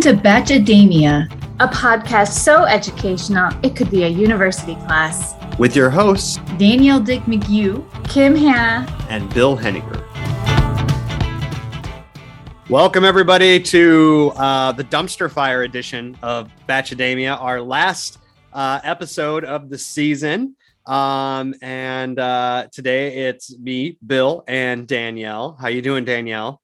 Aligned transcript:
Welcome 0.00 0.16
to 0.16 0.28
Batchademia, 0.28 1.30
a 1.60 1.68
podcast 1.68 2.28
so 2.28 2.64
educational 2.64 3.52
it 3.62 3.76
could 3.76 3.90
be 3.90 4.04
a 4.04 4.08
university 4.08 4.74
class. 4.76 5.34
With 5.58 5.76
your 5.76 5.90
hosts, 5.90 6.38
Danielle 6.56 7.00
Dick 7.00 7.20
McHugh, 7.24 7.84
Kim 8.08 8.34
Hannah, 8.34 8.90
and 9.10 9.28
Bill 9.34 9.58
Henniger. 9.58 10.02
Welcome, 12.70 13.04
everybody, 13.04 13.60
to 13.60 14.32
uh, 14.36 14.72
the 14.72 14.84
dumpster 14.84 15.30
fire 15.30 15.64
edition 15.64 16.16
of 16.22 16.50
Batchademia, 16.66 17.38
our 17.38 17.60
last 17.60 18.20
uh, 18.54 18.80
episode 18.82 19.44
of 19.44 19.68
the 19.68 19.76
season. 19.76 20.56
Um, 20.86 21.54
and 21.60 22.18
uh, 22.18 22.68
today 22.72 23.28
it's 23.28 23.54
me, 23.58 23.98
Bill, 24.06 24.44
and 24.48 24.88
Danielle. 24.88 25.58
How 25.60 25.68
you 25.68 25.82
doing, 25.82 26.06
Danielle? 26.06 26.62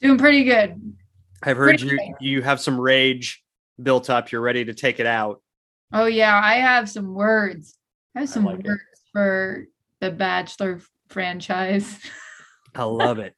Doing 0.00 0.18
pretty 0.18 0.42
good. 0.42 0.96
I've 1.42 1.56
heard 1.56 1.80
you 1.80 1.98
you 2.20 2.42
have 2.42 2.60
some 2.60 2.80
rage 2.80 3.42
built 3.82 4.10
up. 4.10 4.30
You're 4.30 4.40
ready 4.40 4.64
to 4.64 4.74
take 4.74 5.00
it 5.00 5.06
out. 5.06 5.42
Oh 5.92 6.06
yeah, 6.06 6.40
I 6.42 6.54
have 6.54 6.88
some 6.88 7.14
words. 7.14 7.76
I 8.16 8.20
have 8.20 8.28
some 8.28 8.46
I 8.46 8.52
like 8.52 8.64
words 8.64 8.82
for 9.12 9.66
the 10.00 10.10
Bachelor 10.10 10.80
franchise. 11.08 11.98
I 12.74 12.84
love 12.84 13.18
it. 13.18 13.34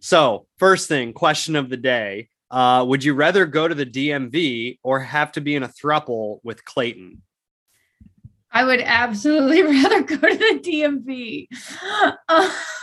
So, 0.00 0.46
first 0.58 0.88
thing, 0.88 1.12
question 1.12 1.56
of 1.56 1.68
the 1.68 1.76
day. 1.76 2.28
Uh, 2.48 2.84
would 2.86 3.02
you 3.02 3.14
rather 3.14 3.44
go 3.44 3.66
to 3.66 3.74
the 3.74 3.86
DMV 3.86 4.78
or 4.84 5.00
have 5.00 5.32
to 5.32 5.40
be 5.40 5.56
in 5.56 5.64
a 5.64 5.68
thruple 5.68 6.38
with 6.44 6.64
Clayton? 6.64 7.22
I 8.52 8.64
would 8.64 8.80
absolutely 8.80 9.62
rather 9.82 10.02
go 10.02 10.16
to 10.16 10.36
the 10.36 10.60
DMV. 10.62 11.48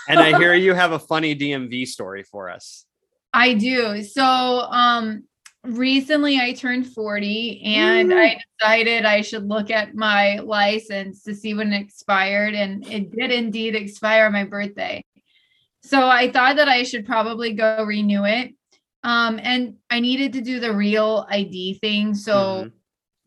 And 0.07 0.19
I 0.19 0.37
hear 0.37 0.53
you 0.55 0.73
have 0.73 0.91
a 0.91 0.99
funny 0.99 1.35
DMV 1.35 1.87
story 1.87 2.23
for 2.23 2.49
us. 2.49 2.85
I 3.33 3.53
do. 3.55 4.03
So, 4.03 4.23
um, 4.23 5.23
recently 5.63 6.39
I 6.39 6.53
turned 6.53 6.87
40 6.93 7.61
and. 7.63 8.13
I 8.13 8.41
decided 8.59 9.05
I 9.05 9.21
should 9.21 9.47
look 9.49 9.69
at 9.71 9.95
my 9.95 10.37
license 10.39 11.23
to 11.23 11.33
see 11.35 11.53
when 11.53 11.73
it 11.73 11.81
expired, 11.81 12.53
and 12.53 12.85
it 12.87 13.11
did 13.11 13.31
indeed 13.31 13.75
expire 13.75 14.25
on 14.27 14.33
my 14.33 14.43
birthday. 14.45 15.03
So 15.83 16.07
I 16.07 16.31
thought 16.31 16.55
that 16.57 16.69
I 16.69 16.83
should 16.83 17.05
probably 17.05 17.53
go 17.53 17.83
renew 17.83 18.23
it. 18.25 18.53
Um, 19.03 19.39
and 19.43 19.75
I 19.89 19.99
needed 19.99 20.31
to 20.33 20.41
do 20.41 20.59
the 20.61 20.73
real 20.73 21.25
ID 21.29 21.79
thing. 21.79 22.13
So 22.15 22.65
Mhm. 22.65 22.71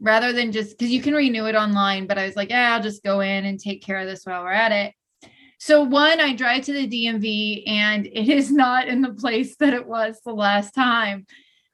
rather 0.01 0.33
than 0.33 0.53
just 0.53 0.71
because 0.79 0.91
you 0.91 1.03
can 1.03 1.15
renew 1.15 1.47
it 1.47 1.55
online, 1.55 2.07
but 2.07 2.19
I 2.19 2.25
was 2.27 2.37
like, 2.37 2.49
yeah, 2.51 2.75
I'll 2.75 2.83
just 2.83 3.03
go 3.03 3.21
in 3.21 3.45
and 3.45 3.61
take 3.61 3.83
care 3.83 3.99
of 3.99 4.07
this 4.07 4.25
while 4.25 4.43
we're 4.43 4.53
at 4.53 4.73
it. 4.73 4.95
So 5.59 5.83
one, 5.83 6.21
I 6.21 6.35
drive 6.35 6.65
to 6.65 6.73
the 6.73 6.87
DMV 6.87 7.65
and 7.67 8.07
it 8.07 8.29
is 8.29 8.51
not 8.51 8.89
in 8.89 9.01
the 9.01 9.15
place 9.15 9.57
that 9.57 9.73
it 9.73 9.87
was 9.87 10.21
the 10.25 10.35
last 10.35 10.75
time. 10.75 11.27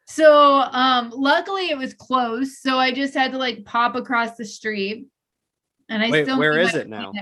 So 0.06 0.60
um 0.60 1.10
luckily 1.14 1.70
it 1.70 1.78
was 1.78 1.94
close. 1.94 2.60
So 2.60 2.78
I 2.78 2.92
just 2.92 3.14
had 3.14 3.32
to 3.32 3.38
like 3.38 3.64
pop 3.64 3.94
across 3.94 4.36
the 4.36 4.44
street. 4.44 5.06
And 5.88 6.02
I 6.02 6.10
Wait, 6.10 6.26
still 6.26 6.38
where 6.38 6.58
is 6.58 6.74
it 6.74 6.88
now? 6.88 7.12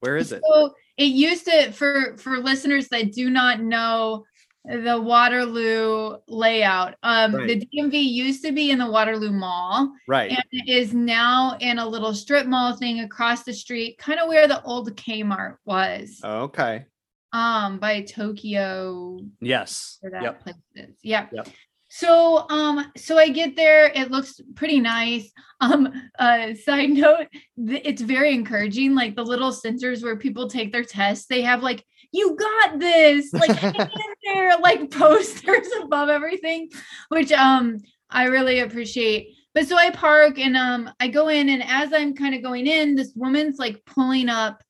Where 0.00 0.16
is 0.16 0.32
it? 0.32 0.42
So 0.46 0.74
it 0.96 1.04
used 1.04 1.46
to 1.46 1.72
for 1.72 2.16
for 2.18 2.38
listeners 2.38 2.88
that 2.88 3.12
do 3.12 3.30
not 3.30 3.60
know 3.60 4.24
the 4.66 5.00
Waterloo 5.00 6.16
layout. 6.28 6.94
Um 7.02 7.32
the 7.32 7.60
DMV 7.66 7.94
used 8.02 8.44
to 8.44 8.52
be 8.52 8.70
in 8.70 8.78
the 8.78 8.90
Waterloo 8.90 9.30
Mall 9.30 9.92
Right. 10.08 10.30
and 10.30 10.44
it 10.50 10.68
is 10.68 10.92
now 10.92 11.56
in 11.60 11.78
a 11.78 11.86
little 11.88 12.14
strip 12.14 12.46
mall 12.46 12.76
thing 12.76 13.00
across 13.00 13.44
the 13.44 13.52
street, 13.54 13.98
kind 13.98 14.18
of 14.18 14.28
where 14.28 14.48
the 14.48 14.62
old 14.62 14.94
Kmart 14.96 15.56
was. 15.64 16.20
Okay. 16.24 16.84
Um 17.32 17.78
by 17.78 18.02
Tokyo 18.02 19.18
Yes. 19.40 19.98
where 20.00 20.12
that 20.12 20.22
Yep. 20.22 20.42
place 20.42 20.54
is. 20.74 20.96
Yeah. 21.02 21.26
Yep. 21.32 21.48
So 21.88 22.46
um 22.50 22.90
so 22.96 23.16
I 23.18 23.28
get 23.28 23.54
there, 23.56 23.86
it 23.94 24.10
looks 24.10 24.40
pretty 24.54 24.80
nice. 24.80 25.30
Um 25.60 25.90
uh 26.18 26.52
side 26.52 26.90
note, 27.02 27.28
th- 27.56 27.80
it's 27.84 28.02
very 28.02 28.34
encouraging. 28.34 28.94
Like 28.94 29.16
the 29.16 29.24
little 29.24 29.52
sensors 29.52 30.02
where 30.02 30.16
people 30.16 30.48
take 30.50 30.70
their 30.70 30.84
tests, 30.84 31.26
they 31.26 31.40
have 31.42 31.62
like 31.62 31.82
you 32.12 32.36
got 32.36 32.78
this, 32.78 33.32
like 33.32 33.50
hang 33.50 33.74
in 33.74 34.14
there, 34.24 34.58
like 34.58 34.90
posters 34.90 35.68
above 35.82 36.08
everything, 36.08 36.70
which 37.08 37.32
um 37.32 37.78
I 38.10 38.24
really 38.24 38.60
appreciate. 38.60 39.34
But 39.54 39.66
so 39.66 39.76
I 39.76 39.90
park 39.90 40.38
and 40.38 40.56
um 40.56 40.90
I 41.00 41.08
go 41.08 41.28
in 41.28 41.48
and 41.48 41.62
as 41.62 41.92
I'm 41.92 42.14
kind 42.14 42.34
of 42.34 42.42
going 42.42 42.66
in, 42.66 42.94
this 42.94 43.12
woman's 43.14 43.58
like 43.58 43.84
pulling 43.84 44.28
up 44.28 44.62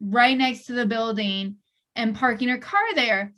right 0.00 0.36
next 0.36 0.66
to 0.66 0.72
the 0.72 0.86
building 0.86 1.56
and 1.94 2.14
parking 2.14 2.48
her 2.48 2.58
car 2.58 2.94
there. 2.94 3.32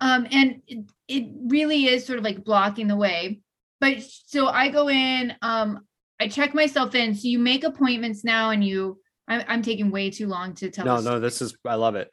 Um, 0.00 0.26
and 0.30 0.62
it, 0.66 0.90
it 1.08 1.28
really 1.46 1.86
is 1.86 2.06
sort 2.06 2.18
of 2.18 2.24
like 2.24 2.44
blocking 2.44 2.88
the 2.88 2.96
way. 2.96 3.40
But 3.80 4.02
so 4.02 4.48
I 4.48 4.68
go 4.68 4.88
in, 4.88 5.34
um, 5.42 5.80
I 6.20 6.28
check 6.28 6.54
myself 6.54 6.94
in. 6.94 7.14
So 7.14 7.28
you 7.28 7.38
make 7.38 7.64
appointments 7.64 8.24
now, 8.24 8.50
and 8.50 8.62
you, 8.62 8.98
I'm, 9.28 9.42
I'm 9.48 9.62
taking 9.62 9.90
way 9.90 10.10
too 10.10 10.26
long 10.26 10.54
to 10.56 10.70
tell. 10.70 10.84
No, 10.84 11.00
no, 11.00 11.18
this 11.18 11.40
is 11.40 11.56
I 11.66 11.76
love 11.76 11.96
it. 11.96 12.10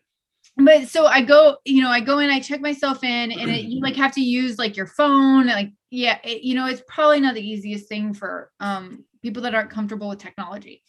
But 0.57 0.87
so 0.87 1.05
I 1.05 1.21
go, 1.21 1.57
you 1.65 1.81
know, 1.81 1.89
I 1.89 1.99
go 1.99 2.19
in, 2.19 2.29
I 2.29 2.39
check 2.39 2.61
myself 2.61 3.03
in, 3.03 3.31
and 3.31 3.49
it, 3.51 3.65
you 3.65 3.81
like 3.81 3.95
have 3.95 4.13
to 4.13 4.21
use 4.21 4.57
like 4.57 4.75
your 4.75 4.87
phone, 4.87 5.47
like 5.47 5.71
yeah, 5.91 6.19
it, 6.23 6.41
you 6.41 6.55
know, 6.55 6.65
it's 6.65 6.81
probably 6.87 7.19
not 7.19 7.35
the 7.35 7.47
easiest 7.47 7.87
thing 7.87 8.13
for 8.13 8.51
um 8.59 9.05
people 9.21 9.41
that 9.43 9.55
aren't 9.55 9.69
comfortable 9.69 10.09
with 10.09 10.19
technology. 10.19 10.83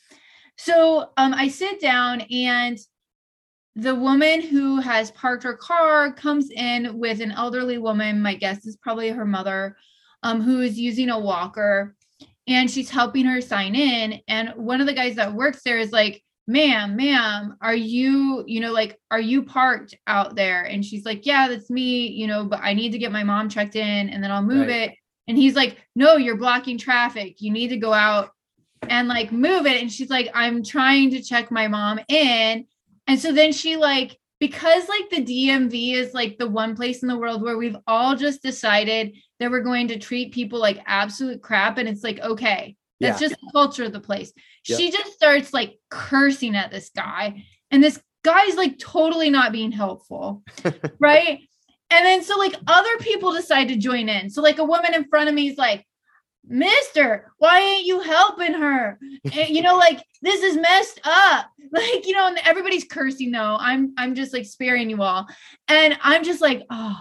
So 0.57 1.11
um 1.17 1.35
I 1.35 1.49
sit 1.49 1.81
down 1.81 2.23
and 2.23 2.79
the 3.77 3.95
woman 3.95 4.41
who 4.41 4.81
has 4.81 5.13
parked 5.13 5.45
her 5.45 5.57
car 5.57 6.13
comes 6.13 6.51
in 6.51 6.99
with 6.99 7.21
an 7.21 7.31
elderly 7.33 7.79
woman, 7.79 8.21
my 8.21 8.35
guess 8.35 8.67
is 8.67 8.77
probably 8.77 9.11
her 9.11 9.25
mother, 9.25 9.77
um, 10.25 10.41
who 10.43 10.61
is 10.61 10.81
using 10.81 11.11
a 11.11 11.19
walker 11.19 11.95
and 12.49 12.69
she's 12.69 12.91
helping 12.91 13.25
her 13.25 13.41
sign 13.41 13.77
in. 13.77 14.21
And 14.27 14.49
one 14.57 14.81
of 14.81 14.89
the 14.89 14.95
guys 14.95 15.15
that 15.15 15.33
works 15.33 15.63
there 15.65 15.79
is 15.79 15.93
like, 15.93 16.25
ma'am, 16.49 16.97
ma'am, 16.97 17.57
are 17.61 17.75
you, 17.75 18.43
you 18.47 18.59
know, 18.59 18.73
like, 18.73 18.99
are 19.11 19.21
you 19.21 19.43
parked 19.43 19.95
out 20.07 20.35
there? 20.35 20.65
And 20.65 20.85
she's 20.85 21.05
like, 21.05 21.27
yeah, 21.27 21.47
that's 21.47 21.69
me, 21.69 22.09
you 22.09 22.27
know, 22.27 22.45
but 22.45 22.61
I 22.63 22.73
need 22.73 22.91
to 22.93 22.99
get 22.99 23.13
my 23.13 23.23
mom 23.23 23.51
checked 23.51 23.77
in 23.77 24.09
and 24.09 24.25
then 24.25 24.33
I'll 24.33 24.43
move 24.43 24.69
Right. 24.69 24.91
it. 24.91 24.95
And 25.29 25.37
he's 25.37 25.55
like, 25.55 25.77
no, 25.95 26.17
you're 26.17 26.39
blocking 26.39 26.79
traffic. 26.79 27.43
You 27.43 27.53
need 27.53 27.69
to 27.69 27.77
go 27.77 27.93
out 27.93 28.31
and 28.89 29.09
like 29.09 29.31
move 29.31 29.67
it. 29.67 29.81
And 29.83 29.93
she's 29.93 30.09
like, 30.09 30.31
I'm 30.35 30.65
trying 30.65 31.11
to 31.11 31.23
check 31.23 31.51
my 31.51 31.69
mom 31.69 32.01
in. 32.09 32.65
And 33.07 33.21
so 33.21 33.31
then 33.33 33.53
she 33.53 33.77
like, 33.77 34.19
because 34.41 34.89
like 34.89 35.11
the 35.11 35.23
DMV 35.25 35.95
is 35.95 36.15
like 36.15 36.39
the 36.39 36.49
one 36.49 36.75
place 36.75 37.03
in 37.03 37.09
the 37.09 37.19
world 37.19 37.43
where 37.43 37.59
we've 37.59 37.77
all 37.87 38.17
just 38.17 38.43
decided 38.43 39.17
that 39.39 39.51
we're 39.51 39.61
going 39.61 39.89
to 39.89 39.99
treat 39.99 40.33
people 40.33 40.61
like 40.61 40.81
absolute 40.87 41.43
crap. 41.43 41.77
And 41.77 41.89
it's 41.89 42.05
like, 42.05 42.21
okay, 42.21 42.75
that's 43.01 43.21
Yeah. 43.21 43.29
just 43.29 43.41
the 43.41 43.51
culture 43.53 43.85
of 43.85 43.93
the 43.93 44.01
place. 44.01 44.33
Yep. 44.69 44.79
She 44.79 44.91
just 44.91 45.13
starts 45.13 45.53
like 45.53 45.79
cursing 45.91 46.57
at 46.57 46.71
this 46.71 46.91
guy. 46.95 47.45
And 47.71 47.83
this 47.83 48.01
guy's 48.25 48.57
like 48.57 48.79
totally 48.79 49.31
not 49.31 49.53
being 49.53 49.73
helpful. 49.73 50.43
right. 50.99 51.41
And 51.91 52.05
then 52.05 52.23
so 52.23 52.37
like 52.39 52.55
other 52.67 52.97
people 53.01 53.33
decide 53.33 53.69
to 53.69 53.77
join 53.77 54.09
in. 54.09 54.31
So 54.31 54.43
like 54.43 54.59
a 54.59 54.65
woman 54.65 54.95
in 54.95 55.09
front 55.09 55.29
of 55.29 55.35
me 55.35 55.49
is 55.49 55.59
like, 55.59 55.87
Mister, 56.51 57.31
why 57.39 57.61
ain't 57.61 57.87
you 57.87 58.01
helping 58.01 58.55
her? 58.55 58.99
And, 59.25 59.49
you 59.51 59.61
know, 59.61 59.77
like 59.77 60.03
this 60.23 60.43
is 60.43 60.57
messed 60.57 61.01
up. 61.05 61.47
Like, 61.71 62.07
you 62.07 62.15
know, 62.15 62.27
and 62.27 62.39
everybody's 62.47 62.85
cursing 62.85 63.31
though. 63.31 63.59
I'm 63.61 63.93
I'm 63.99 64.15
just 64.15 64.33
like 64.33 64.47
sparing 64.47 64.89
you 64.89 65.03
all. 65.03 65.27
And 65.69 65.99
I'm 66.01 66.25
just 66.25 66.41
like, 66.41 66.63
oh, 66.71 66.97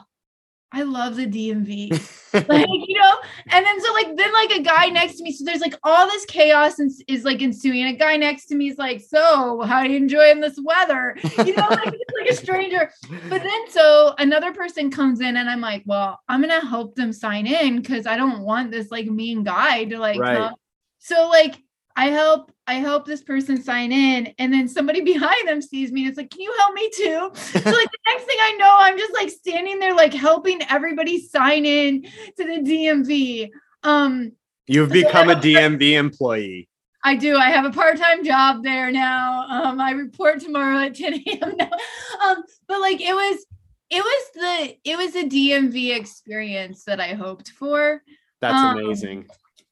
I 0.72 0.84
love 0.84 1.16
the 1.16 1.25
DMV. 1.25 1.92
like, 2.48 2.68
you 2.68 3.00
know, 3.00 3.14
and 3.52 3.66
then 3.66 3.81
so 3.81 3.94
like 3.94 4.16
then 4.16 4.34
like 4.34 4.52
a 4.52 4.62
guy 4.62 4.88
next 4.88 5.16
to 5.16 5.24
me. 5.24 5.31
So 5.31 5.46
there's 5.46 5.62
like 5.62 5.75
all 5.84 6.06
this 6.08 6.25
chaos 6.25 6.80
and 6.80 6.92
is 7.08 7.24
like 7.24 7.42
ensuing. 7.42 7.84
And 7.84 7.96
a 7.96 7.98
guy 7.98 8.18
next 8.18 8.48
to 8.48 8.56
me 8.56 8.69
is 8.69 8.78
like, 8.78 9.02
so 9.02 9.62
how 9.62 9.78
are 9.78 9.86
you 9.86 9.98
enjoying 9.98 10.42
this 10.42 10.60
weather? 10.62 11.18
You 11.38 11.56
know, 11.56 11.68
like 11.69 11.94
like 11.94 12.30
a 12.30 12.36
stranger. 12.36 12.92
But 13.30 13.44
then 13.44 13.69
so 13.69 14.14
another 14.18 14.54
person 14.54 14.92
comes 14.92 15.22
in 15.22 15.38
and 15.38 15.50
I'm 15.50 15.62
like, 15.62 15.84
well, 15.86 16.19
I'm 16.28 16.42
gonna 16.42 16.66
help 16.66 16.96
them 16.96 17.14
sign 17.14 17.48
in 17.48 17.81
because 17.81 18.06
I 18.06 18.18
don't 18.18 18.42
want 18.42 18.72
this 18.72 18.92
like 18.92 19.08
mean 19.08 19.44
guy 19.44 19.86
to 19.86 19.98
like 19.98 20.19
Right. 20.19 20.38
come. 20.38 20.56
So 21.00 21.30
like 21.30 21.56
I 21.97 22.09
help 22.09 22.51
I 22.67 22.75
help 22.75 23.07
this 23.07 23.23
person 23.23 23.61
sign 23.61 23.91
in 23.91 24.33
and 24.38 24.53
then 24.53 24.67
somebody 24.67 25.01
behind 25.13 25.47
them 25.47 25.61
sees 25.61 25.91
me 25.91 26.01
and 26.01 26.09
it's 26.09 26.17
like, 26.17 26.29
can 26.29 26.41
you 26.41 26.53
help 26.59 26.73
me 26.75 26.89
too? 26.95 27.31
So 27.33 27.59
like 27.71 27.91
the 27.91 27.99
next 28.07 28.23
thing 28.25 28.38
I 28.39 28.55
know, 28.59 28.75
I'm 28.77 28.97
just 28.97 29.13
like 29.13 29.29
standing 29.29 29.79
there 29.79 29.95
like 29.95 30.13
helping 30.13 30.61
everybody 30.69 31.19
sign 31.19 31.65
in 31.65 32.03
to 32.03 32.11
the 32.38 32.61
DMV. 32.61 33.49
Um 33.83 34.31
You've 34.67 34.91
become 34.91 35.29
a 35.29 35.35
DMV 35.35 35.94
employee. 35.94 36.69
I 37.03 37.15
do. 37.15 37.38
I 37.38 37.49
have 37.49 37.63
a 37.63 37.71
part-time 37.71 38.25
job 38.25 38.63
there 38.63 38.91
now. 38.91 39.45
Um, 39.49 39.79
I 39.79 39.91
report 39.91 40.41
tomorrow 40.41 40.79
at 40.79 40.94
10 40.94 41.13
a.m. 41.13 41.55
now. 41.57 41.71
Um, 42.27 42.44
but 42.67 42.81
like 42.81 42.99
it 42.99 43.13
was, 43.13 43.45
it 43.89 44.03
was 44.03 44.25
the, 44.33 44.75
it 44.83 44.97
was 44.97 45.15
a 45.15 45.23
DMV 45.23 45.95
experience 45.95 46.83
that 46.83 46.99
I 46.99 47.13
hoped 47.13 47.49
for. 47.49 48.01
That's 48.41 48.55
Um, 48.55 48.77
amazing. 48.77 49.27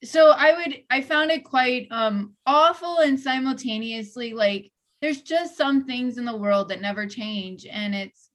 So 0.05 0.29
I 0.29 0.53
would, 0.53 0.83
I 0.89 1.01
found 1.01 1.31
it 1.31 1.43
quite 1.43 1.87
um 1.91 2.35
awful 2.45 2.99
and 2.99 3.19
simultaneously 3.19 4.33
like 4.33 4.71
there's 5.01 5.21
just 5.21 5.57
some 5.57 5.85
things 5.85 6.17
in 6.17 6.25
the 6.25 6.35
world 6.35 6.69
that 6.69 6.81
never 6.81 7.05
change, 7.05 7.65
and 7.65 7.93
it's 7.93 8.29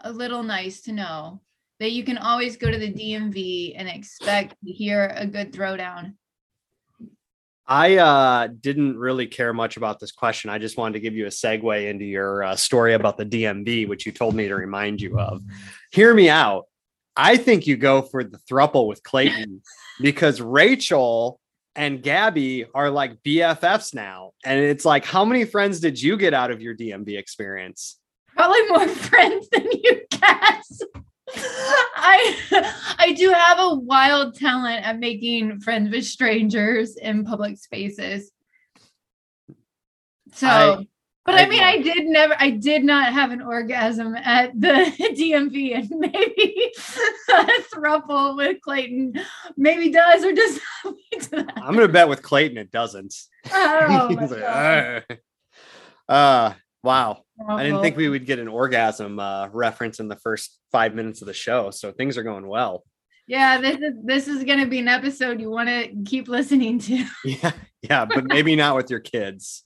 a 0.00 0.12
little 0.12 0.42
nice 0.42 0.80
to 0.82 0.92
know 0.92 1.42
that 1.78 1.92
you 1.92 2.04
can 2.04 2.16
always 2.16 2.56
go 2.56 2.70
to 2.70 2.78
the 2.78 2.92
DMV 2.92 3.74
and 3.76 3.88
expect 3.88 4.54
to 4.64 4.72
hear 4.72 5.12
a 5.14 5.26
good 5.26 5.52
throwdown. 5.52 6.14
I 7.66 7.96
uh, 7.96 8.48
didn't 8.60 8.96
really 8.96 9.26
care 9.26 9.52
much 9.52 9.76
about 9.76 9.98
this 9.98 10.12
question. 10.12 10.50
I 10.50 10.58
just 10.58 10.78
wanted 10.78 10.94
to 10.94 11.00
give 11.00 11.14
you 11.14 11.26
a 11.26 11.30
segue 11.30 11.90
into 11.90 12.04
your 12.04 12.44
uh, 12.44 12.56
story 12.56 12.94
about 12.94 13.18
the 13.18 13.26
DMV, 13.26 13.88
which 13.88 14.06
you 14.06 14.12
told 14.12 14.34
me 14.34 14.46
to 14.48 14.54
remind 14.54 15.00
you 15.00 15.18
of. 15.18 15.42
Hear 15.90 16.14
me 16.14 16.30
out. 16.30 16.66
I 17.16 17.36
think 17.36 17.66
you 17.66 17.76
go 17.76 18.02
for 18.02 18.22
the 18.22 18.38
thruple 18.50 18.86
with 18.86 19.02
Clayton 19.02 19.62
because 20.00 20.40
Rachel 20.40 21.40
and 21.74 22.02
Gabby 22.02 22.64
are 22.74 22.90
like 22.90 23.22
BFFs 23.22 23.94
now. 23.94 24.32
And 24.44 24.58
it's 24.60 24.84
like, 24.84 25.04
how 25.04 25.24
many 25.24 25.44
friends 25.44 25.80
did 25.80 26.00
you 26.00 26.16
get 26.16 26.34
out 26.34 26.50
of 26.50 26.60
your 26.62 26.74
DMV 26.74 27.18
experience? 27.18 27.98
Probably 28.34 28.66
more 28.68 28.88
friends 29.08 29.48
than 29.50 29.66
you 29.70 30.00
guess. 30.10 30.80
I 31.98 32.94
I 32.98 33.12
do 33.14 33.30
have 33.30 33.58
a 33.58 33.74
wild 33.74 34.36
talent 34.36 34.86
at 34.86 34.98
making 34.98 35.60
friends 35.60 35.90
with 35.90 36.04
strangers 36.04 36.96
in 36.96 37.24
public 37.24 37.58
spaces. 37.58 38.30
So, 40.34 40.46
I- 40.46 40.86
but 41.26 41.34
I 41.34 41.42
I, 41.42 41.48
mean, 41.48 41.62
I 41.62 41.82
did 41.82 42.06
never, 42.06 42.36
I 42.38 42.50
did 42.50 42.84
not 42.84 43.12
have 43.12 43.32
an 43.32 43.42
orgasm 43.42 44.14
at 44.14 44.58
the 44.58 44.68
DMV, 44.98 45.76
and 45.76 45.90
maybe 45.90 46.72
a 47.28 47.62
thruple 47.74 48.36
with 48.36 48.60
Clayton 48.60 49.14
maybe 49.56 49.90
does 49.90 50.24
or 50.24 50.32
does 50.32 50.60
not 50.84 50.94
lead 51.12 51.22
to 51.22 51.30
that. 51.30 51.52
I'm 51.56 51.74
going 51.74 51.86
to 51.86 51.92
bet 51.92 52.08
with 52.08 52.22
Clayton 52.22 52.56
it 52.56 52.70
doesn't. 52.70 53.14
Oh, 53.52 54.08
my 54.10 54.26
like, 54.26 54.40
God. 54.40 55.18
Uh, 56.08 56.54
wow. 56.84 57.24
I 57.48 57.64
didn't 57.64 57.82
think 57.82 57.96
we 57.96 58.08
would 58.08 58.24
get 58.24 58.38
an 58.38 58.48
orgasm 58.48 59.18
uh, 59.18 59.48
reference 59.48 59.98
in 59.98 60.08
the 60.08 60.16
first 60.16 60.58
five 60.70 60.94
minutes 60.94 61.20
of 61.20 61.26
the 61.26 61.34
show. 61.34 61.70
So 61.70 61.90
things 61.90 62.16
are 62.16 62.22
going 62.22 62.46
well. 62.46 62.84
Yeah, 63.26 63.60
this 63.60 63.78
is 63.80 63.94
this 64.04 64.28
is 64.28 64.44
going 64.44 64.60
to 64.60 64.66
be 64.66 64.78
an 64.78 64.86
episode 64.86 65.40
you 65.40 65.50
want 65.50 65.68
to 65.68 65.92
keep 66.04 66.28
listening 66.28 66.78
to. 66.80 67.04
Yeah. 67.24 67.52
Yeah. 67.82 68.04
But 68.04 68.24
maybe 68.24 68.54
not 68.54 68.76
with 68.76 68.88
your 68.88 69.00
kids. 69.00 69.64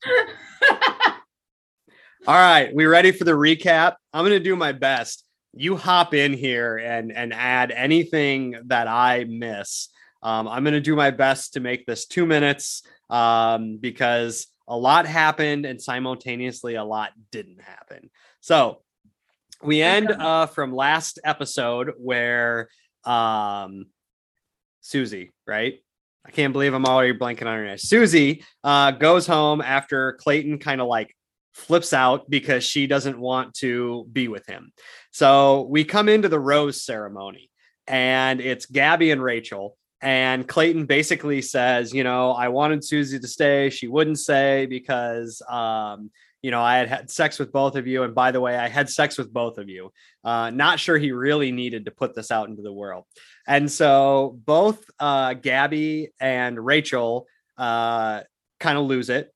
All 2.27 2.35
right, 2.35 2.73
we 2.75 2.85
ready 2.85 3.13
for 3.13 3.25
the 3.25 3.33
recap? 3.33 3.95
I'm 4.13 4.27
going 4.27 4.37
to 4.37 4.45
do 4.45 4.55
my 4.55 4.73
best. 4.73 5.25
You 5.55 5.75
hop 5.75 6.13
in 6.13 6.35
here 6.35 6.77
and 6.77 7.11
and 7.11 7.33
add 7.33 7.71
anything 7.71 8.57
that 8.67 8.89
I 8.89 9.25
miss. 9.25 9.89
Um, 10.23 10.47
I'm 10.47 10.63
going 10.63 10.75
to 10.75 10.83
do 10.83 10.95
my 10.95 11.13
best 11.13 11.55
to 11.55 11.61
make 11.61 11.87
this 11.87 12.05
two 12.05 12.27
minutes 12.27 12.83
um, 13.09 13.79
because 13.79 14.49
a 14.69 14.77
lot 14.77 15.07
happened 15.07 15.65
and 15.65 15.81
simultaneously 15.81 16.75
a 16.75 16.85
lot 16.85 17.13
didn't 17.33 17.63
happen. 17.63 18.11
So 18.41 18.83
we 19.63 19.81
end 19.81 20.11
uh, 20.11 20.45
from 20.45 20.75
last 20.75 21.21
episode 21.25 21.95
where 21.97 22.69
um, 23.05 23.87
Susie, 24.83 25.33
right? 25.47 25.79
I 26.27 26.33
can't 26.33 26.53
believe 26.53 26.75
I'm 26.75 26.85
already 26.85 27.19
blanking 27.19 27.47
on 27.47 27.57
her 27.57 27.65
name. 27.65 27.79
Susie 27.79 28.45
uh, 28.63 28.91
goes 28.91 29.27
home 29.27 29.63
after 29.63 30.13
Clayton 30.21 30.59
kind 30.59 30.83
of 30.83 30.87
like 30.87 31.17
flips 31.53 31.93
out 31.93 32.29
because 32.31 32.65
she 32.65 32.87
doesn't 32.87 33.19
want 33.19 33.55
to 33.55 34.07
be 34.13 34.29
with 34.29 34.47
him. 34.47 34.73
So 35.11 35.63
we 35.71 35.85
come 35.85 36.09
into 36.09 36.29
the 36.29 36.41
rose 36.41 36.83
ceremony 36.83 37.51
and 37.87 38.41
it's 38.41 38.67
Gabby 38.67 39.11
and 39.11 39.23
Rachel. 39.23 39.77
And 40.03 40.49
Clayton 40.49 40.87
basically 40.87 41.43
says, 41.43 41.93
you 41.93 42.05
know, 42.05 42.31
I 42.33 42.49
wanted 42.49 42.85
Susie 42.85 43.19
to 43.19 43.29
stay. 43.29 43.69
She 43.69 43.87
wouldn't 43.87 44.19
say 44.19 44.67
because, 44.67 45.43
um, 45.49 46.11
you 46.41 46.51
know, 46.51 46.63
I 46.63 46.79
had 46.79 46.89
had 46.89 47.11
sex 47.11 47.39
with 47.39 47.53
both 47.53 47.77
of 47.77 47.87
you. 47.87 48.03
And 48.05 48.15
by 48.15 48.31
the 48.31 48.41
way, 48.41 48.57
I 48.57 48.69
had 48.69 48.89
sex 48.89 49.19
with 49.19 49.31
both 49.31 49.59
of 49.59 49.69
you. 49.69 49.93
Uh, 50.25 50.49
not 50.49 50.81
sure 50.81 50.97
he 50.97 51.13
really 51.13 51.53
needed 51.53 51.85
to 51.85 51.91
put 51.91 52.15
this 52.15 52.31
out 52.31 52.49
into 52.49 52.63
the 52.63 52.73
world. 52.73 53.05
And 53.47 53.71
so 53.71 54.39
both 54.47 54.83
uh, 54.99 55.35
Gabby 55.35 56.13
and 56.19 56.59
Rachel 56.65 57.27
uh, 57.59 58.23
kind 58.59 58.79
of 58.79 58.85
lose 58.85 59.11
it. 59.11 59.31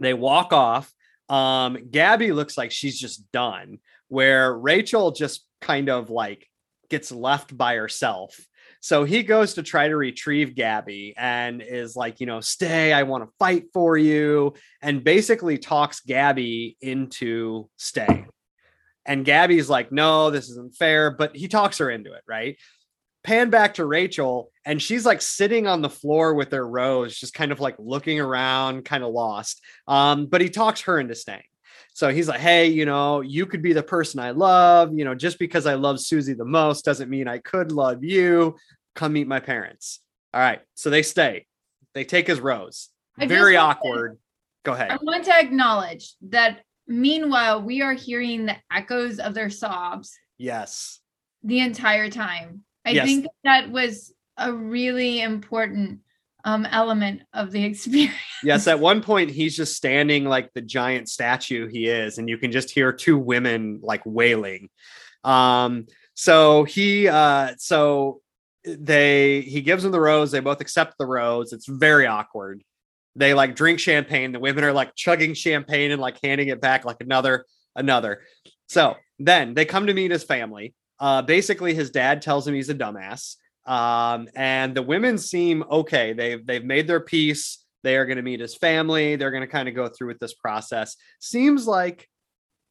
They 0.00 0.14
walk 0.14 0.52
off. 0.52 0.92
Um, 1.32 1.78
Gabby 1.90 2.30
looks 2.32 2.58
like 2.58 2.70
she's 2.70 2.98
just 2.98 3.32
done, 3.32 3.78
where 4.08 4.54
Rachel 4.54 5.12
just 5.12 5.46
kind 5.62 5.88
of 5.88 6.10
like 6.10 6.46
gets 6.90 7.10
left 7.10 7.56
by 7.56 7.76
herself. 7.76 8.38
So 8.80 9.04
he 9.04 9.22
goes 9.22 9.54
to 9.54 9.62
try 9.62 9.88
to 9.88 9.96
retrieve 9.96 10.54
Gabby 10.54 11.14
and 11.16 11.62
is 11.62 11.96
like, 11.96 12.20
you 12.20 12.26
know, 12.26 12.40
stay, 12.40 12.92
I 12.92 13.04
want 13.04 13.24
to 13.24 13.32
fight 13.38 13.66
for 13.72 13.96
you, 13.96 14.54
and 14.82 15.04
basically 15.04 15.56
talks 15.56 16.00
Gabby 16.00 16.76
into 16.80 17.70
staying. 17.76 18.28
And 19.06 19.24
Gabby's 19.24 19.70
like, 19.70 19.90
no, 19.90 20.30
this 20.30 20.50
isn't 20.50 20.76
fair, 20.76 21.10
but 21.10 21.34
he 21.34 21.48
talks 21.48 21.78
her 21.78 21.90
into 21.90 22.12
it, 22.12 22.22
right? 22.26 22.58
Pan 23.24 23.50
back 23.50 23.74
to 23.74 23.84
Rachel, 23.84 24.50
and 24.64 24.82
she's 24.82 25.06
like 25.06 25.22
sitting 25.22 25.66
on 25.68 25.80
the 25.80 25.88
floor 25.88 26.34
with 26.34 26.50
her 26.52 26.66
rose, 26.66 27.16
just 27.16 27.34
kind 27.34 27.52
of 27.52 27.60
like 27.60 27.76
looking 27.78 28.18
around, 28.20 28.84
kind 28.84 29.04
of 29.04 29.12
lost. 29.12 29.60
Um, 29.86 30.26
but 30.26 30.40
he 30.40 30.48
talks 30.50 30.80
her 30.82 30.98
into 30.98 31.14
staying. 31.14 31.42
So 31.94 32.08
he's 32.08 32.26
like, 32.26 32.40
hey, 32.40 32.66
you 32.68 32.84
know, 32.86 33.20
you 33.20 33.46
could 33.46 33.62
be 33.62 33.72
the 33.74 33.82
person 33.82 34.18
I 34.18 34.30
love. 34.30 34.92
You 34.96 35.04
know, 35.04 35.14
just 35.14 35.38
because 35.38 35.66
I 35.66 35.74
love 35.74 36.00
Susie 36.00 36.32
the 36.34 36.44
most 36.44 36.84
doesn't 36.84 37.10
mean 37.10 37.28
I 37.28 37.38
could 37.38 37.70
love 37.70 38.02
you. 38.02 38.56
Come 38.94 39.12
meet 39.12 39.28
my 39.28 39.40
parents. 39.40 40.00
All 40.34 40.40
right. 40.40 40.60
So 40.74 40.90
they 40.90 41.02
stay. 41.02 41.46
They 41.94 42.04
take 42.04 42.26
his 42.26 42.40
rose. 42.40 42.88
I 43.18 43.26
Very 43.26 43.56
want 43.56 43.78
to- 43.82 43.88
awkward. 43.88 44.18
Go 44.64 44.72
ahead. 44.72 44.90
I 44.90 44.98
want 45.02 45.24
to 45.26 45.38
acknowledge 45.38 46.14
that 46.30 46.60
meanwhile, 46.88 47.62
we 47.62 47.82
are 47.82 47.92
hearing 47.92 48.46
the 48.46 48.56
echoes 48.72 49.18
of 49.18 49.34
their 49.34 49.50
sobs 49.50 50.12
Yes. 50.38 51.00
the 51.44 51.60
entire 51.60 52.08
time. 52.08 52.62
I 52.84 52.90
Yes. 52.90 53.06
think 53.06 53.26
that 53.44 53.70
was 53.70 54.12
a 54.36 54.52
really 54.52 55.20
important 55.20 56.00
um, 56.44 56.66
element 56.66 57.22
of 57.32 57.52
the 57.52 57.64
experience. 57.70 58.14
Yes. 58.42 58.66
At 58.66 58.80
one 58.80 59.02
point, 59.02 59.30
he's 59.30 59.56
just 59.56 59.76
standing 59.76 60.24
like 60.24 60.52
the 60.54 60.60
giant 60.60 61.08
statue 61.08 61.68
he 61.68 61.86
is, 61.86 62.18
and 62.18 62.28
you 62.28 62.38
can 62.38 62.50
just 62.50 62.70
hear 62.70 62.92
two 62.92 63.16
women 63.18 63.80
like 63.82 64.02
wailing. 64.04 64.68
Um, 65.24 65.86
so 66.14 66.64
he, 66.64 67.06
uh, 67.08 67.54
so 67.58 68.20
they, 68.64 69.42
he 69.42 69.60
gives 69.60 69.82
them 69.82 69.92
the 69.92 70.00
rose. 70.00 70.30
They 70.32 70.40
both 70.40 70.60
accept 70.60 70.98
the 70.98 71.06
rose. 71.06 71.52
It's 71.52 71.66
very 71.68 72.06
awkward. 72.06 72.62
They 73.14 73.34
like 73.34 73.54
drink 73.54 73.78
champagne. 73.78 74.32
The 74.32 74.40
women 74.40 74.64
are 74.64 74.72
like 74.72 74.94
chugging 74.96 75.34
champagne 75.34 75.90
and 75.90 76.00
like 76.00 76.18
handing 76.22 76.48
it 76.48 76.60
back 76.60 76.84
like 76.84 76.96
another, 77.00 77.44
another. 77.76 78.22
So 78.68 78.96
then 79.18 79.54
they 79.54 79.64
come 79.64 79.86
to 79.86 79.94
meet 79.94 80.10
his 80.10 80.24
family. 80.24 80.74
Uh, 81.02 81.20
basically, 81.20 81.74
his 81.74 81.90
dad 81.90 82.22
tells 82.22 82.46
him 82.46 82.54
he's 82.54 82.70
a 82.70 82.74
dumbass. 82.74 83.34
Um, 83.66 84.28
and 84.36 84.72
the 84.72 84.82
women 84.82 85.18
seem 85.18 85.64
okay. 85.68 86.12
They've 86.12 86.46
they've 86.46 86.64
made 86.64 86.86
their 86.86 87.00
peace. 87.00 87.58
They 87.82 87.96
are 87.96 88.06
going 88.06 88.16
to 88.16 88.22
meet 88.22 88.38
his 88.38 88.54
family. 88.54 89.16
They're 89.16 89.32
going 89.32 89.42
to 89.42 89.48
kind 89.48 89.68
of 89.68 89.74
go 89.74 89.88
through 89.88 90.08
with 90.08 90.20
this 90.20 90.34
process. 90.34 90.96
Seems 91.20 91.66
like 91.66 92.08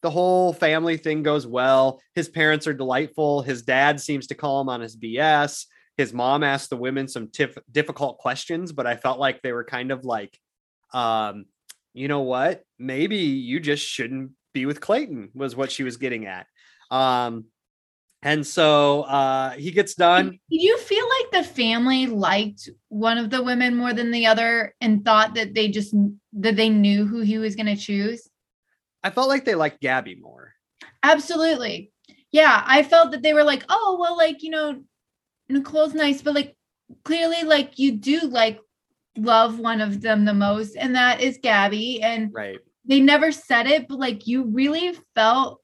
the 0.01 0.09
whole 0.09 0.53
family 0.53 0.95
thing 0.95 1.23
goes 1.23 1.45
well. 1.45 2.01
His 2.15 2.29
parents 2.29 2.67
are 2.67 2.73
delightful. 2.73 3.41
His 3.41 3.63
dad 3.63 3.99
seems 3.99 4.27
to 4.27 4.35
call 4.35 4.61
him 4.61 4.69
on 4.69 4.79
his 4.79 4.95
BS. 4.95 5.65
His 5.97 6.13
mom 6.13 6.41
asked 6.41 6.69
the 6.69 6.77
women 6.77 7.09
some 7.09 7.27
tif- 7.27 7.61
difficult 7.69 8.17
questions, 8.17 8.71
but 8.71 8.87
I 8.87 8.95
felt 8.95 9.19
like 9.19 9.41
they 9.41 9.51
were 9.51 9.65
kind 9.65 9.91
of 9.91 10.05
like, 10.05 10.39
um, 10.93 11.45
you 11.93 12.07
know 12.07 12.21
what? 12.21 12.63
Maybe 12.79 13.17
you 13.17 13.59
just 13.59 13.85
shouldn't 13.85 14.31
be 14.53 14.65
with 14.65 14.79
Clayton, 14.79 15.31
was 15.33 15.57
what 15.57 15.71
she 15.71 15.83
was 15.83 15.97
getting 15.97 16.25
at. 16.25 16.47
Um, 16.89 17.45
and 18.23 18.45
so 18.45 19.03
uh, 19.03 19.51
he 19.51 19.71
gets 19.71 19.95
done. 19.95 20.29
Did 20.49 20.61
you 20.61 20.77
feel 20.77 21.05
like 21.19 21.43
the 21.43 21.49
family 21.49 22.07
liked 22.07 22.69
one 22.89 23.17
of 23.17 23.29
the 23.29 23.41
women 23.43 23.75
more 23.75 23.93
than 23.93 24.11
the 24.11 24.27
other 24.27 24.75
and 24.81 25.03
thought 25.03 25.35
that 25.35 25.53
they 25.53 25.67
just 25.69 25.95
that 26.33 26.55
they 26.55 26.69
knew 26.69 27.05
who 27.05 27.21
he 27.21 27.37
was 27.37 27.55
going 27.55 27.65
to 27.65 27.75
choose? 27.75 28.29
I 29.03 29.09
felt 29.09 29.29
like 29.29 29.45
they 29.45 29.55
liked 29.55 29.81
Gabby 29.81 30.15
more. 30.15 30.53
Absolutely. 31.03 31.91
Yeah, 32.31 32.63
I 32.65 32.83
felt 32.83 33.11
that 33.11 33.23
they 33.23 33.33
were 33.33 33.43
like, 33.43 33.63
"Oh, 33.69 33.97
well 33.99 34.15
like, 34.15 34.43
you 34.43 34.51
know, 34.51 34.83
Nicole's 35.49 35.93
nice, 35.93 36.21
but 36.21 36.35
like 36.35 36.55
clearly 37.03 37.43
like 37.43 37.79
you 37.79 37.93
do 37.93 38.19
like 38.21 38.59
love 39.17 39.59
one 39.59 39.81
of 39.81 40.01
them 40.01 40.25
the 40.25 40.33
most 40.33 40.75
and 40.75 40.95
that 40.95 41.21
is 41.21 41.39
Gabby 41.41 42.01
and 42.01 42.31
Right. 42.33 42.59
they 42.85 42.99
never 42.99 43.31
said 43.31 43.67
it, 43.67 43.87
but 43.87 43.97
like 43.99 44.27
you 44.27 44.43
really 44.43 44.93
felt 45.15 45.60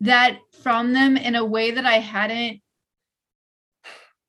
that 0.00 0.38
from 0.62 0.92
them 0.92 1.16
in 1.16 1.34
a 1.34 1.44
way 1.44 1.72
that 1.72 1.84
I 1.86 1.98
hadn't 1.98 2.60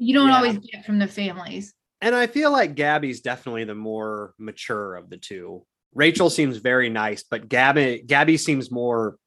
you 0.01 0.13
don't 0.13 0.29
Yeah. 0.29 0.37
always 0.37 0.57
get 0.59 0.85
from 0.85 0.97
the 0.97 1.07
families. 1.07 1.73
And 2.01 2.15
I 2.15 2.27
feel 2.27 2.51
like 2.51 2.75
Gabby's 2.75 3.19
definitely 3.19 3.65
the 3.65 3.75
more 3.75 4.33
mature 4.37 4.95
of 4.95 5.09
the 5.09 5.17
two. 5.17 5.65
Rachel 5.93 6.29
seems 6.29 6.57
very 6.57 6.89
nice, 6.89 7.23
but 7.23 7.49
Gabby 7.49 8.01
Gabby 8.05 8.37
seems 8.37 8.71
more 8.71 9.17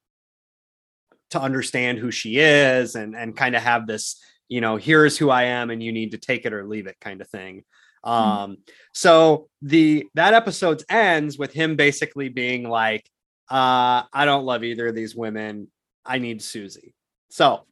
to 1.29 1.39
understand 1.41 1.99
who 1.99 2.09
she 2.11 2.39
is 2.39 2.95
and 2.95 3.15
and 3.15 3.35
kind 3.37 3.55
of 3.55 3.61
have 3.61 3.85
this, 3.85 4.19
you 4.49 4.61
know, 4.61 4.77
here's 4.77 5.17
who 5.17 5.29
I 5.29 5.43
am 5.43 5.69
and 5.69 5.81
you 5.83 5.91
need 5.91 6.11
to 6.11 6.17
take 6.17 6.45
it 6.45 6.53
or 6.53 6.65
leave 6.67 6.87
it 6.87 6.97
kind 6.99 7.21
of 7.21 7.29
thing. 7.29 7.63
Um 8.03 8.57
so 8.93 9.49
the 9.61 10.07
that 10.15 10.33
episode 10.33 10.81
ends 10.89 11.37
with 11.37 11.53
him 11.53 11.75
basically 11.75 12.29
being 12.29 12.67
like 12.67 13.07
uh 13.49 14.03
I 14.11 14.25
don't 14.25 14.45
love 14.45 14.63
either 14.63 14.87
of 14.87 14.95
these 14.95 15.15
women. 15.15 15.67
I 16.05 16.19
need 16.19 16.41
Susie. 16.41 16.93
So 17.29 17.65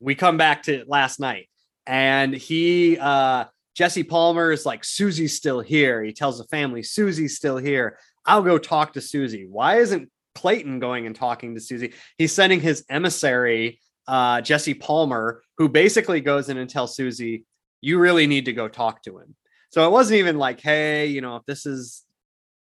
we 0.00 0.14
come 0.14 0.36
back 0.36 0.64
to 0.64 0.84
last 0.86 1.20
night 1.20 1.48
and 1.86 2.34
he 2.34 2.98
uh 2.98 3.44
Jesse 3.74 4.04
Palmer 4.04 4.52
is 4.52 4.64
like 4.64 4.84
Susie's 4.84 5.36
still 5.36 5.60
here. 5.60 6.02
He 6.02 6.12
tells 6.12 6.38
the 6.38 6.44
family 6.44 6.82
Susie's 6.82 7.36
still 7.36 7.58
here. 7.58 7.98
I'll 8.24 8.42
go 8.42 8.56
talk 8.56 8.94
to 8.94 9.00
Susie. 9.02 9.46
Why 9.48 9.76
isn't 9.76 10.10
Clayton 10.34 10.80
going 10.80 11.06
and 11.06 11.14
talking 11.14 11.54
to 11.54 11.60
Susie? 11.60 11.92
He's 12.16 12.32
sending 12.32 12.60
his 12.60 12.84
emissary 12.88 13.80
uh 14.08 14.40
Jesse 14.40 14.74
Palmer 14.74 15.42
who 15.58 15.68
basically 15.68 16.20
goes 16.20 16.48
in 16.48 16.56
and 16.56 16.68
tells 16.70 16.96
Susie 16.96 17.44
you 17.80 17.98
really 17.98 18.26
need 18.26 18.46
to 18.46 18.52
go 18.52 18.68
talk 18.68 19.02
to 19.02 19.18
him. 19.18 19.34
So 19.70 19.86
it 19.86 19.90
wasn't 19.90 20.18
even 20.18 20.38
like 20.38 20.60
hey, 20.60 21.06
you 21.06 21.20
know, 21.20 21.36
if 21.36 21.44
this 21.46 21.66
is 21.66 22.02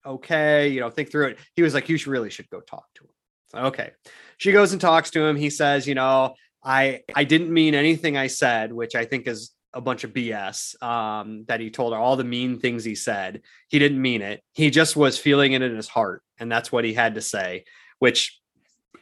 okay, 0.06 0.70
you 0.70 0.80
know, 0.80 0.90
think 0.90 1.12
through 1.12 1.28
it. 1.28 1.40
He 1.56 1.62
was 1.62 1.74
like 1.74 1.90
you 1.90 1.98
should 1.98 2.12
really 2.12 2.30
should 2.30 2.50
go 2.50 2.60
talk 2.60 2.86
to 2.96 3.04
him. 3.04 3.10
Okay. 3.56 3.92
She 4.38 4.52
goes 4.52 4.72
and 4.72 4.82
talks 4.82 5.12
to 5.12 5.24
him. 5.24 5.36
He 5.36 5.50
says, 5.50 5.88
you 5.88 5.96
know, 5.96 6.36
I 6.64 7.02
I 7.16 7.24
didn't 7.24 7.54
mean 7.54 7.76
anything 7.76 8.18
I 8.18 8.28
said, 8.28 8.74
which 8.74 8.96
I 8.96 9.06
think 9.06 9.28
is 9.28 9.52
a 9.74 9.82
bunch 9.82 10.04
of 10.04 10.14
BS. 10.14 10.82
Um, 10.82 11.46
that 11.48 11.60
he 11.60 11.70
told 11.70 11.94
her 11.94 12.00
all 12.00 12.16
the 12.16 12.24
mean 12.24 12.60
things 12.60 12.84
he 12.84 12.96
said. 12.96 13.42
He 13.70 13.80
didn't 13.80 14.02
mean 14.02 14.22
it. 14.22 14.42
He 14.54 14.70
just 14.70 14.96
was 14.96 15.18
feeling 15.18 15.54
it 15.54 15.62
in 15.62 15.76
his 15.76 15.88
heart, 15.88 16.24
and 16.40 16.52
that's 16.52 16.72
what 16.72 16.86
he 16.86 16.94
had 16.94 17.16
to 17.16 17.22
say. 17.22 17.66
Which 18.00 18.40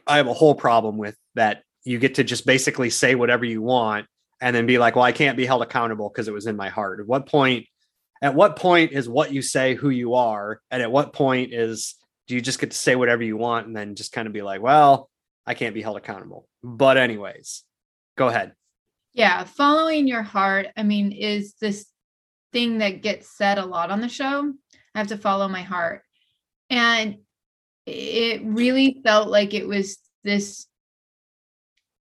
I 0.06 0.16
have 0.16 0.28
a 0.28 0.34
whole 0.34 0.54
problem 0.54 0.98
with 0.98 1.16
that. 1.34 1.62
You 1.84 1.98
get 1.98 2.16
to 2.16 2.24
just 2.24 2.46
basically 2.46 2.90
say 2.90 3.14
whatever 3.14 3.44
you 3.44 3.62
want, 3.62 4.06
and 4.40 4.54
then 4.54 4.66
be 4.66 4.78
like, 4.78 4.96
"Well, 4.96 5.04
I 5.04 5.12
can't 5.12 5.36
be 5.36 5.46
held 5.46 5.62
accountable 5.62 6.08
because 6.08 6.28
it 6.28 6.34
was 6.34 6.46
in 6.46 6.56
my 6.56 6.68
heart." 6.68 7.00
At 7.00 7.06
what 7.06 7.26
point? 7.26 7.66
At 8.20 8.34
what 8.34 8.54
point 8.56 8.92
is 8.92 9.08
what 9.08 9.32
you 9.32 9.42
say 9.42 9.74
who 9.74 9.90
you 9.90 10.14
are, 10.14 10.60
and 10.70 10.82
at 10.82 10.92
what 10.92 11.12
point 11.12 11.52
is 11.52 11.96
do 12.32 12.36
you 12.36 12.40
just 12.40 12.58
get 12.58 12.70
to 12.70 12.76
say 12.78 12.96
whatever 12.96 13.22
you 13.22 13.36
want 13.36 13.66
and 13.66 13.76
then 13.76 13.94
just 13.94 14.10
kind 14.10 14.26
of 14.26 14.32
be 14.32 14.40
like, 14.40 14.62
"Well, 14.62 15.10
I 15.46 15.52
can't 15.52 15.74
be 15.74 15.82
held 15.82 15.98
accountable. 15.98 16.48
But, 16.62 16.96
anyways, 16.96 17.62
go 18.16 18.28
ahead. 18.28 18.54
Yeah. 19.12 19.44
Following 19.44 20.08
your 20.08 20.22
heart, 20.22 20.68
I 20.78 20.82
mean, 20.82 21.12
is 21.12 21.52
this 21.60 21.86
thing 22.54 22.78
that 22.78 23.02
gets 23.02 23.36
said 23.36 23.58
a 23.58 23.66
lot 23.66 23.90
on 23.90 24.00
the 24.00 24.08
show. 24.08 24.50
I 24.94 24.98
have 24.98 25.08
to 25.08 25.18
follow 25.18 25.46
my 25.46 25.60
heart. 25.60 26.04
And 26.70 27.18
it 27.84 28.40
really 28.44 29.02
felt 29.04 29.28
like 29.28 29.52
it 29.52 29.68
was 29.68 29.98
this 30.24 30.66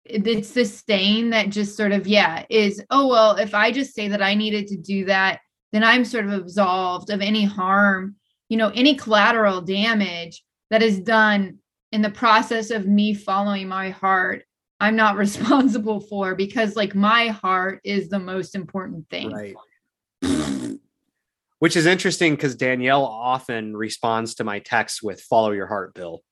it's 0.05 0.53
this 0.53 0.79
stain 0.79 1.31
that 1.31 1.51
just 1.51 1.77
sort 1.77 1.93
of 1.93 2.07
yeah 2.07 2.45
is 2.51 2.83
oh 2.91 3.07
well 3.07 3.37
if 3.37 3.55
i 3.55 3.71
just 3.71 3.95
say 3.95 4.09
that 4.09 4.23
i 4.23 4.35
needed 4.35 4.67
to 4.67 4.77
do 4.77 5.05
that 5.05 5.41
then 5.73 5.85
i'm 5.85 6.05
sort 6.05 6.27
of 6.27 6.33
absolved 6.33 7.11
of 7.11 7.21
any 7.21 7.45
harm 7.45 8.17
you 8.51 8.59
know 8.59 8.71
any 8.75 8.95
collateral 8.95 9.63
damage 9.63 10.45
that 10.69 10.83
is 10.83 11.01
done 11.01 11.59
in 11.93 12.03
the 12.03 12.11
process 12.11 12.71
of 12.71 12.87
me 12.87 13.15
following 13.15 13.67
my 13.69 13.89
heart 13.89 14.45
i'm 14.81 14.97
not 14.97 15.17
responsible 15.25 16.01
for 16.01 16.35
because 16.35 16.77
like 16.77 16.95
my 16.95 17.29
heart 17.29 17.81
is 17.85 18.11
the 18.11 18.19
most 18.19 18.55
important 18.55 19.09
thing 19.09 19.31
Right. 19.33 19.57
Which 21.61 21.77
is 21.77 21.85
interesting 21.85 22.37
because 22.37 22.55
Danielle 22.57 23.05
often 23.05 23.77
responds 23.77 24.35
to 24.37 24.45
my 24.45 24.61
texts 24.61 25.03
with 25.03 25.21
follow 25.21 25.51
your 25.51 25.67
heart, 25.67 25.93
Bill. 25.93 26.23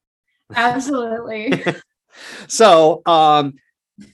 absolutely 0.57 1.63
so 2.49 3.03
um 3.05 3.53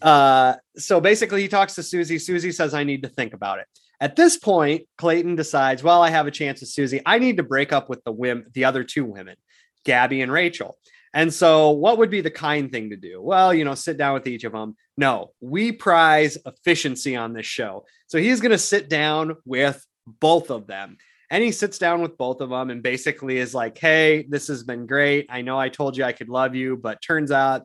uh 0.02 0.54
so 0.76 1.00
basically 1.00 1.42
he 1.42 1.48
talks 1.48 1.76
to 1.76 1.84
Susie. 1.84 2.18
Susie 2.18 2.50
says, 2.50 2.74
I 2.74 2.82
need 2.82 3.04
to 3.04 3.08
think 3.08 3.32
about 3.32 3.60
it. 3.60 3.66
At 4.00 4.16
this 4.16 4.36
point, 4.36 4.86
Clayton 4.98 5.36
decides, 5.36 5.82
well, 5.82 6.02
I 6.02 6.10
have 6.10 6.26
a 6.26 6.32
chance 6.32 6.60
with 6.60 6.70
Susie. 6.70 7.00
I 7.06 7.18
need 7.18 7.36
to 7.36 7.42
break 7.42 7.72
up 7.72 7.88
with 7.88 8.02
the 8.04 8.12
women, 8.12 8.46
the 8.52 8.64
other 8.64 8.84
two 8.84 9.04
women, 9.04 9.36
Gabby 9.84 10.20
and 10.20 10.32
Rachel. 10.32 10.76
And 11.12 11.32
so, 11.32 11.70
what 11.70 11.98
would 11.98 12.10
be 12.10 12.20
the 12.20 12.30
kind 12.30 12.72
thing 12.72 12.90
to 12.90 12.96
do? 12.96 13.22
Well, 13.22 13.54
you 13.54 13.64
know, 13.64 13.76
sit 13.76 13.96
down 13.96 14.14
with 14.14 14.26
each 14.26 14.42
of 14.42 14.52
them. 14.52 14.76
No, 14.96 15.30
we 15.40 15.70
prize 15.70 16.36
efficiency 16.44 17.14
on 17.14 17.32
this 17.32 17.46
show. 17.46 17.86
So, 18.08 18.18
he's 18.18 18.40
going 18.40 18.50
to 18.50 18.58
sit 18.58 18.88
down 18.88 19.36
with 19.44 19.84
both 20.06 20.50
of 20.50 20.66
them. 20.66 20.96
And 21.30 21.42
he 21.42 21.52
sits 21.52 21.78
down 21.78 22.02
with 22.02 22.18
both 22.18 22.40
of 22.40 22.50
them 22.50 22.70
and 22.70 22.82
basically 22.82 23.38
is 23.38 23.54
like, 23.54 23.78
Hey, 23.78 24.26
this 24.28 24.48
has 24.48 24.64
been 24.64 24.86
great. 24.86 25.26
I 25.30 25.42
know 25.42 25.58
I 25.58 25.68
told 25.68 25.96
you 25.96 26.04
I 26.04 26.12
could 26.12 26.28
love 26.28 26.54
you, 26.54 26.76
but 26.76 27.00
turns 27.00 27.30
out, 27.30 27.62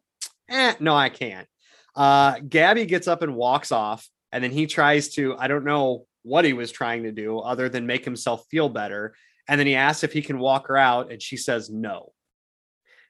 eh, 0.50 0.76
no, 0.80 0.96
I 0.96 1.10
can't. 1.10 1.48
Uh, 1.96 2.40
Gabby 2.48 2.86
gets 2.86 3.08
up 3.08 3.24
and 3.24 3.36
walks 3.36 3.72
off. 3.72 4.08
And 4.32 4.44
then 4.44 4.52
he 4.52 4.68
tries 4.68 5.10
to, 5.16 5.36
I 5.38 5.48
don't 5.48 5.66
know 5.66 6.06
what 6.30 6.46
he 6.46 6.54
was 6.54 6.72
trying 6.72 7.04
to 7.04 7.12
do 7.12 7.40
other 7.40 7.68
than 7.68 7.86
make 7.86 8.06
himself 8.06 8.46
feel 8.50 8.70
better. 8.70 9.14
And 9.48 9.60
then 9.60 9.68
he 9.68 9.76
asks 9.76 10.04
if 10.04 10.14
he 10.14 10.22
can 10.22 10.40
walk 10.40 10.68
her 10.68 10.78
out. 10.78 11.12
And 11.12 11.22
she 11.22 11.36
says 11.36 11.70
no. 11.70 12.14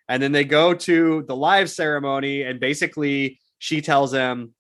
And 0.07 0.23
then 0.23 0.31
they 0.31 0.45
go 0.45 0.73
to 0.73 1.23
the 1.27 1.35
live 1.35 1.69
ceremony, 1.69 2.41
and 2.41 2.59
basically 2.59 3.39
she 3.59 3.79
tells 3.81 4.11
him, 4.11 4.55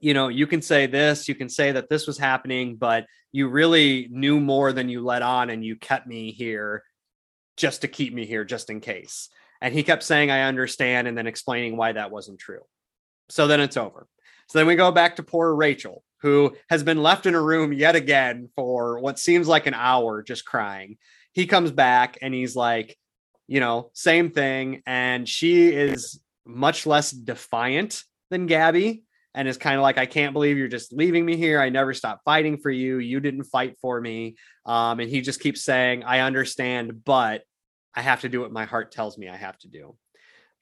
you 0.00 0.14
know, 0.14 0.28
you 0.28 0.46
can 0.46 0.62
say 0.62 0.86
this, 0.86 1.28
you 1.28 1.34
can 1.34 1.50
say 1.50 1.72
that 1.72 1.90
this 1.90 2.06
was 2.06 2.16
happening, 2.16 2.76
but 2.76 3.04
you 3.32 3.48
really 3.48 4.08
knew 4.10 4.40
more 4.40 4.72
than 4.72 4.88
you 4.88 5.04
let 5.04 5.20
on, 5.20 5.50
and 5.50 5.62
you 5.62 5.76
kept 5.76 6.06
me 6.06 6.32
here 6.32 6.84
just 7.58 7.82
to 7.82 7.88
keep 7.88 8.14
me 8.14 8.24
here, 8.24 8.44
just 8.44 8.70
in 8.70 8.80
case. 8.80 9.28
And 9.60 9.74
he 9.74 9.82
kept 9.82 10.02
saying, 10.02 10.30
I 10.30 10.44
understand, 10.44 11.06
and 11.06 11.18
then 11.18 11.26
explaining 11.26 11.76
why 11.76 11.92
that 11.92 12.10
wasn't 12.10 12.40
true. 12.40 12.62
So 13.28 13.46
then 13.46 13.60
it's 13.60 13.76
over. 13.76 14.08
So 14.48 14.58
then 14.58 14.66
we 14.66 14.74
go 14.74 14.90
back 14.90 15.16
to 15.16 15.22
poor 15.22 15.54
Rachel, 15.54 16.02
who 16.22 16.56
has 16.70 16.82
been 16.82 17.02
left 17.02 17.26
in 17.26 17.34
a 17.34 17.42
room 17.42 17.72
yet 17.72 17.96
again 17.96 18.48
for 18.54 18.98
what 19.00 19.18
seems 19.18 19.48
like 19.48 19.66
an 19.66 19.74
hour 19.74 20.22
just 20.22 20.44
crying. 20.44 20.96
He 21.32 21.46
comes 21.46 21.70
back 21.70 22.18
and 22.22 22.32
he's 22.32 22.56
like, 22.56 22.96
you 23.48 23.60
know, 23.60 23.90
same 23.92 24.30
thing. 24.30 24.82
And 24.86 25.28
she 25.28 25.68
is 25.68 26.20
much 26.46 26.86
less 26.86 27.10
defiant 27.10 28.02
than 28.30 28.46
Gabby 28.46 29.02
and 29.34 29.48
is 29.48 29.56
kind 29.56 29.76
of 29.76 29.82
like, 29.82 29.98
I 29.98 30.06
can't 30.06 30.32
believe 30.32 30.58
you're 30.58 30.68
just 30.68 30.92
leaving 30.92 31.24
me 31.24 31.36
here. 31.36 31.60
I 31.60 31.70
never 31.70 31.94
stopped 31.94 32.24
fighting 32.24 32.58
for 32.58 32.70
you. 32.70 32.98
You 32.98 33.20
didn't 33.20 33.44
fight 33.44 33.76
for 33.80 34.00
me. 34.00 34.36
Um, 34.66 35.00
and 35.00 35.10
he 35.10 35.22
just 35.22 35.40
keeps 35.40 35.62
saying, 35.62 36.04
I 36.04 36.20
understand, 36.20 37.04
but 37.04 37.42
I 37.94 38.02
have 38.02 38.20
to 38.22 38.28
do 38.28 38.40
what 38.40 38.52
my 38.52 38.64
heart 38.64 38.92
tells 38.92 39.18
me 39.18 39.28
I 39.28 39.36
have 39.36 39.58
to 39.58 39.68
do. 39.68 39.96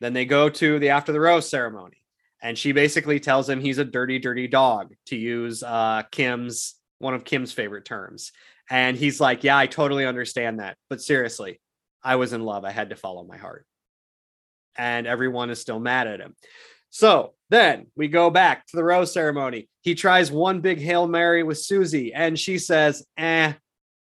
Then 0.00 0.12
they 0.14 0.24
go 0.24 0.48
to 0.48 0.78
the 0.78 0.90
after 0.90 1.12
the 1.12 1.20
rose 1.20 1.48
ceremony. 1.50 1.99
And 2.42 2.56
she 2.56 2.72
basically 2.72 3.20
tells 3.20 3.48
him 3.48 3.60
he's 3.60 3.78
a 3.78 3.84
dirty, 3.84 4.18
dirty 4.18 4.48
dog, 4.48 4.94
to 5.06 5.16
use 5.16 5.62
uh, 5.62 6.02
Kim's 6.10 6.74
one 6.98 7.14
of 7.14 7.24
Kim's 7.24 7.52
favorite 7.52 7.84
terms. 7.84 8.32
And 8.70 8.96
he's 8.96 9.20
like, 9.20 9.42
Yeah, 9.42 9.58
I 9.58 9.66
totally 9.66 10.06
understand 10.06 10.60
that. 10.60 10.76
But 10.88 11.02
seriously, 11.02 11.60
I 12.02 12.16
was 12.16 12.32
in 12.32 12.44
love. 12.44 12.64
I 12.64 12.70
had 12.70 12.90
to 12.90 12.96
follow 12.96 13.24
my 13.24 13.36
heart. 13.36 13.66
And 14.76 15.06
everyone 15.06 15.50
is 15.50 15.60
still 15.60 15.80
mad 15.80 16.06
at 16.06 16.20
him. 16.20 16.34
So 16.90 17.34
then 17.50 17.86
we 17.96 18.08
go 18.08 18.30
back 18.30 18.66
to 18.66 18.76
the 18.76 18.84
rose 18.84 19.12
ceremony. 19.12 19.68
He 19.80 19.94
tries 19.94 20.30
one 20.30 20.60
big 20.60 20.80
Hail 20.80 21.06
Mary 21.06 21.42
with 21.42 21.58
Susie, 21.58 22.12
and 22.12 22.38
she 22.38 22.58
says, 22.58 23.04
Eh, 23.16 23.52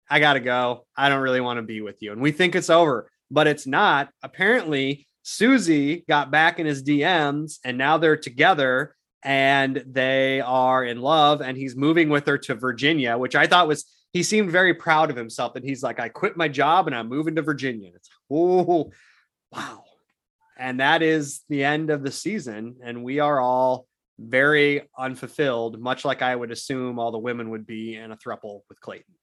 I 0.10 0.20
got 0.20 0.34
to 0.34 0.40
go. 0.40 0.86
I 0.96 1.10
don't 1.10 1.22
really 1.22 1.42
want 1.42 1.58
to 1.58 1.64
be 1.64 1.82
with 1.82 2.02
you. 2.02 2.12
And 2.12 2.22
we 2.22 2.32
think 2.32 2.56
it's 2.56 2.70
over, 2.70 3.10
but 3.30 3.48
it's 3.48 3.68
not. 3.68 4.10
Apparently, 4.24 5.07
Susie 5.30 6.06
got 6.08 6.32
back 6.32 6.58
in 6.58 6.66
his 6.66 6.82
DMs, 6.82 7.60
and 7.66 7.78
now 7.78 7.98
they're 7.98 8.16
together 8.16 8.96
and 9.24 9.84
they 9.86 10.40
are 10.40 10.86
in 10.86 11.02
love. 11.02 11.42
And 11.42 11.58
he's 11.58 11.76
moving 11.76 12.08
with 12.08 12.26
her 12.28 12.38
to 12.38 12.56
Virginia, 12.56 13.18
which 13.18 13.36
I 13.36 13.46
thought 13.46 13.68
was 13.68 13.84
he 14.14 14.24
seemed 14.24 14.52
very 14.52 14.74
proud 14.74 15.10
of 15.10 15.18
himself. 15.18 15.58
And 15.58 15.66
he's 15.66 15.84
like, 15.84 16.00
I 16.00 16.08
quit 16.08 16.38
my 16.38 16.48
job 16.48 16.88
and 16.88 16.96
I'm 16.96 17.10
moving 17.10 17.36
to 17.36 17.42
Virginia. 17.42 17.92
It's 17.94 18.10
oh 18.32 18.90
wow. 19.52 19.84
And 20.58 20.80
that 20.80 21.02
is 21.02 21.42
the 21.50 21.66
end 21.66 21.90
of 21.90 22.04
the 22.04 22.12
season. 22.12 22.78
And 22.82 23.04
we 23.04 23.20
are 23.20 23.42
all 23.42 23.86
very 24.18 24.84
unfulfilled, 24.98 25.78
much 25.78 26.06
like 26.06 26.22
I 26.22 26.34
would 26.34 26.52
assume 26.52 27.00
all 27.00 27.12
the 27.12 27.18
women 27.18 27.50
would 27.50 27.68
be 27.68 27.98
in 27.98 28.14
a 28.14 28.18
thruple 28.18 28.62
with 28.70 28.80
Clayton. 28.80 29.14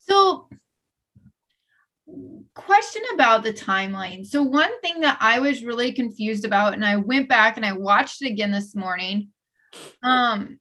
So, 0.00 0.50
question 2.54 3.02
about 3.14 3.42
the 3.42 3.52
timeline. 3.52 4.26
So, 4.26 4.42
one 4.42 4.80
thing 4.80 5.00
that 5.00 5.18
I 5.20 5.40
was 5.40 5.64
really 5.64 5.92
confused 5.92 6.44
about, 6.44 6.74
and 6.74 6.84
I 6.84 6.96
went 6.96 7.28
back 7.28 7.56
and 7.56 7.66
I 7.66 7.72
watched 7.72 8.22
it 8.22 8.28
again 8.28 8.50
this 8.50 8.74
morning. 8.74 9.28
Um, 10.02 10.58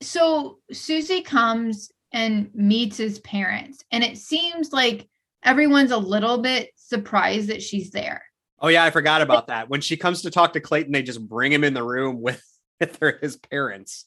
so 0.00 0.58
Susie 0.72 1.22
comes 1.22 1.90
and 2.12 2.50
meets 2.54 2.96
his 2.96 3.18
parents, 3.20 3.84
and 3.90 4.02
it 4.02 4.18
seems 4.18 4.72
like 4.72 5.08
everyone's 5.42 5.92
a 5.92 5.98
little 5.98 6.38
bit 6.38 6.70
surprised 6.76 7.48
that 7.48 7.62
she's 7.62 7.90
there. 7.90 8.22
Oh 8.60 8.68
yeah, 8.68 8.84
I 8.84 8.90
forgot 8.90 9.22
about 9.22 9.46
that. 9.48 9.68
When 9.68 9.80
she 9.80 9.96
comes 9.96 10.22
to 10.22 10.30
talk 10.30 10.52
to 10.54 10.60
Clayton, 10.60 10.92
they 10.92 11.02
just 11.02 11.26
bring 11.26 11.52
him 11.52 11.64
in 11.64 11.74
the 11.74 11.84
room 11.84 12.20
with, 12.20 12.42
with 12.80 12.98
their, 12.98 13.18
his 13.20 13.36
parents. 13.36 14.06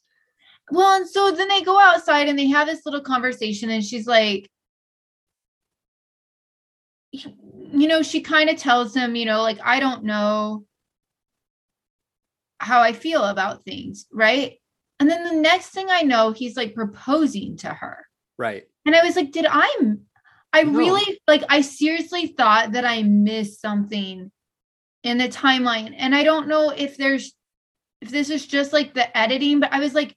Well, 0.70 0.98
and 0.98 1.10
so 1.10 1.32
then 1.32 1.48
they 1.48 1.62
go 1.62 1.80
outside 1.80 2.30
and 2.30 2.38
they 2.38 2.48
have 2.48 2.68
this 2.68 2.86
little 2.86 3.02
conversation, 3.02 3.70
and 3.70 3.84
she's 3.84 4.08
like, 4.08 4.50
you 7.12 7.88
know, 7.88 8.02
she 8.02 8.22
kind 8.22 8.50
of 8.50 8.58
tells 8.58 8.96
him, 8.96 9.16
you 9.16 9.26
know, 9.26 9.42
like, 9.42 9.60
I 9.64 9.80
don't 9.80 10.04
know 10.04 10.66
how 12.60 12.82
I 12.82 12.94
feel 12.94 13.24
about 13.24 13.64
things, 13.64 14.06
right? 14.12 14.54
And 15.00 15.10
then 15.10 15.24
the 15.24 15.42
next 15.42 15.70
thing 15.70 15.88
I 15.90 16.04
know, 16.04 16.32
he's 16.32 16.56
like 16.56 16.76
proposing 16.76 17.58
to 17.58 17.70
her. 17.70 18.06
Right. 18.38 18.64
And 18.86 18.96
I 18.96 19.04
was 19.04 19.16
like, 19.16 19.32
did 19.32 19.46
I, 19.50 19.96
I 20.54 20.64
No. 20.64 20.78
really, 20.78 21.20
like, 21.28 21.44
I 21.50 21.62
seriously 21.62 22.28
thought 22.28 22.74
that 22.74 22.86
I 22.86 23.04
missed 23.04 23.62
something 23.62 24.32
in 25.04 25.18
the 25.18 25.28
timeline. 25.28 25.96
And 25.98 26.16
I 26.16 26.24
don't 26.24 26.48
know 26.48 26.70
if 26.70 26.98
there's 26.98 27.34
if 28.02 28.10
this 28.10 28.30
is 28.30 28.48
just 28.48 28.74
like 28.74 28.94
the 28.94 29.16
editing, 29.16 29.60
but 29.60 29.72
I 29.72 29.80
was 29.80 29.94
like, 29.94 30.16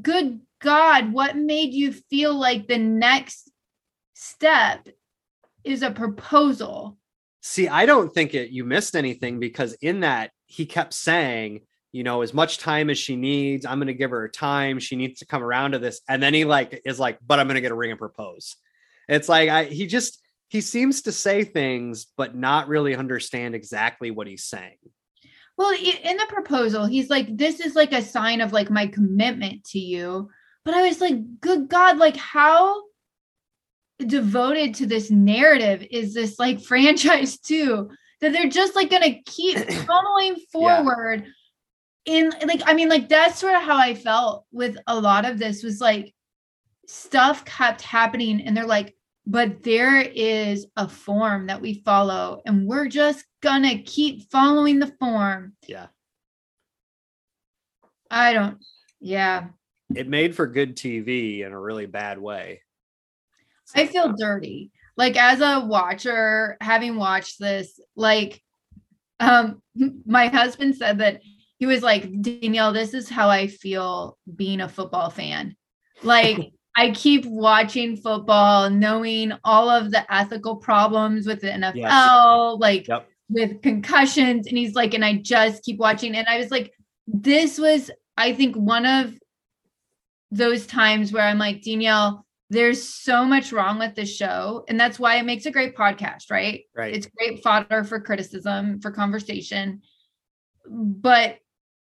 good 0.00 0.40
God, 0.60 1.12
what 1.12 1.36
made 1.36 1.74
you 1.74 1.92
feel 1.92 2.34
like 2.34 2.66
the 2.66 2.78
next 2.78 3.50
step 4.14 4.88
is 5.68 5.82
a 5.82 5.90
proposal? 5.90 6.96
See, 7.40 7.68
I 7.68 7.86
don't 7.86 8.12
think 8.12 8.34
it 8.34 8.50
you 8.50 8.64
missed 8.64 8.96
anything 8.96 9.38
because 9.38 9.74
in 9.74 10.00
that 10.00 10.30
he 10.46 10.66
kept 10.66 10.94
saying, 10.94 11.60
you 11.92 12.02
know, 12.02 12.22
as 12.22 12.34
much 12.34 12.58
time 12.58 12.90
as 12.90 12.98
she 12.98 13.16
needs, 13.16 13.64
I'm 13.64 13.78
gonna 13.78 13.92
give 13.92 14.10
her 14.10 14.28
time. 14.28 14.78
She 14.78 14.96
needs 14.96 15.20
to 15.20 15.26
come 15.26 15.42
around 15.42 15.72
to 15.72 15.78
this. 15.78 16.00
And 16.08 16.22
then 16.22 16.34
he 16.34 16.44
like 16.44 16.82
is 16.84 16.98
like, 16.98 17.18
but 17.24 17.38
I'm 17.38 17.46
gonna 17.46 17.60
get 17.60 17.72
a 17.72 17.76
ring 17.76 17.90
and 17.90 17.98
propose. 17.98 18.56
It's 19.08 19.28
like 19.28 19.48
I 19.48 19.64
he 19.64 19.86
just 19.86 20.20
he 20.48 20.60
seems 20.60 21.02
to 21.02 21.12
say 21.12 21.44
things, 21.44 22.06
but 22.16 22.34
not 22.34 22.68
really 22.68 22.96
understand 22.96 23.54
exactly 23.54 24.10
what 24.10 24.26
he's 24.26 24.44
saying. 24.44 24.76
Well, 25.56 25.72
in 25.72 26.16
the 26.16 26.26
proposal, 26.28 26.86
he's 26.86 27.10
like, 27.10 27.36
this 27.36 27.58
is 27.58 27.74
like 27.74 27.92
a 27.92 28.00
sign 28.00 28.40
of 28.40 28.52
like 28.52 28.70
my 28.70 28.86
commitment 28.86 29.64
to 29.70 29.78
you. 29.78 30.30
But 30.64 30.74
I 30.74 30.86
was 30.86 31.00
like, 31.00 31.40
good 31.40 31.68
God, 31.68 31.98
like 31.98 32.16
how 32.16 32.82
devoted 34.06 34.74
to 34.76 34.86
this 34.86 35.10
narrative 35.10 35.86
is 35.90 36.14
this 36.14 36.38
like 36.38 36.60
franchise 36.64 37.38
too? 37.38 37.90
That 38.20 38.32
they're 38.32 38.48
just 38.48 38.74
like 38.74 38.90
gonna 38.90 39.22
keep 39.26 39.56
funneling 39.58 40.36
forward 40.50 41.26
yeah. 42.04 42.14
in 42.14 42.32
like, 42.46 42.62
I 42.66 42.74
mean, 42.74 42.88
like 42.88 43.08
that's 43.08 43.38
sort 43.38 43.54
of 43.54 43.62
how 43.62 43.76
I 43.76 43.94
felt 43.94 44.44
with 44.52 44.76
a 44.86 44.98
lot 44.98 45.24
of 45.24 45.38
this 45.38 45.62
was 45.62 45.80
like 45.80 46.14
stuff 46.86 47.44
kept 47.44 47.82
happening 47.82 48.40
and 48.40 48.56
they're 48.56 48.66
like, 48.66 48.94
but 49.28 49.62
there 49.62 50.00
is 50.00 50.66
a 50.76 50.88
form 50.88 51.46
that 51.46 51.60
we 51.60 51.74
follow 51.84 52.40
and 52.46 52.66
we're 52.66 52.88
just 52.88 53.24
gonna 53.42 53.82
keep 53.82 54.28
following 54.30 54.78
the 54.78 54.92
form 54.98 55.52
yeah 55.66 55.86
i 58.10 58.32
don't 58.32 58.58
yeah 59.00 59.48
it 59.94 60.08
made 60.08 60.34
for 60.34 60.46
good 60.46 60.76
tv 60.76 61.44
in 61.44 61.52
a 61.52 61.60
really 61.60 61.86
bad 61.86 62.18
way 62.18 62.62
i 63.74 63.86
feel 63.86 64.12
dirty 64.16 64.70
like 64.96 65.16
as 65.16 65.40
a 65.40 65.64
watcher 65.66 66.56
having 66.60 66.96
watched 66.96 67.38
this 67.38 67.80
like 67.96 68.42
um 69.20 69.62
my 70.06 70.28
husband 70.28 70.76
said 70.76 70.98
that 70.98 71.20
he 71.58 71.66
was 71.66 71.82
like 71.82 72.20
danielle 72.22 72.72
this 72.72 72.94
is 72.94 73.08
how 73.08 73.28
i 73.28 73.46
feel 73.46 74.16
being 74.36 74.60
a 74.60 74.68
football 74.68 75.10
fan 75.10 75.56
like 76.02 76.52
I 76.78 76.92
keep 76.92 77.26
watching 77.26 77.96
football, 77.96 78.70
knowing 78.70 79.32
all 79.42 79.68
of 79.68 79.90
the 79.90 80.14
ethical 80.14 80.54
problems 80.54 81.26
with 81.26 81.40
the 81.40 81.48
NFL, 81.48 81.74
yes. 81.74 82.60
like 82.60 82.86
yep. 82.86 83.08
with 83.28 83.62
concussions. 83.62 84.46
And 84.46 84.56
he's 84.56 84.76
like, 84.76 84.94
and 84.94 85.04
I 85.04 85.14
just 85.14 85.64
keep 85.64 85.78
watching. 85.78 86.16
And 86.16 86.28
I 86.28 86.38
was 86.38 86.52
like, 86.52 86.72
this 87.08 87.58
was, 87.58 87.90
I 88.16 88.32
think, 88.32 88.54
one 88.54 88.86
of 88.86 89.12
those 90.30 90.68
times 90.68 91.12
where 91.12 91.24
I'm 91.24 91.38
like, 91.38 91.62
Danielle, 91.62 92.24
there's 92.50 92.82
so 92.82 93.24
much 93.24 93.52
wrong 93.52 93.78
with 93.78 93.94
this 93.94 94.14
show. 94.14 94.64
And 94.68 94.80
that's 94.80 94.98
why 94.98 95.16
it 95.16 95.24
makes 95.24 95.46
a 95.46 95.50
great 95.50 95.76
podcast, 95.76 96.30
right? 96.30 96.62
Right. 96.74 96.94
It's 96.94 97.06
great 97.06 97.42
fodder 97.42 97.84
for 97.84 98.00
criticism, 98.00 98.80
for 98.80 98.90
conversation. 98.90 99.82
But 100.66 101.38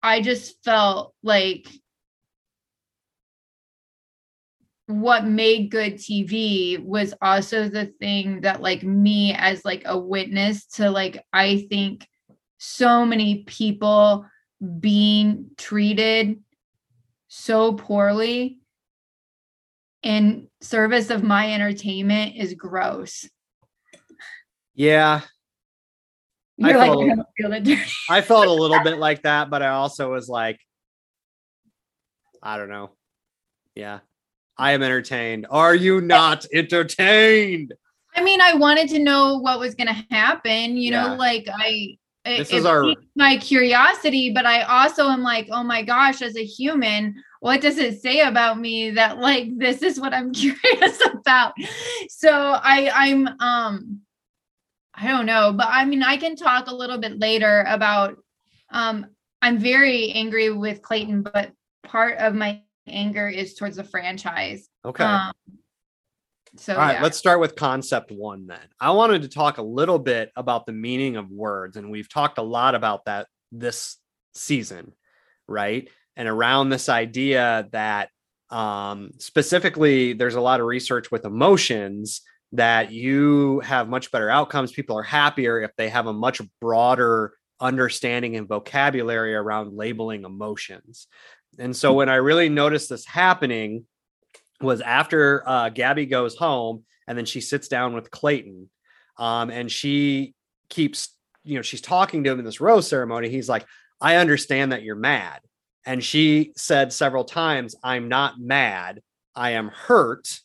I 0.02 0.20
just 0.20 0.62
felt 0.64 1.14
like 1.22 1.68
what 4.86 5.26
made 5.26 5.70
good 5.70 5.94
TV 5.94 6.82
was 6.82 7.14
also 7.20 7.68
the 7.68 7.86
thing 8.00 8.40
that 8.40 8.62
like 8.62 8.82
me 8.82 9.34
as 9.34 9.64
like 9.64 9.82
a 9.84 9.98
witness 9.98 10.64
to 10.66 10.90
like 10.90 11.22
I 11.32 11.66
think 11.68 12.06
so 12.56 13.04
many 13.04 13.44
people 13.44 14.24
being 14.80 15.50
treated 15.58 16.42
so 17.28 17.74
poorly 17.74 18.60
in 20.08 20.48
service 20.62 21.10
of 21.10 21.22
my 21.22 21.52
entertainment 21.52 22.34
is 22.34 22.54
gross. 22.54 23.28
Yeah. 24.74 25.20
You're 26.56 26.70
I 26.70 26.86
like, 26.86 26.88
felt, 26.88 27.52
I, 27.52 27.62
feel 27.62 27.76
I 28.08 28.20
felt 28.22 28.46
a 28.46 28.52
little 28.62 28.82
bit 28.82 28.96
like 28.96 29.24
that, 29.24 29.50
but 29.50 29.62
I 29.62 29.68
also 29.68 30.10
was 30.10 30.26
like, 30.26 30.58
I 32.42 32.56
don't 32.56 32.70
know. 32.70 32.92
Yeah. 33.74 33.98
I 34.56 34.72
am 34.72 34.82
entertained. 34.82 35.46
Are 35.50 35.74
you 35.74 36.00
not 36.00 36.46
entertained? 36.54 37.74
I 38.16 38.22
mean, 38.22 38.40
I 38.40 38.54
wanted 38.54 38.88
to 38.88 39.00
know 39.00 39.36
what 39.36 39.60
was 39.60 39.74
going 39.74 39.88
to 39.88 40.06
happen. 40.10 40.78
You 40.78 40.92
yeah. 40.92 41.08
know, 41.08 41.14
like 41.16 41.46
I, 41.54 41.98
this 42.36 42.52
is 42.52 42.64
our 42.64 42.94
my 43.16 43.36
curiosity, 43.38 44.30
but 44.32 44.46
I 44.46 44.62
also 44.62 45.08
am 45.08 45.22
like, 45.22 45.48
oh 45.50 45.62
my 45.62 45.82
gosh, 45.82 46.22
as 46.22 46.36
a 46.36 46.44
human, 46.44 47.22
what 47.40 47.60
does 47.60 47.78
it 47.78 48.00
say 48.00 48.20
about 48.20 48.58
me 48.58 48.90
that 48.90 49.18
like 49.18 49.56
this 49.56 49.82
is 49.82 50.00
what 50.00 50.12
I'm 50.12 50.32
curious 50.34 51.00
about? 51.14 51.54
So 52.08 52.30
I, 52.30 52.90
I'm, 52.94 53.28
um, 53.40 54.00
I 54.94 55.06
don't 55.08 55.26
know, 55.26 55.52
but 55.52 55.68
I 55.70 55.84
mean, 55.84 56.02
I 56.02 56.16
can 56.16 56.36
talk 56.36 56.66
a 56.68 56.74
little 56.74 56.98
bit 56.98 57.18
later 57.18 57.64
about. 57.68 58.16
Um, 58.70 59.06
I'm 59.40 59.58
very 59.58 60.10
angry 60.10 60.50
with 60.50 60.82
Clayton, 60.82 61.22
but 61.22 61.52
part 61.84 62.18
of 62.18 62.34
my 62.34 62.62
anger 62.88 63.28
is 63.28 63.54
towards 63.54 63.76
the 63.76 63.84
franchise. 63.84 64.68
Okay. 64.84 65.04
Um, 65.04 65.32
so, 66.58 66.74
all 66.74 66.80
right, 66.80 66.94
yeah. 66.94 67.02
let's 67.02 67.16
start 67.16 67.40
with 67.40 67.54
concept 67.54 68.10
one 68.10 68.46
then. 68.46 68.58
I 68.80 68.90
wanted 68.90 69.22
to 69.22 69.28
talk 69.28 69.58
a 69.58 69.62
little 69.62 69.98
bit 69.98 70.30
about 70.36 70.66
the 70.66 70.72
meaning 70.72 71.16
of 71.16 71.30
words, 71.30 71.76
and 71.76 71.90
we've 71.90 72.08
talked 72.08 72.38
a 72.38 72.42
lot 72.42 72.74
about 72.74 73.04
that 73.04 73.28
this 73.52 73.96
season, 74.34 74.92
right? 75.46 75.88
And 76.16 76.28
around 76.28 76.68
this 76.68 76.88
idea 76.88 77.68
that 77.72 78.10
um, 78.50 79.12
specifically, 79.18 80.14
there's 80.14 80.34
a 80.34 80.40
lot 80.40 80.60
of 80.60 80.66
research 80.66 81.10
with 81.10 81.24
emotions 81.24 82.22
that 82.52 82.90
you 82.90 83.60
have 83.60 83.88
much 83.88 84.10
better 84.10 84.30
outcomes. 84.30 84.72
People 84.72 84.98
are 84.98 85.02
happier 85.02 85.60
if 85.60 85.70
they 85.76 85.88
have 85.88 86.06
a 86.06 86.12
much 86.12 86.40
broader 86.60 87.34
understanding 87.60 88.36
and 88.36 88.48
vocabulary 88.48 89.34
around 89.34 89.76
labeling 89.76 90.24
emotions. 90.24 91.06
And 91.58 91.76
so 91.76 91.92
when 91.92 92.08
I 92.08 92.16
really 92.16 92.48
noticed 92.48 92.88
this 92.88 93.04
happening 93.04 93.84
was 94.60 94.80
after 94.80 95.46
uh, 95.48 95.68
Gabby 95.68 96.06
goes 96.06 96.36
home 96.36 96.84
and 97.06 97.16
then 97.16 97.24
she 97.24 97.40
sits 97.40 97.68
down 97.68 97.94
with 97.94 98.10
Clayton 98.10 98.68
um, 99.16 99.50
and 99.50 99.70
she 99.70 100.34
keeps, 100.68 101.14
you 101.44 101.56
know, 101.56 101.62
she's 101.62 101.80
talking 101.80 102.24
to 102.24 102.30
him 102.30 102.38
in 102.38 102.44
this 102.44 102.60
rose 102.60 102.88
ceremony. 102.88 103.28
He's 103.28 103.48
like, 103.48 103.66
I 104.00 104.16
understand 104.16 104.72
that 104.72 104.82
you're 104.82 104.96
mad. 104.96 105.40
And 105.86 106.02
she 106.04 106.52
said 106.56 106.92
several 106.92 107.24
times, 107.24 107.74
I'm 107.82 108.08
not 108.08 108.38
mad. 108.38 109.00
I 109.34 109.52
am 109.52 109.68
hurt 109.68 110.40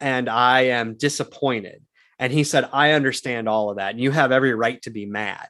and 0.00 0.28
I 0.28 0.66
am 0.66 0.94
disappointed. 0.94 1.82
And 2.18 2.32
he 2.32 2.44
said, 2.44 2.68
I 2.72 2.92
understand 2.92 3.48
all 3.48 3.70
of 3.70 3.78
that. 3.78 3.90
And 3.90 4.00
you 4.00 4.10
have 4.10 4.30
every 4.30 4.54
right 4.54 4.80
to 4.82 4.90
be 4.90 5.06
mad. 5.06 5.48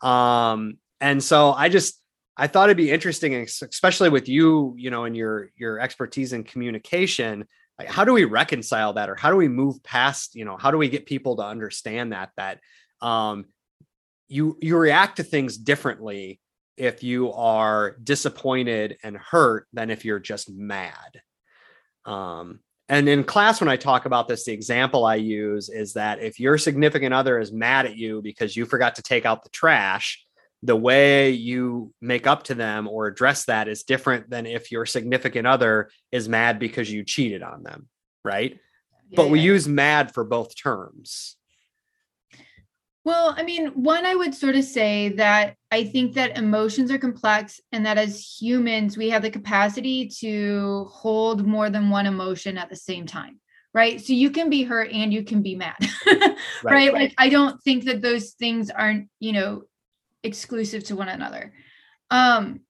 Um, 0.00 0.78
and 1.00 1.22
so 1.22 1.52
I 1.52 1.68
just, 1.68 2.00
I 2.36 2.46
thought 2.46 2.68
it'd 2.68 2.76
be 2.76 2.90
interesting, 2.90 3.34
especially 3.34 4.08
with 4.08 4.28
you, 4.28 4.74
you 4.76 4.90
know, 4.90 5.04
and 5.04 5.16
your 5.16 5.50
your 5.56 5.80
expertise 5.80 6.32
in 6.32 6.44
communication. 6.44 7.46
Like, 7.78 7.88
how 7.88 8.04
do 8.04 8.12
we 8.12 8.24
reconcile 8.24 8.92
that, 8.94 9.08
or 9.08 9.14
how 9.14 9.30
do 9.30 9.36
we 9.36 9.48
move 9.48 9.82
past? 9.82 10.34
You 10.34 10.44
know, 10.44 10.56
how 10.56 10.70
do 10.70 10.78
we 10.78 10.88
get 10.88 11.06
people 11.06 11.36
to 11.36 11.42
understand 11.42 12.12
that 12.12 12.30
that 12.36 12.60
um, 13.00 13.46
you 14.28 14.58
you 14.60 14.76
react 14.76 15.16
to 15.16 15.22
things 15.22 15.56
differently 15.56 16.40
if 16.76 17.02
you 17.02 17.32
are 17.32 17.96
disappointed 18.02 18.96
and 19.02 19.16
hurt 19.16 19.66
than 19.72 19.90
if 19.90 20.04
you're 20.04 20.18
just 20.18 20.50
mad. 20.50 21.22
Um, 22.04 22.60
and 22.88 23.08
in 23.08 23.24
class, 23.24 23.60
when 23.60 23.68
I 23.68 23.76
talk 23.76 24.04
about 24.04 24.28
this, 24.28 24.44
the 24.44 24.52
example 24.52 25.06
I 25.06 25.14
use 25.14 25.68
is 25.68 25.94
that 25.94 26.20
if 26.20 26.38
your 26.38 26.58
significant 26.58 27.14
other 27.14 27.38
is 27.38 27.52
mad 27.52 27.86
at 27.86 27.96
you 27.96 28.20
because 28.20 28.56
you 28.56 28.66
forgot 28.66 28.96
to 28.96 29.02
take 29.02 29.24
out 29.24 29.42
the 29.42 29.50
trash, 29.50 30.24
the 30.64 30.74
way 30.74 31.30
you 31.30 31.92
make 32.00 32.26
up 32.26 32.44
to 32.44 32.54
them 32.54 32.88
or 32.88 33.06
address 33.06 33.44
that 33.44 33.68
is 33.68 33.82
different 33.82 34.30
than 34.30 34.46
if 34.46 34.72
your 34.72 34.86
significant 34.86 35.46
other 35.46 35.90
is 36.10 36.26
mad 36.26 36.58
because 36.58 36.90
you 36.90 37.04
cheated 37.04 37.42
on 37.42 37.62
them, 37.62 37.86
right? 38.24 38.58
Yeah, 39.10 39.16
but 39.16 39.28
we 39.28 39.40
use 39.40 39.68
mad 39.68 40.14
for 40.14 40.24
both 40.24 40.56
terms. 40.56 41.36
Well, 43.04 43.34
I 43.36 43.42
mean, 43.42 43.66
one, 43.68 44.06
I 44.06 44.14
would 44.14 44.34
sort 44.34 44.56
of 44.56 44.64
say 44.64 45.10
that 45.10 45.56
I 45.70 45.84
think 45.84 46.14
that 46.14 46.38
emotions 46.38 46.90
are 46.90 46.96
complex 46.96 47.60
and 47.70 47.84
that 47.84 47.98
as 47.98 48.18
humans, 48.40 48.96
we 48.96 49.10
have 49.10 49.20
the 49.20 49.30
capacity 49.30 50.08
to 50.20 50.86
hold 50.90 51.46
more 51.46 51.68
than 51.68 51.90
one 51.90 52.06
emotion 52.06 52.56
at 52.56 52.70
the 52.70 52.76
same 52.76 53.04
time. 53.04 53.38
Right. 53.74 54.00
So 54.00 54.14
you 54.14 54.30
can 54.30 54.48
be 54.48 54.62
hurt 54.62 54.90
and 54.92 55.12
you 55.12 55.24
can 55.24 55.42
be 55.42 55.56
mad. 55.56 55.76
right? 56.06 56.36
right. 56.62 56.92
Like, 56.94 57.14
I 57.18 57.28
don't 57.28 57.60
think 57.62 57.84
that 57.84 58.00
those 58.00 58.30
things 58.30 58.70
aren't, 58.70 59.08
you 59.20 59.32
know, 59.32 59.64
exclusive 60.24 60.84
to 60.84 60.96
one 60.96 61.08
another. 61.08 61.52
Um, 62.10 62.60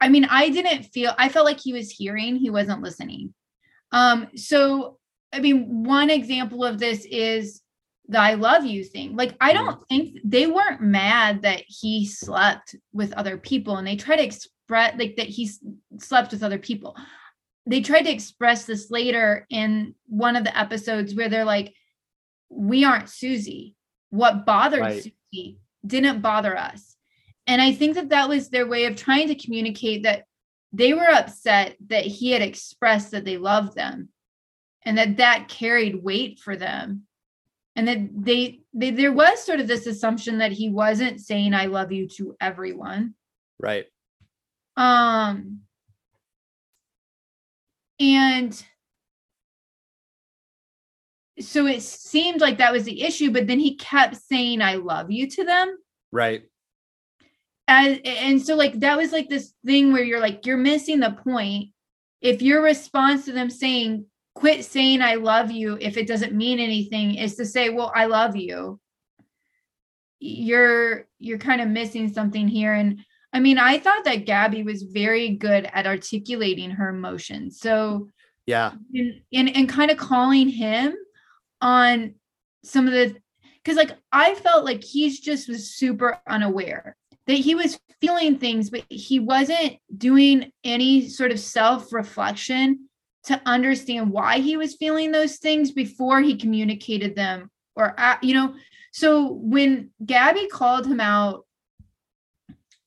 I 0.00 0.08
mean, 0.08 0.24
I 0.24 0.48
didn't 0.48 0.84
feel, 0.84 1.12
I 1.18 1.28
felt 1.28 1.44
like 1.44 1.60
he 1.60 1.72
was 1.72 1.90
hearing, 1.90 2.36
he 2.36 2.50
wasn't 2.50 2.82
listening. 2.82 3.34
Um, 3.92 4.28
so, 4.34 4.98
I 5.32 5.40
mean, 5.40 5.84
one 5.84 6.10
example 6.10 6.64
of 6.64 6.78
this 6.78 7.04
is 7.04 7.60
the 8.08 8.18
I 8.18 8.34
love 8.34 8.64
you 8.64 8.82
thing. 8.82 9.14
Like, 9.14 9.36
I 9.40 9.52
don't 9.52 9.86
think 9.88 10.18
they 10.24 10.46
weren't 10.46 10.80
mad 10.80 11.42
that 11.42 11.62
he 11.66 12.06
slept 12.06 12.74
with 12.92 13.12
other 13.12 13.36
people 13.36 13.76
and 13.76 13.86
they 13.86 13.96
try 13.96 14.16
to 14.16 14.24
express 14.24 14.50
like 14.98 15.16
that 15.16 15.26
he 15.26 15.50
slept 15.98 16.32
with 16.32 16.42
other 16.42 16.58
people. 16.58 16.96
They 17.66 17.80
tried 17.80 18.02
to 18.02 18.12
express 18.12 18.64
this 18.64 18.90
later 18.90 19.46
in 19.50 19.94
one 20.06 20.36
of 20.36 20.44
the 20.44 20.56
episodes 20.56 21.14
where 21.14 21.28
they're 21.28 21.44
like, 21.44 21.74
We 22.48 22.84
aren't 22.84 23.10
Susie. 23.10 23.76
What 24.10 24.44
bothered 24.44 24.80
Right. 24.80 25.02
Susie 25.02 25.58
didn't 25.86 26.20
bother 26.20 26.56
us. 26.56 26.96
And 27.46 27.60
I 27.60 27.72
think 27.72 27.94
that 27.94 28.10
that 28.10 28.28
was 28.28 28.48
their 28.48 28.66
way 28.66 28.84
of 28.84 28.96
trying 28.96 29.28
to 29.28 29.34
communicate 29.34 30.02
that 30.04 30.24
they 30.72 30.92
were 30.92 31.10
upset 31.10 31.76
that 31.88 32.04
he 32.04 32.30
had 32.30 32.42
expressed 32.42 33.10
that 33.10 33.24
they 33.24 33.38
loved 33.38 33.74
them 33.74 34.10
and 34.82 34.98
that 34.98 35.16
that 35.16 35.48
carried 35.48 36.02
weight 36.02 36.38
for 36.38 36.56
them 36.56 37.06
and 37.76 37.88
that 37.88 38.08
they, 38.24 38.60
they 38.72 38.90
there 38.90 39.12
was 39.12 39.42
sort 39.42 39.60
of 39.60 39.66
this 39.66 39.86
assumption 39.86 40.38
that 40.38 40.52
he 40.52 40.68
wasn't 40.70 41.20
saying 41.20 41.54
i 41.54 41.66
love 41.66 41.92
you 41.92 42.08
to 42.08 42.36
everyone 42.40 43.14
Right. 43.58 43.86
um 44.76 45.60
and 47.98 48.64
so 51.40 51.66
it 51.66 51.82
seemed 51.82 52.40
like 52.40 52.58
that 52.58 52.72
was 52.72 52.84
the 52.84 53.02
issue 53.02 53.30
but 53.30 53.46
then 53.46 53.58
he 53.58 53.74
kept 53.76 54.16
saying 54.16 54.60
i 54.62 54.74
love 54.74 55.10
you 55.10 55.28
to 55.28 55.44
them 55.44 55.76
Right. 56.12 56.42
and 57.68 58.00
and 58.06 58.42
so 58.42 58.54
like 58.56 58.80
that 58.80 58.96
was 58.96 59.12
like 59.12 59.28
this 59.28 59.52
thing 59.64 59.92
where 59.92 60.02
you're 60.04 60.20
like 60.20 60.44
you're 60.46 60.56
missing 60.56 61.00
the 61.00 61.10
point 61.12 61.70
if 62.20 62.42
your 62.42 62.62
response 62.62 63.24
to 63.24 63.32
them 63.32 63.48
saying 63.50 64.06
quit 64.34 64.64
saying 64.64 65.02
i 65.02 65.14
love 65.14 65.50
you 65.50 65.76
if 65.80 65.96
it 65.96 66.06
doesn't 66.06 66.34
mean 66.34 66.58
anything 66.58 67.14
is 67.14 67.36
to 67.36 67.44
say 67.44 67.68
well 67.70 67.92
i 67.94 68.06
love 68.06 68.36
you 68.36 68.78
you're 70.18 71.06
you're 71.18 71.38
kind 71.38 71.60
of 71.60 71.68
missing 71.68 72.12
something 72.12 72.46
here 72.46 72.74
and 72.74 73.00
i 73.32 73.40
mean 73.40 73.58
i 73.58 73.78
thought 73.78 74.04
that 74.04 74.26
gabby 74.26 74.62
was 74.62 74.82
very 74.82 75.30
good 75.30 75.68
at 75.72 75.86
articulating 75.86 76.70
her 76.70 76.90
emotions 76.90 77.58
so 77.58 78.08
Yeah. 78.46 78.72
and 78.94 79.20
and, 79.32 79.56
and 79.56 79.68
kind 79.68 79.90
of 79.90 79.96
calling 79.96 80.48
him 80.48 80.94
on 81.60 82.14
some 82.64 82.86
of 82.86 82.92
the 82.92 83.16
because 83.62 83.76
like 83.76 83.96
I 84.12 84.34
felt 84.34 84.64
like 84.64 84.82
he's 84.82 85.20
just 85.20 85.48
was 85.48 85.74
super 85.74 86.18
unaware 86.26 86.96
that 87.26 87.34
he 87.34 87.54
was 87.54 87.78
feeling 88.00 88.38
things, 88.38 88.70
but 88.70 88.84
he 88.88 89.20
wasn't 89.20 89.76
doing 89.96 90.50
any 90.64 91.08
sort 91.08 91.30
of 91.30 91.38
self-reflection 91.38 92.88
to 93.24 93.40
understand 93.44 94.10
why 94.10 94.38
he 94.38 94.56
was 94.56 94.76
feeling 94.76 95.12
those 95.12 95.36
things 95.36 95.70
before 95.70 96.20
he 96.20 96.36
communicated 96.36 97.14
them 97.14 97.50
or 97.76 97.94
uh, 97.98 98.16
you 98.22 98.34
know? 98.34 98.54
So 98.92 99.32
when 99.32 99.90
gabby 100.04 100.48
called 100.48 100.86
him 100.86 101.00
out 101.00 101.46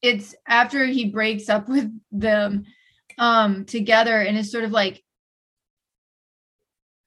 it's 0.02 0.36
after 0.48 0.86
he 0.86 1.10
breaks 1.10 1.50
up 1.50 1.70
with 1.70 1.90
them 2.12 2.66
um 3.18 3.66
together 3.66 4.20
and 4.20 4.38
it's 4.38 4.52
sort 4.52 4.64
of 4.64 4.72
like 4.72 5.03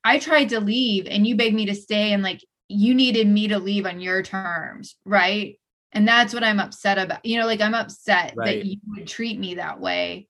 I 0.07 0.21
tried 0.21 0.51
to 0.51 0.61
leave 0.61 1.09
and 1.09 1.27
you 1.27 1.35
begged 1.35 1.57
me 1.57 1.67
to 1.67 1.75
stay 1.75 2.13
and 2.13 2.23
like 2.23 2.41
you 2.69 2.95
needed 2.95 3.27
me 3.27 3.49
to 3.49 3.59
leave 3.59 3.87
on 3.87 4.01
your 4.01 4.23
terms, 4.23 4.95
right? 5.05 5.59
And 5.91 6.07
that's 6.07 6.33
what 6.33 6.45
I'm 6.45 6.61
upset 6.61 6.97
about. 6.97 7.27
You 7.27 7.41
know, 7.41 7.47
like 7.47 7.61
I'm 7.61 7.75
upset 7.75 8.35
Right. 8.37 8.61
that 8.61 8.67
you 8.67 8.77
would 8.87 9.09
treat 9.09 9.37
me 9.37 9.57
that 9.57 9.81
way. 9.81 10.29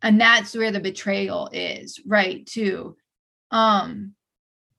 And 0.00 0.20
that's 0.20 0.54
where 0.54 0.70
the 0.70 0.78
betrayal 0.78 1.50
is, 1.52 2.00
right? 2.06 2.46
Too. 2.46 2.96
Um 3.50 4.14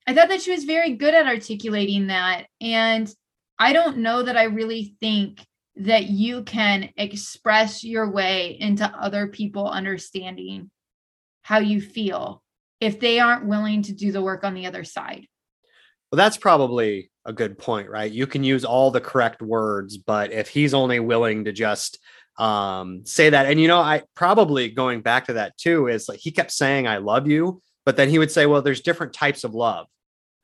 I 0.08 0.14
thought 0.14 0.30
that 0.30 0.42
she 0.42 0.52
was 0.52 0.64
very 0.64 0.96
good 0.96 1.14
at 1.14 1.28
articulating 1.28 2.08
that 2.08 2.48
and 2.62 3.14
I 3.60 3.74
don't 3.74 3.98
know 3.98 4.24
that 4.24 4.38
I 4.38 4.44
really 4.44 4.96
think 5.02 5.46
that 5.76 6.06
you 6.06 6.44
can 6.44 6.90
express 6.96 7.84
your 7.84 8.10
way 8.10 8.58
into 8.58 8.86
other 8.86 9.28
people 9.28 9.68
understanding 9.68 10.72
how 11.44 11.60
you 11.60 11.82
feel 11.82 12.41
if 12.82 13.00
they 13.00 13.20
aren't 13.20 13.46
willing 13.46 13.84
to 13.84 13.94
do 13.94 14.12
the 14.12 14.22
work 14.22 14.44
on 14.44 14.56
the 14.56 14.66
other 14.66 14.84
side. 14.84 15.28
Well, 16.12 16.18
that's 16.18 16.36
probably 16.36 17.12
a 17.24 17.32
good 17.32 17.58
point, 17.58 17.90
right? 17.90 18.12
You 18.12 18.28
can 18.28 18.44
use 18.44 18.66
all 18.66 18.92
the 18.92 19.00
correct 19.00 19.42
words, 19.42 19.98
but 19.98 20.34
if 20.34 20.50
he's 20.50 20.74
only 20.74 21.00
willing 21.00 21.46
to 21.46 21.54
just 21.54 22.00
um, 22.38 23.06
say 23.06 23.30
that, 23.30 23.46
and 23.46 23.62
you 23.62 23.68
know, 23.68 23.80
I 23.80 24.04
probably 24.16 24.70
going 24.70 25.02
back 25.02 25.28
to 25.28 25.34
that 25.34 25.58
too 25.58 25.88
is 25.88 26.10
like 26.10 26.20
he 26.20 26.32
kept 26.32 26.52
saying, 26.52 26.88
I 26.88 26.98
love 26.98 27.28
you, 27.28 27.62
but 27.86 27.96
then 27.96 28.10
he 28.10 28.20
would 28.20 28.32
say, 28.32 28.46
Well, 28.46 28.62
there's 28.62 28.82
different 28.82 29.14
types 29.14 29.44
of 29.44 29.54
love 29.54 29.88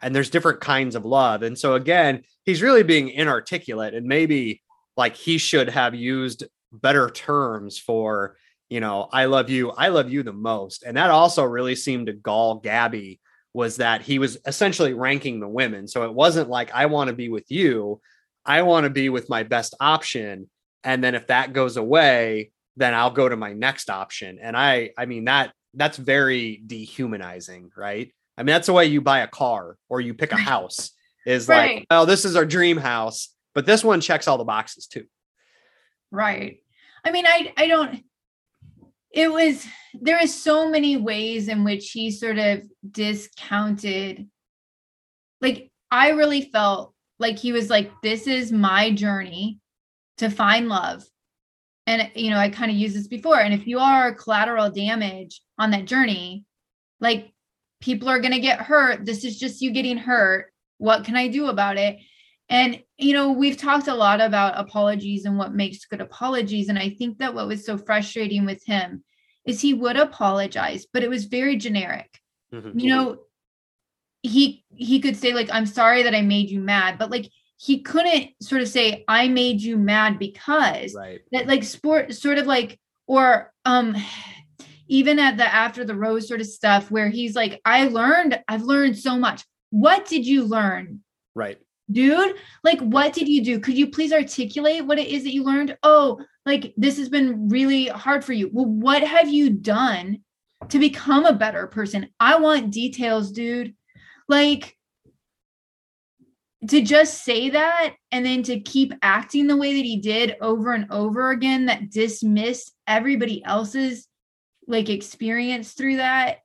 and 0.02 0.15
there's 0.15 0.30
different 0.30 0.62
kinds 0.62 0.95
of 0.95 1.06
love. 1.06 1.41
And 1.41 1.58
so 1.58 1.73
again, 1.73 2.21
he's 2.45 2.62
really 2.62 2.84
being 2.84 3.10
inarticulate 3.10 3.95
and 3.95 4.06
maybe 4.06 4.62
like 4.95 5.15
he 5.15 5.38
should 5.38 5.69
have 5.69 5.95
used 5.95 6.43
better 6.71 7.10
terms 7.10 7.80
for, 7.80 8.38
you 8.69 8.80
know, 8.80 9.08
I 9.12 9.25
love 9.25 9.49
you, 9.49 9.71
I 9.71 9.89
love 9.89 10.10
you 10.10 10.23
the 10.23 10.34
most. 10.34 10.84
And 10.84 10.97
that 10.97 11.10
also 11.10 11.43
really 11.43 11.75
seemed 11.75 12.08
to 12.08 12.13
gall 12.13 12.56
Gabby 12.56 13.19
was 13.53 13.77
that 13.77 14.01
he 14.01 14.19
was 14.19 14.38
essentially 14.45 14.93
ranking 14.93 15.39
the 15.39 15.47
women. 15.47 15.88
So 15.88 16.03
it 16.03 16.13
wasn't 16.13 16.49
like, 16.49 16.71
I 16.73 16.86
want 16.88 17.10
to 17.10 17.15
be 17.15 17.30
with 17.30 17.49
you. 17.49 18.01
I 18.45 18.62
want 18.62 18.84
to 18.84 18.89
be 18.89 19.10
with 19.10 19.30
my 19.30 19.43
best 19.43 19.73
option. 19.80 20.49
And 20.84 21.03
then 21.03 21.15
if 21.15 21.27
that 21.27 21.53
goes 21.53 21.75
away, 21.77 22.51
then 22.75 22.93
I'll 22.93 23.12
go 23.12 23.27
to 23.27 23.36
my 23.36 23.53
next 23.53 23.89
option. 23.89 24.38
And 24.41 24.56
I, 24.56 24.91
I 24.97 25.06
mean, 25.06 25.25
that 25.25 25.53
that's 25.73 25.97
very 25.97 26.62
dehumanizing, 26.65 27.71
right? 27.75 28.13
I 28.38 28.43
mean, 28.43 28.53
that's 28.53 28.67
the 28.67 28.73
way 28.73 28.86
you 28.86 29.01
buy 29.01 29.19
a 29.19 29.27
car 29.27 29.77
or 29.89 30.01
you 30.01 30.13
pick 30.13 30.32
a 30.32 30.38
house 30.38 30.91
is 31.25 31.47
Right. 31.47 31.77
like, 31.77 31.86
oh, 31.89 32.06
this 32.06 32.25
is 32.25 32.36
our 32.36 32.45
dream 32.45 32.77
house, 32.77 33.30
but 33.56 33.65
this 33.65 33.84
one 33.84 34.01
checks 34.01 34.27
all 34.27 34.38
the 34.38 34.43
boxes 34.43 34.86
too. 34.88 35.06
Right. 36.12 36.60
I 37.03 37.12
mean, 37.12 37.25
I 37.25 37.53
I 37.58 37.67
don't 37.67 38.03
it 39.11 39.31
was 39.31 39.65
there 39.93 40.21
is 40.21 40.33
so 40.33 40.69
many 40.69 40.97
ways 40.97 41.47
in 41.47 41.63
which 41.63 41.91
he 41.91 42.11
sort 42.11 42.37
of 42.37 42.61
discounted 42.89 44.27
like 45.41 45.71
I 45.89 46.09
really 46.09 46.41
felt 46.41 46.93
like 47.19 47.37
he 47.37 47.51
was 47.51 47.69
like 47.69 47.91
this 48.01 48.27
is 48.27 48.51
my 48.51 48.91
journey 48.91 49.59
to 50.17 50.29
find 50.29 50.67
love. 50.67 51.03
And 51.85 52.11
you 52.15 52.31
know, 52.31 52.37
I 52.37 52.49
kind 52.49 52.69
of 52.69 52.77
used 52.77 52.95
this 52.95 53.07
before 53.07 53.39
and 53.39 53.53
if 53.53 53.65
you 53.65 53.79
are 53.79 54.13
collateral 54.13 54.69
damage 54.69 55.41
on 55.57 55.71
that 55.71 55.85
journey, 55.85 56.45
like 56.99 57.31
people 57.79 58.09
are 58.09 58.19
going 58.19 58.33
to 58.33 58.39
get 58.39 58.59
hurt. 58.59 59.05
This 59.05 59.23
is 59.23 59.39
just 59.39 59.61
you 59.61 59.71
getting 59.71 59.97
hurt. 59.97 60.51
What 60.79 61.05
can 61.05 61.15
I 61.15 61.27
do 61.27 61.47
about 61.47 61.77
it? 61.77 61.97
And, 62.49 62.81
you 62.97 63.13
know, 63.13 63.31
we've 63.31 63.57
talked 63.57 63.88
a 63.88 63.93
lot 63.93 64.21
about 64.21 64.57
apologies 64.57 65.25
and 65.25 65.38
what 65.38 65.53
makes 65.53 65.86
good 65.86 66.01
apologies. 66.01 66.69
And 66.69 66.79
I 66.79 66.89
think 66.89 67.17
that 67.17 67.33
what 67.36 67.47
was 67.47 67.65
so 67.65 67.77
frustrating 67.77 68.45
with 68.45 68.63
him 68.65 69.03
is 69.45 69.60
he 69.62 69.73
would 69.73 69.97
apologize, 69.97 70.86
but 70.91 71.03
it 71.03 71.10
was 71.10 71.25
very 71.25 71.57
generic. 71.57 72.19
Mhm. 72.53 72.79
You 72.79 72.89
know, 72.89 73.19
he 74.23 74.63
he 74.75 74.99
could 74.99 75.15
say 75.15 75.33
like 75.33 75.47
i'm 75.51 75.65
sorry 75.65 76.03
that 76.03 76.15
i 76.15 76.21
made 76.21 76.49
you 76.49 76.60
mad 76.60 76.97
but 76.97 77.12
like 77.12 77.29
he 77.57 77.81
couldn't 77.81 78.31
sort 78.41 78.62
of 78.62 78.67
say 78.67 79.03
i 79.07 79.27
made 79.27 79.62
you 79.62 79.77
mad 79.77 80.19
because 80.19 80.93
Right. 80.93 81.21
that 81.31 81.47
like 81.47 81.63
sport 81.63 82.13
sort 82.13 82.38
of 82.38 82.45
like 82.47 82.79
or 83.05 83.53
um 83.65 83.95
even 84.88 85.19
at 85.19 85.38
the 85.38 85.45
after 85.45 85.86
the 85.86 85.95
rose 85.95 86.27
sort 86.27 86.41
of 86.41 86.47
stuff 86.47 86.89
where 86.91 87.10
he's 87.10 87.36
like 87.36 87.62
i 87.63 87.88
learned 87.88 88.41
i've 88.47 88.63
learned 88.63 88.97
so 88.97 89.17
much 89.17 89.43
what 89.69 90.05
did 90.07 90.25
you 90.25 90.43
learn 90.43 91.01
Right. 91.36 91.60
Dude 91.91 92.36
like 92.63 92.80
what 92.80 93.13
did 93.13 93.28
you 93.28 93.43
do? 93.43 93.60
Could 93.60 93.78
you 93.78 93.88
please 93.88 94.12
articulate 94.12 94.86
what 94.86 95.00
it 95.00 95.08
is 95.08 95.23
that 95.23 95.34
you 95.34 95.43
learned? 95.43 95.78
Oh 95.84 96.19
like 96.45 96.73
this 96.78 96.97
has 96.97 97.10
been 97.10 97.50
really 97.50 97.88
hard 97.88 98.23
for 98.23 98.34
you. 98.34 98.50
Well 98.52 98.65
what 98.65 99.04
have 99.04 99.30
you 99.30 99.50
done 99.50 100.19
to 100.69 100.80
become 100.80 101.26
a 101.26 101.34
better 101.34 101.67
person? 101.67 102.10
I 102.19 102.39
want 102.39 102.71
details 102.71 103.32
dude. 103.32 103.73
Like 104.28 104.78
to 106.69 106.82
just 106.82 107.23
say 107.23 107.52
that 107.52 107.95
and 108.12 108.26
then 108.26 108.43
to 108.43 108.60
keep 108.60 108.93
acting 109.02 109.47
the 109.47 109.58
way 109.58 109.76
that 109.76 109.86
he 109.86 109.97
did 109.97 110.36
over 110.41 110.73
and 110.73 110.88
over 110.91 111.30
again 111.30 111.67
that 111.67 111.91
dismissed 111.91 112.73
everybody 112.88 113.43
else's 113.43 114.08
like 114.67 114.89
experience 114.89 115.73
through 115.73 115.97
that 115.97 116.39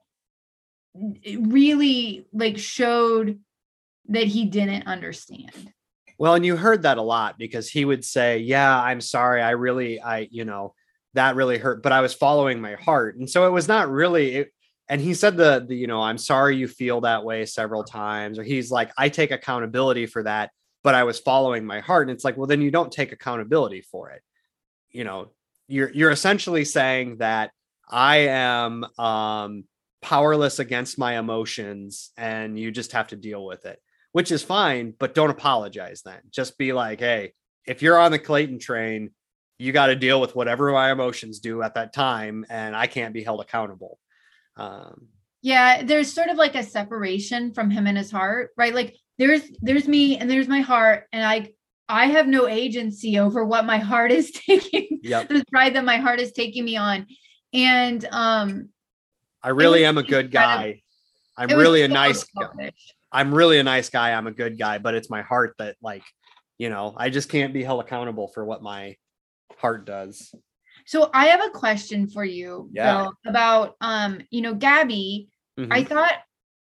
it 0.95 1.39
really 1.47 2.27
like 2.33 2.59
showed 2.59 3.41
that 4.09 4.25
he 4.25 4.45
didn't 4.45 4.87
understand 4.87 5.73
Well, 6.19 6.35
and 6.35 6.47
you 6.47 6.57
heard 6.57 6.83
that 6.83 6.99
a 6.99 7.03
lot 7.03 7.39
because 7.39 7.69
he 7.69 7.85
would 7.85 8.05
say, 8.05 8.39
"Yeah, 8.39 8.81
I'm 8.81 9.01
sorry. 9.01 9.43
I 9.43 9.51
really, 9.51 10.01
I, 10.01 10.29
you 10.31 10.45
know, 10.45 10.75
that 11.15 11.35
really 11.37 11.59
hurt, 11.59 11.83
but 11.83 11.93
I 11.93 12.01
was 12.01 12.15
following 12.15 12.61
my 12.61 12.75
heart." 12.75 13.17
And 13.17 13.29
so 13.29 13.47
it 13.47 13.51
was 13.51 13.67
not 13.67 13.91
really. 13.91 14.35
It, 14.37 14.53
and 14.89 15.01
he 15.01 15.15
said 15.15 15.37
the, 15.37 15.65
the, 15.67 15.75
you 15.75 15.87
know, 15.87 16.03
I'm 16.03 16.19
sorry 16.19 16.57
you 16.57 16.69
feel 16.69 17.01
that 17.01 17.25
way 17.25 17.47
several 17.47 17.83
times, 17.83 18.39
or 18.39 18.45
he's 18.45 18.71
like, 18.71 18.93
I 18.99 19.09
take 19.09 19.31
accountability 19.31 20.07
for 20.07 20.23
that, 20.25 20.51
but 20.85 20.95
I 20.95 21.05
was 21.05 21.19
following 21.19 21.65
my 21.65 21.81
heart. 21.81 22.09
And 22.09 22.15
it's 22.15 22.25
like, 22.25 22.37
well, 22.37 22.47
then 22.47 22.61
you 22.61 22.71
don't 22.71 22.93
take 22.93 23.11
accountability 23.13 23.81
for 23.81 24.11
it. 24.11 24.23
You 24.91 25.05
know, 25.05 25.31
you're 25.67 25.91
you're 25.91 26.11
essentially 26.11 26.65
saying 26.65 27.19
that 27.19 27.53
I 27.89 28.29
am 28.29 28.85
um, 28.99 29.65
powerless 30.03 30.59
against 30.59 30.99
my 30.99 31.19
emotions, 31.19 32.11
and 32.17 32.59
you 32.59 32.71
just 32.71 32.93
have 32.93 33.09
to 33.09 33.17
deal 33.17 33.45
with 33.45 33.65
it 33.65 33.81
which 34.13 34.31
is 34.31 34.43
fine, 34.43 34.95
but 34.99 35.15
don't 35.15 35.31
apologize 35.31 36.03
then. 36.03 36.21
Just 36.31 36.57
be 36.59 36.73
like, 36.73 37.01
hey, 37.01 37.33
if 37.67 37.83
you're 37.83 37.99
on 37.99 38.13
the 38.13 38.19
Clayton 38.19 38.59
train, 38.59 39.11
you 39.59 39.73
got 39.73 39.87
to 39.87 39.97
deal 39.97 40.21
with 40.21 40.35
whatever 40.35 40.73
my 40.73 40.91
emotions 40.91 41.39
do 41.41 41.63
at 41.63 41.75
that 41.75 41.93
time, 41.93 42.45
and 42.51 42.75
I 42.77 42.87
can't 42.87 43.15
be 43.15 43.23
held 43.23 43.41
accountable. 43.41 43.99
Um, 44.57 45.09
yeah, 45.41 45.83
there's 45.83 46.13
sort 46.13 46.29
of 46.29 46.37
like 46.37 46.55
a 46.55 46.63
separation 46.63 47.53
from 47.53 47.71
him 47.71 47.87
and 47.87 47.97
his 47.99 48.11
heart, 48.11 48.51
right? 48.57 48.75
Like 48.75 48.97
there's 49.19 49.43
there's 49.61 49.87
me 49.89 50.17
and 50.19 50.31
there's 50.31 50.49
my 50.49 50.61
heart, 50.61 51.05
and 51.13 51.25
I 51.25 51.53
I 51.89 52.07
have 52.07 52.27
no 52.27 52.49
agency 52.49 53.19
over 53.19 53.45
what 53.45 53.65
my 53.65 53.79
heart 53.79 54.13
is 54.13 54.31
taking, 54.47 55.01
Yep. 55.03 55.29
the 55.29 55.45
ride 55.53 55.75
that 55.77 55.85
my 55.85 55.97
heart 55.99 56.21
is 56.21 56.33
taking 56.33 56.65
me 56.65 56.77
on. 56.77 57.07
And 57.53 58.05
um 58.11 58.69
I 59.43 59.51
really 59.51 59.85
am 59.85 59.99
a 59.99 60.03
good 60.03 60.33
kind 60.33 60.71
of- 60.71 60.77
guy. 60.77 60.83
I'm 61.37 61.49
really 61.59 61.83
a 61.83 61.89
nice 61.89 62.25
guy. 62.25 62.73
I'm 63.13 63.35
really 63.35 63.59
a 63.59 63.63
nice 63.63 63.91
guy. 63.91 64.13
I'm 64.13 64.27
a 64.27 64.33
good 64.33 64.59
guy, 64.59 64.79
but 64.79 64.95
it's 64.95 65.11
my 65.11 65.23
heart 65.23 65.55
that 65.59 65.77
like, 65.83 66.03
you 66.59 66.71
know, 66.71 66.95
I 66.97 67.11
just 67.11 67.29
can't 67.29 67.53
be 67.53 67.63
held 67.63 67.81
accountable 67.83 68.29
for 68.29 68.45
what 68.45 68.63
my 68.63 68.97
heart 69.59 69.85
does. 69.85 70.35
So 70.87 71.11
I 71.13 71.27
have 71.27 71.45
a 71.45 71.51
question 71.51 72.09
for 72.09 72.25
you, 72.25 72.71
Yeah. 72.73 73.03
Bill, 73.03 73.13
about 73.27 73.77
um, 73.81 74.21
you 74.31 74.41
know, 74.41 74.55
Gabby. 74.55 75.29
Mhm. 75.59 75.69
I 75.71 75.85
thought 75.85 76.15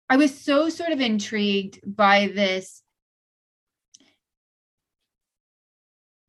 I 0.10 0.18
was 0.18 0.38
so 0.38 0.70
sort 0.70 0.92
of 0.92 1.00
intrigued 1.00 1.80
by 1.86 2.28
this. 2.28 2.84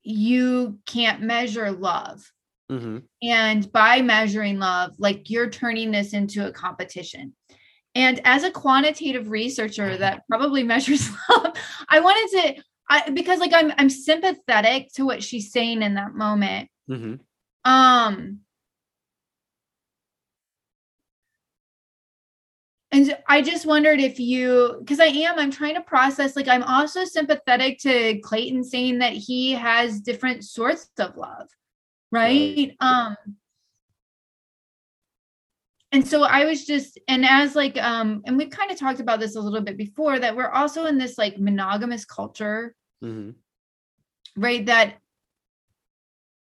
You 0.02 0.78
can't 0.86 1.22
measure 1.22 1.72
love. 1.72 2.30
Mhm. 2.70 3.02
And 3.22 3.70
by 3.72 4.02
measuring 4.02 4.58
love, 4.58 4.94
like 4.98 5.30
you're 5.30 5.50
turning 5.50 5.90
this 5.90 6.12
into 6.14 6.46
a 6.46 6.52
competition. 6.52 7.34
And 7.96 8.20
as 8.24 8.44
a 8.44 8.50
quantitative 8.50 9.30
researcher 9.30 9.96
that 9.96 10.24
probably 10.28 10.62
measures 10.62 11.08
love, 11.30 11.56
I 11.88 12.00
wanted 12.00 12.28
to 12.56 12.62
I 12.90 13.08
because 13.10 13.40
like 13.40 13.54
I'm 13.54 13.72
I'm 13.78 13.88
sympathetic 13.88 14.92
to 14.96 15.04
what 15.04 15.24
she's 15.24 15.50
saying 15.50 15.80
in 15.80 15.94
that 15.94 16.14
moment. 16.14 16.68
Mhm. 16.90 17.20
Um 17.64 18.40
and 22.92 23.16
I 23.26 23.40
just 23.40 23.64
wondered 23.64 23.98
if 23.98 24.20
you 24.20 24.76
because 24.80 25.00
I 25.00 25.06
am 25.06 25.38
I'm 25.38 25.50
trying 25.50 25.76
to 25.76 25.80
process 25.80 26.36
like 26.36 26.48
I'm 26.48 26.64
also 26.64 27.06
sympathetic 27.06 27.78
to 27.80 28.20
Clayton 28.20 28.62
saying 28.62 28.98
that 28.98 29.14
he 29.14 29.52
has 29.52 30.00
different 30.02 30.44
sorts 30.44 30.90
of 30.98 31.16
love, 31.16 31.48
right? 32.12 32.76
Um 32.80 33.16
and 35.96 36.06
so 36.06 36.24
I 36.24 36.44
was 36.44 36.66
just 36.66 37.00
and 37.08 37.24
as 37.24 37.54
like 37.54 37.78
um 37.78 38.22
and 38.26 38.36
we've 38.36 38.50
kind 38.50 38.70
of 38.70 38.78
talked 38.78 39.00
about 39.00 39.18
this 39.18 39.34
a 39.34 39.40
little 39.40 39.62
bit 39.62 39.78
before 39.78 40.18
that 40.18 40.36
we're 40.36 40.50
also 40.50 40.84
in 40.84 40.98
this 40.98 41.16
like 41.16 41.38
monogamous 41.38 42.04
culture 42.04 42.74
Mhm. 43.02 43.34
right 44.36 44.66
that 44.66 44.98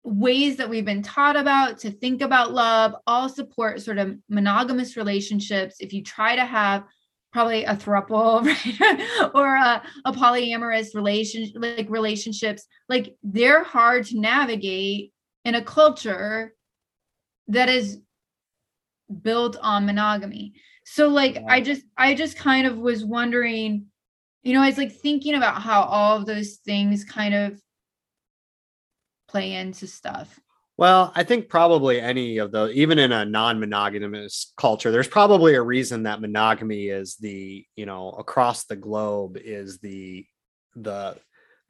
ways 0.03 0.57
that 0.57 0.69
we've 0.69 0.85
been 0.85 1.03
taught 1.03 1.35
about 1.35 1.77
to 1.79 1.91
think 1.91 2.21
about 2.21 2.51
love 2.51 2.95
all 3.05 3.29
support 3.29 3.81
sort 3.81 3.99
of 3.99 4.17
monogamous 4.27 4.97
relationships 4.97 5.75
if 5.79 5.93
you 5.93 6.03
try 6.03 6.35
to 6.35 6.45
have 6.45 6.83
probably 7.31 7.63
a 7.63 7.75
throuple 7.75 8.43
right 8.45 9.31
or 9.35 9.55
a, 9.55 9.83
a 10.05 10.11
polyamorous 10.11 10.95
relation 10.95 11.51
like 11.55 11.89
relationships 11.89 12.65
like 12.89 13.15
they're 13.21 13.63
hard 13.63 14.05
to 14.05 14.19
navigate 14.19 15.13
in 15.45 15.53
a 15.53 15.63
culture 15.63 16.53
that 17.47 17.69
is 17.69 17.99
built 19.21 19.57
on 19.61 19.85
monogamy 19.85 20.53
so 20.85 21.07
like 21.07 21.37
i 21.47 21.61
just 21.61 21.83
i 21.97 22.13
just 22.13 22.37
kind 22.37 22.67
of 22.67 22.77
was 22.77 23.05
wondering 23.05 23.85
you 24.43 24.53
know, 24.53 24.61
I 24.61 24.67
was 24.67 24.77
like 24.77 24.91
thinking 24.91 25.35
about 25.35 25.61
how 25.61 25.83
all 25.83 26.17
of 26.17 26.25
those 26.25 26.55
things 26.57 27.05
kind 27.05 27.33
of 27.33 27.61
play 29.29 29.53
into 29.53 29.87
stuff. 29.87 30.39
Well, 30.75 31.13
I 31.15 31.23
think 31.23 31.49
probably 31.49 32.01
any 32.01 32.39
of 32.39 32.51
those, 32.51 32.73
even 32.75 32.99
in 32.99 33.11
a 33.11 33.25
non-monogamous 33.25 34.53
culture, 34.57 34.91
there's 34.91 35.07
probably 35.07 35.55
a 35.55 35.61
reason 35.61 36.03
that 36.03 36.19
monogamy 36.19 36.87
is 36.87 37.15
the, 37.15 37.65
you 37.75 37.85
know, 37.85 38.09
across 38.11 38.65
the 38.65 38.75
globe 38.75 39.37
is 39.37 39.79
the 39.79 40.25
the 40.75 41.15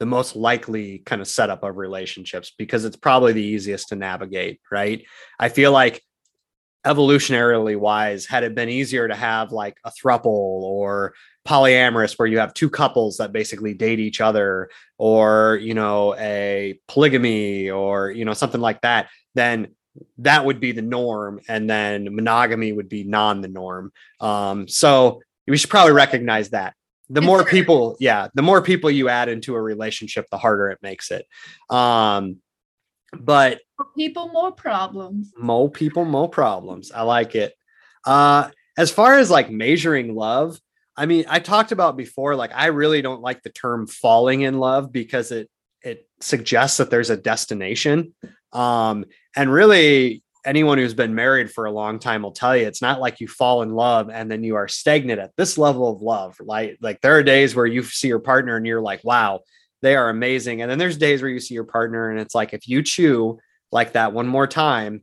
the 0.00 0.06
most 0.06 0.34
likely 0.34 0.98
kind 0.98 1.22
of 1.22 1.28
setup 1.28 1.62
of 1.62 1.76
relationships 1.76 2.52
because 2.58 2.84
it's 2.84 2.96
probably 2.96 3.32
the 3.32 3.42
easiest 3.42 3.90
to 3.90 3.94
navigate, 3.94 4.58
right? 4.72 5.04
I 5.38 5.50
feel 5.50 5.70
like 5.70 6.02
evolutionarily 6.86 7.76
wise, 7.78 8.26
had 8.26 8.44
it 8.44 8.54
been 8.54 8.68
easier 8.68 9.08
to 9.08 9.14
have 9.14 9.52
like 9.52 9.76
a 9.84 9.90
thruple 9.90 10.26
or 10.62 11.14
polyamorous 11.46 12.18
where 12.18 12.26
you 12.28 12.38
have 12.38 12.54
two 12.54 12.70
couples 12.70 13.18
that 13.18 13.32
basically 13.32 13.74
date 13.74 14.00
each 14.00 14.20
other 14.20 14.70
or 14.96 15.58
you 15.60 15.74
know 15.74 16.14
a 16.16 16.78
polygamy 16.88 17.70
or 17.70 18.10
you 18.10 18.24
know 18.24 18.32
something 18.32 18.62
like 18.62 18.80
that 18.80 19.08
then 19.34 19.68
that 20.18 20.44
would 20.44 20.58
be 20.58 20.72
the 20.72 20.82
norm 20.82 21.40
and 21.48 21.68
then 21.68 22.14
monogamy 22.14 22.72
would 22.72 22.88
be 22.88 23.04
non 23.04 23.40
the 23.40 23.48
norm. 23.48 23.92
Um 24.20 24.66
so 24.68 25.20
we 25.46 25.56
should 25.56 25.70
probably 25.70 25.92
recognize 25.92 26.50
that. 26.50 26.74
The 27.10 27.20
more 27.20 27.44
people 27.44 27.96
yeah 28.00 28.28
the 28.34 28.42
more 28.42 28.62
people 28.62 28.90
you 28.90 29.08
add 29.08 29.28
into 29.28 29.54
a 29.54 29.60
relationship 29.60 30.26
the 30.30 30.38
harder 30.38 30.70
it 30.70 30.78
makes 30.82 31.10
it. 31.10 31.26
Um 31.68 32.38
but 33.20 33.60
People 33.96 34.28
more 34.32 34.52
problems. 34.52 35.32
more 35.38 35.68
people 35.70 36.04
more 36.04 36.28
problems. 36.28 36.90
I 36.92 37.02
like 37.02 37.34
it. 37.34 37.54
Uh 38.04 38.50
as 38.76 38.90
far 38.90 39.18
as 39.18 39.30
like 39.30 39.50
measuring 39.50 40.14
love 40.16 40.58
i 40.96 41.06
mean 41.06 41.24
i 41.28 41.38
talked 41.38 41.70
about 41.70 41.96
before 41.96 42.34
like 42.34 42.50
i 42.54 42.66
really 42.66 43.02
don't 43.02 43.22
like 43.22 43.40
the 43.42 43.50
term 43.50 43.86
falling 43.86 44.40
in 44.42 44.58
love 44.58 44.90
because 44.92 45.30
it 45.30 45.48
it 45.82 46.08
suggests 46.20 46.78
that 46.78 46.90
there's 46.90 47.10
a 47.10 47.16
destination. 47.16 48.14
Um 48.52 49.04
and 49.36 49.52
really 49.52 50.22
anyone 50.44 50.76
who's 50.78 50.94
been 50.94 51.14
married 51.14 51.50
for 51.50 51.64
a 51.66 51.72
long 51.72 51.98
time 51.98 52.22
will 52.22 52.32
tell 52.32 52.56
you 52.56 52.66
it's 52.66 52.82
not 52.82 53.00
like 53.00 53.20
you 53.20 53.28
fall 53.28 53.62
in 53.62 53.70
love 53.70 54.10
and 54.10 54.30
then 54.30 54.42
you 54.44 54.56
are 54.56 54.68
stagnant 54.68 55.20
at 55.20 55.30
this 55.36 55.56
level 55.56 55.88
of 55.90 56.02
love 56.02 56.36
like 56.40 56.76
like 56.82 57.00
there 57.00 57.16
are 57.16 57.22
days 57.22 57.54
where 57.54 57.66
you 57.66 57.82
see 57.82 58.08
your 58.08 58.18
partner 58.18 58.56
and 58.56 58.66
you're 58.66 58.82
like 58.82 59.02
wow 59.04 59.40
they 59.84 59.96
are 59.96 60.08
amazing. 60.08 60.62
And 60.62 60.70
then 60.70 60.78
there's 60.78 60.96
days 60.96 61.20
where 61.20 61.30
you 61.30 61.38
see 61.38 61.52
your 61.52 61.64
partner 61.64 62.10
and 62.10 62.18
it's 62.18 62.34
like 62.34 62.54
if 62.54 62.66
you 62.66 62.82
chew 62.82 63.38
like 63.70 63.92
that 63.92 64.14
one 64.14 64.26
more 64.26 64.46
time 64.46 65.02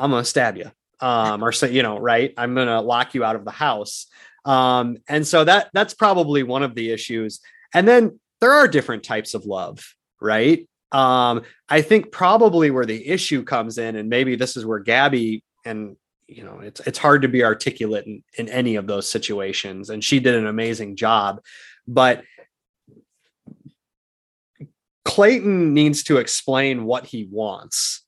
i'm 0.00 0.10
gonna 0.10 0.24
stab 0.24 0.56
you. 0.56 0.70
Um 1.00 1.44
or 1.44 1.52
so 1.52 1.66
you 1.66 1.84
know 1.84 1.98
right? 1.98 2.34
I'm 2.36 2.54
gonna 2.56 2.82
lock 2.82 3.14
you 3.14 3.22
out 3.22 3.36
of 3.36 3.44
the 3.44 3.52
house. 3.52 4.06
Um 4.44 4.98
and 5.08 5.24
so 5.24 5.44
that 5.44 5.70
that's 5.72 5.94
probably 5.94 6.42
one 6.42 6.64
of 6.64 6.74
the 6.74 6.90
issues. 6.90 7.40
And 7.72 7.86
then 7.86 8.18
there 8.40 8.52
are 8.52 8.66
different 8.66 9.04
types 9.04 9.34
of 9.34 9.46
love 9.46 9.94
right? 10.20 10.68
Um 10.90 11.42
i 11.68 11.80
think 11.82 12.10
probably 12.10 12.72
where 12.72 12.86
the 12.86 13.08
issue 13.08 13.44
comes 13.44 13.78
in 13.78 13.94
and 13.94 14.08
maybe 14.08 14.34
this 14.34 14.56
is 14.56 14.66
where 14.66 14.80
gabby 14.80 15.44
and 15.64 15.96
you 16.26 16.42
know 16.42 16.58
it's 16.60 16.80
it's 16.80 16.98
hard 16.98 17.22
to 17.22 17.28
be 17.28 17.44
articulate 17.44 18.06
in, 18.06 18.24
in 18.38 18.48
any 18.48 18.74
of 18.74 18.88
those 18.88 19.08
situations. 19.08 19.90
And 19.90 20.02
she 20.02 20.18
did 20.18 20.34
an 20.34 20.48
amazing 20.48 20.96
job. 20.96 21.40
But 21.86 22.24
clayton 25.06 25.72
needs 25.72 26.02
to 26.04 26.18
explain 26.18 26.84
what 26.84 27.06
he 27.06 27.28
wants 27.30 28.02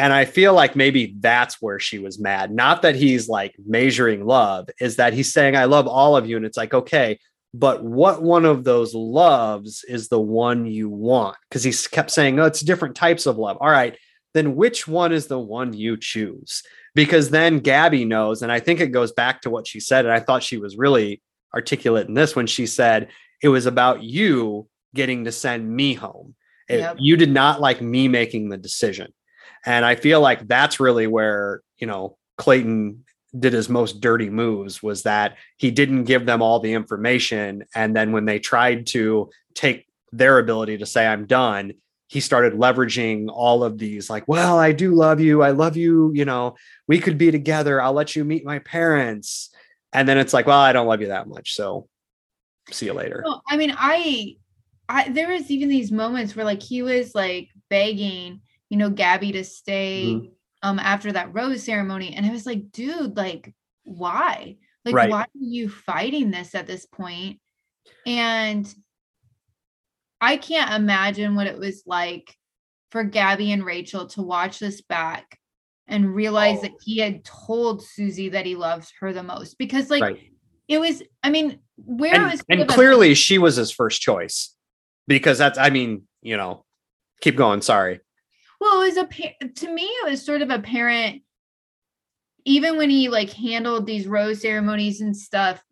and 0.00 0.14
I 0.14 0.24
feel 0.24 0.54
like 0.54 0.74
maybe 0.74 1.14
that's 1.20 1.60
where 1.60 1.78
she 1.78 1.98
was 1.98 2.18
mad. 2.18 2.50
Not 2.50 2.80
that 2.80 2.94
he's 2.94 3.28
like 3.28 3.54
measuring 3.66 4.24
love, 4.24 4.70
is 4.80 4.96
that 4.96 5.12
he's 5.12 5.30
saying, 5.30 5.56
I 5.56 5.66
love 5.66 5.86
all 5.86 6.16
of 6.16 6.26
you. 6.26 6.38
And 6.38 6.46
it's 6.46 6.56
like, 6.56 6.72
okay, 6.72 7.18
but 7.52 7.84
what 7.84 8.22
one 8.22 8.46
of 8.46 8.64
those 8.64 8.94
loves 8.94 9.84
is 9.86 10.08
the 10.08 10.18
one 10.18 10.64
you 10.64 10.88
want? 10.88 11.36
Because 11.48 11.64
he 11.64 11.72
kept 11.90 12.10
saying, 12.10 12.40
oh, 12.40 12.46
it's 12.46 12.62
different 12.62 12.94
types 12.94 13.26
of 13.26 13.36
love. 13.36 13.58
All 13.60 13.68
right, 13.68 13.94
then 14.32 14.56
which 14.56 14.88
one 14.88 15.12
is 15.12 15.26
the 15.26 15.38
one 15.38 15.74
you 15.74 15.98
choose? 15.98 16.62
Because 16.94 17.28
then 17.28 17.58
Gabby 17.58 18.06
knows. 18.06 18.40
And 18.40 18.50
I 18.50 18.58
think 18.58 18.80
it 18.80 18.92
goes 18.92 19.12
back 19.12 19.42
to 19.42 19.50
what 19.50 19.66
she 19.66 19.80
said. 19.80 20.06
And 20.06 20.14
I 20.14 20.20
thought 20.20 20.42
she 20.42 20.56
was 20.56 20.78
really 20.78 21.20
articulate 21.54 22.08
in 22.08 22.14
this 22.14 22.34
when 22.34 22.46
she 22.46 22.64
said, 22.64 23.08
it 23.42 23.48
was 23.48 23.66
about 23.66 24.02
you 24.02 24.66
getting 24.94 25.26
to 25.26 25.32
send 25.32 25.68
me 25.68 25.92
home. 25.92 26.34
Yep. 26.78 26.96
You 26.98 27.16
did 27.16 27.30
not 27.30 27.60
like 27.60 27.80
me 27.80 28.08
making 28.08 28.48
the 28.48 28.56
decision. 28.56 29.12
And 29.66 29.84
I 29.84 29.94
feel 29.94 30.20
like 30.20 30.46
that's 30.46 30.80
really 30.80 31.06
where, 31.06 31.62
you 31.78 31.86
know, 31.86 32.16
Clayton 32.38 33.04
did 33.38 33.52
his 33.52 33.68
most 33.68 34.00
dirty 34.00 34.30
moves 34.30 34.82
was 34.82 35.02
that 35.02 35.36
he 35.56 35.70
didn't 35.70 36.04
give 36.04 36.26
them 36.26 36.42
all 36.42 36.60
the 36.60 36.72
information. 36.72 37.64
And 37.74 37.94
then 37.94 38.12
when 38.12 38.24
they 38.24 38.38
tried 38.38 38.86
to 38.88 39.30
take 39.54 39.86
their 40.12 40.38
ability 40.38 40.78
to 40.78 40.86
say, 40.86 41.06
I'm 41.06 41.26
done, 41.26 41.74
he 42.08 42.18
started 42.18 42.54
leveraging 42.54 43.28
all 43.30 43.62
of 43.62 43.78
these, 43.78 44.10
like, 44.10 44.26
well, 44.26 44.58
I 44.58 44.72
do 44.72 44.94
love 44.94 45.20
you. 45.20 45.42
I 45.42 45.50
love 45.50 45.76
you. 45.76 46.10
You 46.12 46.24
know, 46.24 46.56
we 46.88 46.98
could 46.98 47.18
be 47.18 47.30
together. 47.30 47.80
I'll 47.80 47.92
let 47.92 48.16
you 48.16 48.24
meet 48.24 48.44
my 48.44 48.58
parents. 48.58 49.50
And 49.92 50.08
then 50.08 50.18
it's 50.18 50.32
like, 50.32 50.46
well, 50.46 50.58
I 50.58 50.72
don't 50.72 50.88
love 50.88 51.00
you 51.00 51.08
that 51.08 51.28
much. 51.28 51.54
So 51.54 51.88
see 52.70 52.86
you 52.86 52.94
later. 52.94 53.22
No, 53.24 53.40
I 53.48 53.56
mean, 53.56 53.72
I, 53.76 54.36
I 54.90 55.08
there 55.08 55.28
was 55.28 55.50
even 55.50 55.68
these 55.68 55.92
moments 55.92 56.34
where 56.34 56.44
like 56.44 56.62
he 56.62 56.82
was 56.82 57.14
like 57.14 57.48
begging, 57.68 58.40
you 58.68 58.76
know, 58.76 58.90
Gabby 58.90 59.30
to 59.32 59.44
stay 59.44 60.14
Mhm. 60.14 60.30
um 60.62 60.78
after 60.80 61.12
that 61.12 61.32
rose 61.32 61.62
ceremony. 61.62 62.14
And 62.14 62.26
I 62.26 62.30
was 62.30 62.44
like, 62.44 62.72
dude, 62.72 63.16
like, 63.16 63.54
why? 63.84 64.56
Like, 64.84 64.94
Right. 64.94 65.10
why 65.10 65.22
are 65.22 65.28
you 65.34 65.68
fighting 65.68 66.30
this 66.30 66.54
at 66.54 66.66
this 66.66 66.86
point? 66.86 67.38
And 68.04 68.72
I 70.20 70.36
can't 70.36 70.74
imagine 70.74 71.36
what 71.36 71.46
it 71.46 71.58
was 71.58 71.84
like 71.86 72.36
for 72.90 73.04
Gabby 73.04 73.52
and 73.52 73.64
Rachel 73.64 74.06
to 74.08 74.22
watch 74.22 74.58
this 74.58 74.80
back 74.80 75.38
and 75.86 76.14
realize 76.14 76.58
oh. 76.58 76.62
that 76.62 76.72
he 76.82 76.98
had 76.98 77.24
told 77.24 77.84
Susie 77.84 78.30
that 78.30 78.44
he 78.46 78.56
loved 78.56 78.92
her 78.98 79.12
the 79.12 79.22
most 79.22 79.56
because 79.56 79.88
like 79.88 80.02
right. 80.02 80.32
it 80.66 80.80
was 80.80 81.02
I 81.22 81.30
mean 81.30 81.60
where 81.76 82.14
and, 82.14 82.30
was 82.30 82.42
and 82.48 82.68
clearly 82.68 83.12
a, 83.12 83.14
she 83.14 83.38
was 83.38 83.54
his 83.54 83.70
first 83.70 84.00
choice 84.00 84.54
because 85.06 85.38
that's 85.38 85.58
I 85.58 85.70
mean 85.70 86.02
you 86.22 86.36
know 86.36 86.64
keep 87.20 87.36
going 87.36 87.62
sorry 87.62 88.00
well 88.60 88.82
it 88.82 88.94
was 88.94 88.96
a 88.96 89.48
to 89.48 89.74
me 89.74 89.82
it 89.82 90.10
was 90.10 90.24
sort 90.24 90.42
of 90.42 90.50
apparent 90.50 91.22
even 92.44 92.76
when 92.76 92.90
he 92.90 93.08
like 93.08 93.30
handled 93.32 93.86
these 93.86 94.06
rose 94.06 94.40
ceremonies 94.40 95.00
and 95.00 95.16
stuff 95.16 95.62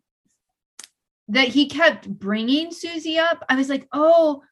that 1.29 1.49
he 1.49 1.69
kept 1.69 2.09
bringing 2.09 2.73
Susie 2.73 3.19
up 3.19 3.45
I 3.49 3.57
was 3.57 3.69
like 3.69 3.87
oh 3.93 4.43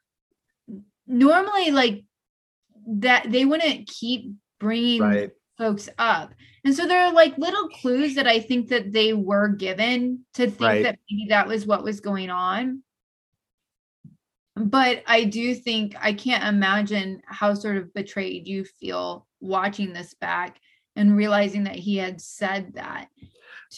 normally 1.07 1.71
like 1.71 2.05
that 2.87 3.31
they 3.31 3.45
wouldn't 3.45 3.89
keep 3.89 4.33
bringing 4.59 5.03
right. 5.03 5.31
folks 5.59 5.89
up. 5.99 6.33
And 6.65 6.75
so 6.75 6.87
there 6.87 7.03
are 7.03 7.13
like 7.13 7.39
little 7.39 7.69
clues 7.69 8.15
that 8.15 8.27
I 8.27 8.41
think 8.41 8.69
that 8.69 8.93
they 8.93 9.13
were 9.13 9.49
given 9.49 10.25
to 10.35 10.47
think 10.47 10.61
right. 10.61 10.83
that 10.83 10.99
maybe 11.11 11.27
that 11.29 11.47
was 11.47 11.67
what 11.67 11.85
was 11.85 12.01
going 12.01 12.31
on. 12.31 12.83
But 14.57 15.03
I 15.07 15.25
do 15.25 15.55
think 15.55 15.95
I 16.01 16.13
can't 16.13 16.45
imagine 16.45 17.23
how 17.27 17.55
sort 17.55 17.77
of 17.77 17.93
betrayed 17.93 18.49
you 18.49 18.65
feel 18.65 19.27
watching 19.41 19.93
this 19.93 20.15
back 20.15 20.59
and 20.97 21.17
realizing 21.17 21.65
that 21.65 21.77
he 21.77 21.97
had 21.97 22.21
said 22.21 22.75
that. 22.75 23.09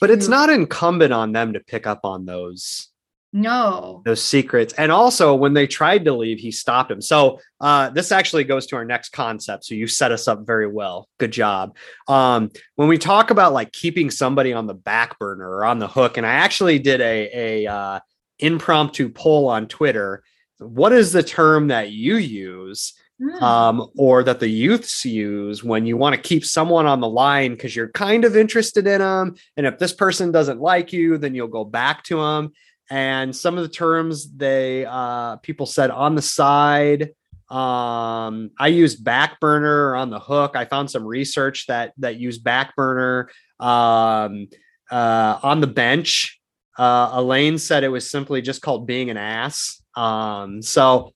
But 0.01 0.11
it's 0.11 0.29
not 0.29 0.51
incumbent 0.51 1.13
on 1.13 1.33
them 1.33 1.53
to 1.55 1.61
pick 1.61 1.87
up 1.87 2.05
on 2.05 2.27
those 2.27 2.89
no. 3.33 4.03
Those 4.07 4.23
secrets. 4.23 4.73
And 4.75 4.91
also 4.91 5.35
when 5.35 5.53
they 5.53 5.67
tried 5.67 6.05
to 6.07 6.15
leave, 6.15 6.39
he 6.39 6.51
stopped 6.51 6.91
him. 6.91 7.03
So 7.03 7.41
uh, 7.61 7.91
this 7.91 8.11
actually 8.11 8.45
goes 8.45 8.67
to 8.69 8.77
our 8.77 8.87
next 8.87 9.11
concept. 9.11 9.67
So 9.67 9.75
you 9.75 9.87
set 9.87 10.13
us 10.13 10.29
up 10.29 10.47
very 10.47 10.67
well. 10.67 11.09
Good 11.19 11.33
job. 11.33 11.77
Um, 12.07 12.51
when 12.77 12.89
we 12.89 12.97
talk 12.97 13.31
about 13.31 13.53
like 13.53 13.73
keeping 13.73 14.11
somebody 14.11 14.55
on 14.55 14.67
the 14.67 14.75
back 14.75 15.19
burner 15.19 15.49
or 15.49 15.67
on 15.67 15.79
the 15.79 15.89
hook, 15.89 16.17
and 16.17 16.27
I 16.27 16.33
actually 16.33 16.79
did 16.79 17.03
a, 17.03 17.65
a 17.67 17.71
uh, 17.71 18.01
impromptu 18.39 19.11
poll 19.11 19.49
on 19.49 19.69
Twitter. 19.69 20.23
What 20.59 20.93
is 20.93 21.13
the 21.13 21.23
term 21.23 21.69
that 21.69 21.91
you 21.91 22.17
use? 22.17 22.95
Hmm. 23.21 23.43
Um, 23.43 23.91
or 23.97 24.23
that 24.23 24.39
the 24.39 24.49
youths 24.49 25.05
use 25.05 25.65
when 25.65 25.87
you 25.87 25.97
want 25.97 26.15
to 26.15 26.23
keep 26.23 26.45
someone 26.45 26.87
on 26.87 27.01
the 27.01 27.09
line 27.09 27.51
because 27.51 27.75
you're 27.75 27.91
kind 27.91 28.25
of 28.25 28.37
interested 28.37 28.87
in 28.87 29.01
them. 29.01 29.35
And 29.57 29.67
if 29.67 29.77
this 29.81 29.93
person 29.93 30.31
doesn't 30.31 30.61
like 30.61 30.93
you, 30.93 31.19
then 31.19 31.35
you'll 31.35 31.49
go 31.49 31.65
back 31.65 32.05
to 32.05 32.19
them 32.19 32.53
and 32.91 33.35
some 33.35 33.57
of 33.57 33.63
the 33.63 33.69
terms 33.69 34.31
they 34.37 34.87
uh, 34.87 35.37
people 35.37 35.67
said 35.67 35.91
on 35.91 36.15
the 36.15 36.23
side 36.23 37.11
um, 37.51 38.51
i 38.59 38.69
used 38.69 39.03
back 39.03 39.41
burner 39.41 39.97
on 39.97 40.11
the 40.11 40.21
hook 40.21 40.53
i 40.55 40.65
found 40.65 40.91
some 40.91 41.07
research 41.07 41.67
that 41.67 41.93
that 41.99 42.17
used 42.17 42.45
back 42.45 42.75
burner 42.77 43.31
um, 43.61 44.49
uh, 44.91 45.39
on 45.43 45.61
the 45.61 45.67
bench 45.67 46.38
uh, 46.79 47.11
elaine 47.15 47.59
said 47.59 47.85
it 47.85 47.89
was 47.89 48.11
simply 48.11 48.41
just 48.41 48.63
called 48.63 48.87
being 48.87 49.11
an 49.11 49.17
ass 49.17 49.83
um, 49.97 50.63
so 50.63 51.13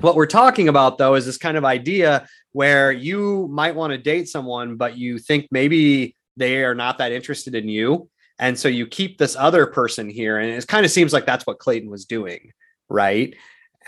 what 0.00 0.16
we're 0.16 0.26
talking 0.26 0.68
about 0.68 0.98
though 0.98 1.14
is 1.14 1.26
this 1.26 1.38
kind 1.38 1.56
of 1.56 1.64
idea 1.64 2.26
where 2.52 2.92
you 2.92 3.48
might 3.50 3.74
want 3.74 3.92
to 3.92 3.98
date 3.98 4.28
someone 4.28 4.76
but 4.76 4.96
you 4.96 5.18
think 5.18 5.46
maybe 5.50 6.16
they 6.36 6.64
are 6.64 6.74
not 6.74 6.98
that 6.98 7.12
interested 7.12 7.54
in 7.54 7.68
you 7.68 8.08
and 8.38 8.58
so 8.58 8.68
you 8.68 8.86
keep 8.86 9.18
this 9.18 9.36
other 9.36 9.66
person 9.66 10.08
here. 10.08 10.38
And 10.38 10.50
it 10.50 10.66
kind 10.66 10.84
of 10.84 10.90
seems 10.90 11.12
like 11.12 11.26
that's 11.26 11.46
what 11.46 11.58
Clayton 11.58 11.90
was 11.90 12.04
doing. 12.04 12.52
Right. 12.88 13.34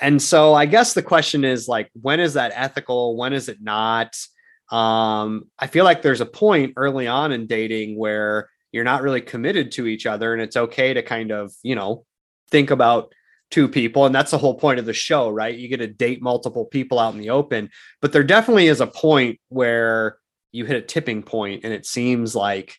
And 0.00 0.20
so 0.20 0.54
I 0.54 0.66
guess 0.66 0.94
the 0.94 1.02
question 1.02 1.44
is 1.44 1.68
like, 1.68 1.90
when 2.00 2.20
is 2.20 2.34
that 2.34 2.52
ethical? 2.54 3.16
When 3.16 3.32
is 3.32 3.48
it 3.48 3.60
not? 3.60 4.16
Um, 4.70 5.48
I 5.58 5.66
feel 5.68 5.84
like 5.84 6.02
there's 6.02 6.20
a 6.20 6.26
point 6.26 6.74
early 6.76 7.06
on 7.06 7.32
in 7.32 7.46
dating 7.46 7.96
where 7.96 8.50
you're 8.76 8.84
not 8.84 9.02
really 9.02 9.20
committed 9.20 9.72
to 9.72 9.86
each 9.86 10.06
other 10.06 10.32
and 10.32 10.42
it's 10.42 10.56
okay 10.56 10.94
to 10.94 11.02
kind 11.02 11.32
of, 11.32 11.52
you 11.62 11.74
know, 11.74 12.04
think 12.50 12.70
about 12.70 13.12
two 13.50 13.68
people 13.68 14.06
and 14.06 14.14
that's 14.14 14.30
the 14.30 14.38
whole 14.38 14.54
point 14.54 14.78
of 14.78 14.86
the 14.86 14.92
show 14.92 15.28
right? 15.30 15.58
You 15.58 15.68
get 15.68 15.78
to 15.78 15.86
date 15.86 16.22
multiple 16.22 16.66
people 16.66 16.98
out 16.98 17.14
in 17.14 17.20
the 17.20 17.30
open 17.30 17.70
but 18.00 18.12
there 18.12 18.22
definitely 18.22 18.66
is 18.68 18.80
a 18.80 18.86
point 18.86 19.40
where 19.48 20.18
you 20.52 20.64
hit 20.64 20.76
a 20.76 20.82
tipping 20.82 21.22
point 21.22 21.64
and 21.64 21.72
it 21.72 21.86
seems 21.86 22.34
like 22.34 22.76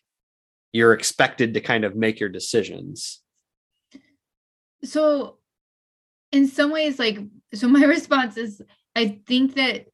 you're 0.72 0.92
expected 0.92 1.54
to 1.54 1.60
kind 1.60 1.84
of 1.84 1.96
make 1.96 2.20
your 2.20 2.28
decisions. 2.28 3.20
So 4.84 5.38
in 6.32 6.46
some 6.46 6.70
ways 6.70 6.98
like 6.98 7.18
so 7.54 7.68
my 7.68 7.84
response 7.96 8.36
is 8.36 8.62
i 8.96 9.20
think 9.26 9.54
that 9.54 9.86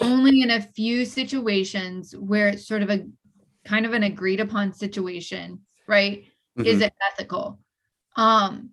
only 0.00 0.42
in 0.42 0.50
a 0.50 0.62
few 0.62 1.04
situations 1.04 2.14
where 2.16 2.48
it's 2.48 2.66
sort 2.66 2.82
of 2.82 2.90
a 2.90 3.06
kind 3.64 3.86
of 3.86 3.92
an 3.92 4.02
agreed 4.02 4.40
upon 4.40 4.72
situation 4.72 5.60
right 5.86 6.24
mm-hmm. 6.58 6.64
is 6.64 6.80
it 6.80 6.92
ethical 7.12 7.58
um 8.16 8.70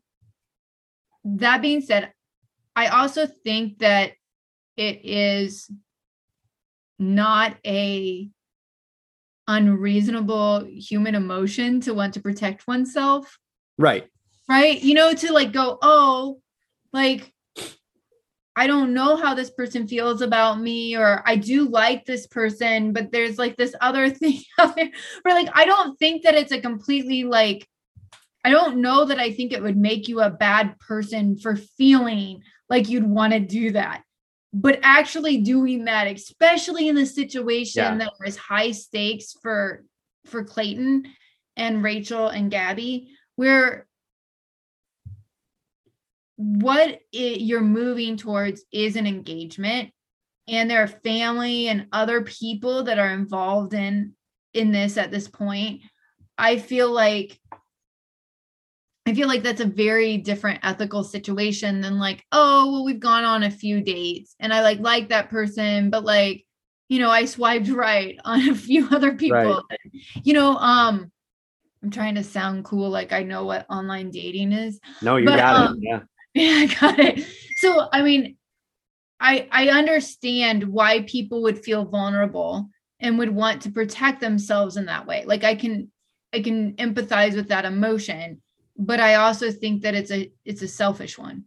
that 1.23 1.61
being 1.61 1.81
said 1.81 2.11
i 2.75 2.87
also 2.87 3.25
think 3.25 3.79
that 3.79 4.13
it 4.77 5.03
is 5.03 5.69
not 6.99 7.57
a 7.65 8.29
unreasonable 9.47 10.65
human 10.65 11.15
emotion 11.15 11.79
to 11.81 11.93
want 11.93 12.13
to 12.13 12.19
protect 12.19 12.67
oneself. 12.67 13.39
Right. 13.77 14.07
Right. 14.49 14.81
You 14.81 14.93
know, 14.93 15.13
to 15.13 15.33
like 15.33 15.51
go, 15.51 15.77
oh, 15.81 16.41
like, 16.93 17.33
I 18.57 18.67
don't 18.67 18.93
know 18.93 19.15
how 19.15 19.33
this 19.33 19.51
person 19.51 19.87
feels 19.87 20.21
about 20.21 20.59
me, 20.59 20.97
or 20.97 21.21
I 21.25 21.35
do 21.35 21.69
like 21.69 22.05
this 22.05 22.25
person, 22.27 22.91
but 22.91 23.11
there's 23.11 23.37
like 23.37 23.55
this 23.55 23.75
other 23.79 24.09
thing 24.21 24.41
out 24.59 24.75
there 24.75 24.89
where, 25.21 25.35
like, 25.35 25.49
I 25.53 25.65
don't 25.65 25.97
think 25.99 26.23
that 26.23 26.35
it's 26.35 26.51
a 26.51 26.59
completely 26.59 27.23
like, 27.23 27.67
I 28.43 28.49
don't 28.49 28.81
know 28.81 29.05
that 29.05 29.19
I 29.19 29.31
think 29.31 29.53
it 29.53 29.61
would 29.61 29.77
make 29.77 30.07
you 30.07 30.21
a 30.21 30.29
bad 30.29 30.77
person 30.79 31.37
for 31.37 31.55
feeling 31.55 32.41
like 32.69 32.89
you'd 32.89 33.07
want 33.07 33.33
to 33.33 33.39
do 33.39 33.71
that 33.71 34.03
but 34.53 34.79
actually 34.81 35.37
doing 35.41 35.85
that 35.85 36.07
especially 36.07 36.87
in 36.87 36.95
the 36.95 37.05
situation 37.05 37.83
yeah. 37.83 37.97
that 37.97 38.13
was 38.23 38.37
high 38.37 38.71
stakes 38.71 39.33
for 39.41 39.83
for 40.25 40.43
clayton 40.43 41.05
and 41.55 41.83
rachel 41.83 42.29
and 42.29 42.49
gabby 42.49 43.09
where 43.35 43.85
what 46.37 46.99
it, 47.11 47.41
you're 47.41 47.61
moving 47.61 48.15
towards 48.15 48.63
is 48.71 48.95
an 48.95 49.07
engagement 49.07 49.91
and 50.47 50.69
there 50.69 50.83
are 50.83 50.87
family 50.87 51.67
and 51.67 51.87
other 51.91 52.21
people 52.21 52.83
that 52.83 52.99
are 52.99 53.11
involved 53.11 53.73
in 53.73 54.13
in 54.53 54.71
this 54.71 54.97
at 54.97 55.11
this 55.11 55.27
point 55.27 55.81
i 56.37 56.57
feel 56.57 56.91
like 56.91 57.39
I 59.07 59.13
feel 59.13 59.29
like 59.29 59.41
that's 59.41 59.61
a 59.61 59.65
very 59.65 60.17
different 60.17 60.59
ethical 60.63 61.01
situation 61.01 61.79
than 61.79 61.97
like, 61.97 62.25
oh, 62.33 62.69
well, 62.69 62.83
we've 62.83 62.99
gone 62.99 63.23
on 63.23 63.43
a 63.43 63.49
few 63.49 63.79
dates 63.79 64.35
and 64.37 64.53
I 64.53 64.61
like 64.61 64.79
like 64.79 65.07
that 65.09 65.29
person, 65.29 65.89
but 65.89 66.03
like, 66.03 66.45
you 66.89 66.99
know, 66.99 67.09
I 67.09 67.23
swiped 67.23 67.69
right 67.69 68.19
on 68.25 68.49
a 68.49 68.53
few 68.53 68.85
other 68.91 69.15
people. 69.15 69.63
Right. 69.69 69.79
You 70.23 70.33
know, 70.33 70.57
um, 70.57 71.09
I'm 71.81 71.89
trying 71.89 72.15
to 72.15 72.23
sound 72.23 72.65
cool, 72.65 72.89
like 72.89 73.13
I 73.13 73.23
know 73.23 73.45
what 73.45 73.65
online 73.69 74.11
dating 74.11 74.51
is. 74.51 74.77
No, 75.01 75.15
you 75.15 75.25
but, 75.25 75.37
got 75.37 75.55
um, 75.55 75.77
it. 75.77 75.83
Yeah. 75.83 75.99
Yeah, 76.37 76.53
I 76.57 76.65
got 76.67 76.99
it. 76.99 77.25
So 77.57 77.87
I 77.91 78.01
mean, 78.01 78.37
I 79.19 79.47
I 79.51 79.69
understand 79.69 80.63
why 80.63 81.03
people 81.03 81.41
would 81.43 81.63
feel 81.63 81.85
vulnerable 81.85 82.69
and 82.99 83.17
would 83.17 83.29
want 83.29 83.61
to 83.63 83.71
protect 83.71 84.21
themselves 84.21 84.77
in 84.77 84.85
that 84.85 85.05
way. 85.05 85.23
Like 85.25 85.43
I 85.43 85.55
can 85.55 85.91
I 86.33 86.41
can 86.41 86.73
empathize 86.75 87.35
with 87.35 87.49
that 87.49 87.65
emotion 87.65 88.41
but 88.77 88.99
I 88.99 89.15
also 89.15 89.51
think 89.51 89.81
that 89.81 89.95
it's 89.95 90.11
a 90.11 90.31
it's 90.45 90.61
a 90.61 90.67
selfish 90.67 91.17
one. 91.17 91.45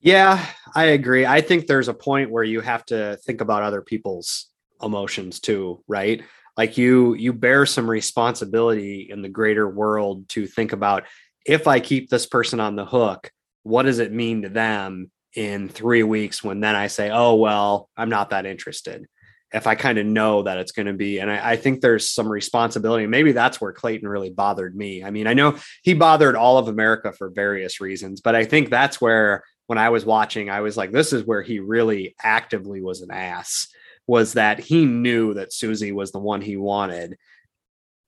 yeah, 0.00 0.44
I 0.74 0.84
agree. 0.84 1.26
I 1.26 1.40
think 1.40 1.66
there's 1.66 1.88
a 1.88 1.94
point 1.94 2.30
where 2.30 2.44
you 2.44 2.60
have 2.60 2.84
to 2.86 3.18
think 3.24 3.40
about 3.40 3.62
other 3.62 3.82
people's 3.82 4.46
emotions 4.82 5.40
too, 5.40 5.82
right? 5.88 6.22
Like 6.56 6.76
you 6.76 7.14
you 7.14 7.32
bear 7.32 7.64
some 7.64 7.88
responsibility 7.88 9.08
in 9.10 9.22
the 9.22 9.28
greater 9.28 9.68
world 9.68 10.28
to 10.30 10.46
think 10.46 10.72
about 10.72 11.04
if 11.46 11.66
I 11.66 11.80
keep 11.80 12.08
this 12.08 12.26
person 12.26 12.60
on 12.60 12.76
the 12.76 12.84
hook, 12.84 13.30
what 13.62 13.82
does 13.82 13.98
it 13.98 14.12
mean 14.12 14.42
to 14.42 14.48
them 14.48 15.10
in 15.34 15.68
3 15.68 16.02
weeks 16.02 16.42
when 16.42 16.60
then 16.60 16.74
I 16.74 16.88
say, 16.88 17.10
"Oh, 17.10 17.36
well, 17.36 17.88
I'm 17.96 18.10
not 18.10 18.30
that 18.30 18.46
interested." 18.46 19.06
if 19.52 19.66
I 19.66 19.74
kind 19.74 19.98
of 19.98 20.06
know 20.06 20.42
that 20.42 20.58
it's 20.58 20.72
going 20.72 20.86
to 20.86 20.92
be. 20.92 21.18
And 21.18 21.30
I, 21.30 21.50
I, 21.50 21.56
think 21.56 21.80
there's 21.80 22.08
some 22.08 22.28
responsibility. 22.28 23.06
Maybe 23.06 23.32
that's 23.32 23.60
where 23.60 23.72
Clayton 23.72 24.08
really 24.08 24.30
bothered 24.30 24.76
me. 24.76 25.02
I 25.02 25.10
mean, 25.10 25.26
I 25.26 25.34
know 25.34 25.58
he 25.82 25.94
bothered 25.94 26.36
all 26.36 26.58
of 26.58 26.68
America 26.68 27.12
for 27.12 27.30
various 27.30 27.80
reasons, 27.80 28.20
but 28.20 28.36
I 28.36 28.44
think 28.44 28.70
that's 28.70 29.00
where 29.00 29.42
when 29.66 29.78
I 29.78 29.90
was 29.90 30.04
watching, 30.04 30.50
I 30.50 30.60
was 30.60 30.76
like, 30.76 30.92
this 30.92 31.12
is 31.12 31.24
where 31.24 31.42
he 31.42 31.58
really 31.58 32.14
actively 32.22 32.80
was 32.80 33.02
an 33.02 33.10
ass, 33.10 33.68
was 34.06 34.34
that 34.34 34.60
he 34.60 34.84
knew 34.84 35.34
that 35.34 35.52
Susie 35.52 35.92
was 35.92 36.12
the 36.12 36.18
one 36.18 36.40
he 36.40 36.56
wanted. 36.56 37.16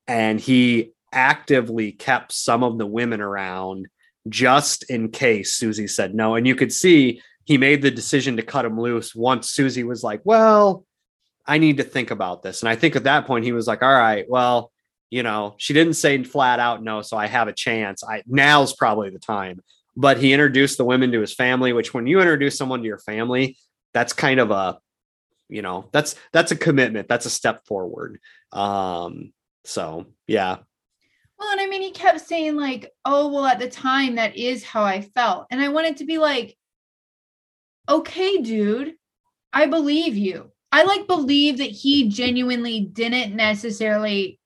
And 0.07 0.41
he 0.41 0.91
actively 1.12 1.92
kept 1.92 2.32
some 2.32 2.62
of 2.62 2.78
the 2.78 2.86
women 2.86 3.20
around 3.20 3.88
just 4.28 4.88
in 4.90 5.10
case 5.10 5.54
Susie 5.54 5.86
said 5.86 6.14
no. 6.14 6.34
And 6.34 6.46
you 6.46 6.54
could 6.54 6.72
see 6.72 7.20
he 7.44 7.58
made 7.58 7.82
the 7.82 7.90
decision 7.90 8.36
to 8.36 8.42
cut 8.42 8.64
him 8.64 8.80
loose 8.80 9.14
once 9.14 9.50
Susie 9.50 9.84
was 9.84 10.02
like, 10.02 10.20
well, 10.24 10.84
I 11.46 11.58
need 11.58 11.78
to 11.78 11.84
think 11.84 12.10
about 12.10 12.42
this. 12.42 12.62
And 12.62 12.68
I 12.68 12.76
think 12.76 12.94
at 12.94 13.04
that 13.04 13.26
point 13.26 13.44
he 13.44 13.52
was 13.52 13.66
like, 13.66 13.82
all 13.82 13.92
right, 13.92 14.24
well, 14.28 14.70
you 15.10 15.22
know, 15.22 15.54
she 15.58 15.74
didn't 15.74 15.94
say 15.94 16.22
flat 16.22 16.60
out 16.60 16.82
no, 16.82 17.02
so 17.02 17.16
I 17.16 17.26
have 17.26 17.48
a 17.48 17.52
chance. 17.52 18.02
I 18.04 18.22
now's 18.26 18.72
probably 18.74 19.10
the 19.10 19.18
time. 19.18 19.60
But 19.94 20.18
he 20.18 20.32
introduced 20.32 20.78
the 20.78 20.86
women 20.86 21.12
to 21.12 21.20
his 21.20 21.34
family, 21.34 21.74
which 21.74 21.92
when 21.92 22.06
you 22.06 22.20
introduce 22.20 22.56
someone 22.56 22.80
to 22.80 22.86
your 22.86 22.98
family, 22.98 23.58
that's 23.92 24.14
kind 24.14 24.40
of 24.40 24.50
a, 24.50 24.78
you 25.50 25.60
know, 25.60 25.90
that's 25.92 26.14
that's 26.32 26.52
a 26.52 26.56
commitment. 26.56 27.08
That's 27.08 27.26
a 27.26 27.30
step 27.30 27.66
forward. 27.66 28.20
Um, 28.52 29.32
so 29.64 30.06
yeah. 30.26 30.58
Well, 31.43 31.51
and 31.51 31.61
I 31.61 31.66
mean, 31.66 31.82
he 31.82 31.90
kept 31.90 32.20
saying, 32.20 32.55
like, 32.55 32.88
oh, 33.05 33.26
well, 33.32 33.47
at 33.47 33.59
the 33.59 33.68
time, 33.68 34.14
that 34.14 34.36
is 34.36 34.62
how 34.62 34.84
I 34.84 35.01
felt. 35.01 35.49
And 35.51 35.61
I 35.61 35.70
wanted 35.70 35.97
to 35.97 36.05
be 36.05 36.18
like, 36.18 36.57
okay, 37.88 38.40
dude, 38.40 38.95
I 39.53 39.66
believe 39.66 40.16
you. 40.16 40.53
I 40.70 40.84
like 40.84 41.09
believe 41.09 41.59
that 41.59 41.70
he 41.70 42.09
genuinely 42.09 42.80
didn't 42.80 43.34
necessarily 43.34 44.38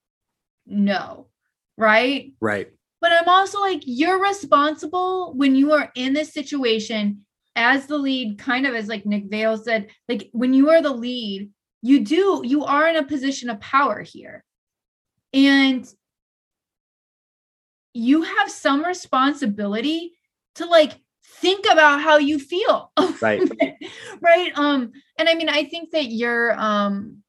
know, 0.64 1.28
right? 1.76 2.32
Right. 2.40 2.68
But 3.03 3.12
I'm 3.12 3.28
also 3.28 3.61
like, 3.61 3.82
you're 3.84 4.22
responsible 4.22 5.34
when 5.34 5.55
you 5.55 5.72
are 5.72 5.92
in 5.97 6.14
this 6.14 6.32
situation 6.32 7.26
as 7.57 7.86
the 7.86 7.99
lead, 7.99 8.38
kind 8.38 8.66
of 8.66 8.74
as 8.74 8.88
like 8.88 9.05
Nick 9.05 9.28
Viall 9.28 9.62
said, 9.62 9.88
like 10.09 10.30
when 10.32 10.55
you 10.55 10.70
are 10.70 10.80
the 10.80 10.92
lead, 10.92 11.51
you 11.82 12.01
do, 12.01 12.40
you 12.42 12.64
are 12.64 12.88
in 12.88 12.97
a 12.97 13.05
position 13.05 13.51
of 13.51 13.61
power 13.61 14.01
here. 14.01 14.42
And 15.34 15.86
you 17.97 18.22
have 18.22 18.51
some 18.51 18.84
responsibility 18.84 20.12
to 20.57 20.66
like 20.66 20.92
think 21.40 21.66
about 21.70 22.01
how 22.01 22.18
you 22.18 22.38
feel. 22.38 22.92
Right. 23.20 23.42
Right? 24.20 24.53
Um 24.57 24.92
and 25.18 25.28
i 25.28 25.34
mean 25.34 25.49
i 25.49 25.64
think 25.64 25.90
that 25.90 26.07
your 26.07 26.59
um 26.59 27.22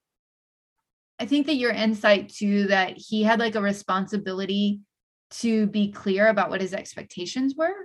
i 1.19 1.25
think 1.25 1.47
that 1.47 1.55
your 1.55 1.71
insight 1.71 2.29
too 2.29 2.67
that 2.67 2.97
he 2.97 3.23
had 3.23 3.39
like 3.39 3.55
a 3.55 3.61
responsibility 3.61 4.81
to 5.29 5.67
be 5.67 5.91
clear 5.91 6.27
about 6.27 6.49
what 6.49 6.61
his 6.61 6.73
expectations 6.73 7.55
were. 7.55 7.75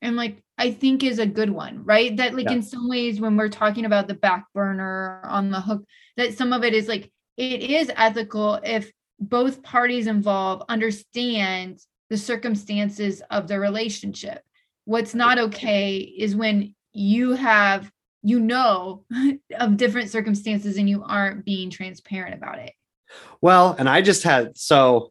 And 0.00 0.16
like 0.16 0.42
i 0.58 0.70
think 0.70 1.02
is 1.02 1.18
a 1.18 1.26
good 1.26 1.50
one 1.50 1.84
right? 1.84 2.16
That 2.16 2.34
like 2.34 2.46
yeah. 2.46 2.52
in 2.52 2.62
some 2.62 2.88
ways 2.88 3.20
when 3.20 3.36
we're 3.36 3.48
talking 3.48 3.84
about 3.84 4.08
the 4.08 4.14
back 4.14 4.46
burner 4.54 5.20
on 5.24 5.50
the 5.50 5.60
hook 5.60 5.84
that 6.16 6.36
some 6.36 6.52
of 6.52 6.64
it 6.64 6.74
is 6.74 6.88
like 6.88 7.10
it 7.36 7.62
is 7.62 7.90
ethical 7.96 8.60
if 8.62 8.92
both 9.28 9.62
parties 9.62 10.06
involved 10.06 10.64
understand 10.68 11.80
the 12.10 12.16
circumstances 12.16 13.22
of 13.30 13.48
the 13.48 13.58
relationship. 13.58 14.42
What's 14.84 15.14
not 15.14 15.38
okay 15.38 15.96
is 15.96 16.36
when 16.36 16.74
you 16.92 17.32
have 17.32 17.90
you 18.22 18.38
know 18.38 19.04
of 19.58 19.76
different 19.76 20.10
circumstances 20.10 20.76
and 20.76 20.88
you 20.88 21.02
aren't 21.04 21.44
being 21.44 21.70
transparent 21.70 22.34
about 22.34 22.58
it. 22.58 22.72
Well 23.40 23.74
and 23.78 23.88
i 23.88 24.00
just 24.00 24.22
had 24.22 24.56
so 24.56 25.10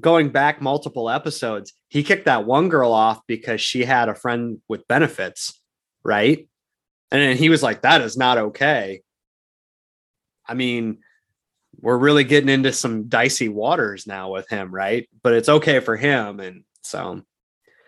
going 0.00 0.30
back 0.30 0.60
multiple 0.60 1.08
episodes 1.08 1.72
he 1.88 2.02
kicked 2.02 2.24
that 2.26 2.44
one 2.44 2.68
girl 2.68 2.92
off 2.92 3.20
because 3.26 3.60
she 3.60 3.84
had 3.84 4.08
a 4.08 4.14
friend 4.14 4.60
with 4.68 4.86
benefits 4.88 5.60
right? 6.06 6.48
And 7.10 7.20
then 7.20 7.36
he 7.36 7.50
was 7.50 7.62
like 7.62 7.82
that 7.82 8.00
is 8.00 8.16
not 8.16 8.38
okay. 8.38 9.02
I 10.46 10.54
mean 10.54 10.98
we're 11.80 11.98
really 11.98 12.24
getting 12.24 12.48
into 12.48 12.72
some 12.72 13.08
dicey 13.08 13.48
waters 13.48 14.06
now 14.06 14.30
with 14.30 14.48
him 14.48 14.72
right 14.72 15.08
but 15.22 15.32
it's 15.32 15.48
okay 15.48 15.80
for 15.80 15.96
him 15.96 16.40
and 16.40 16.64
so 16.82 17.22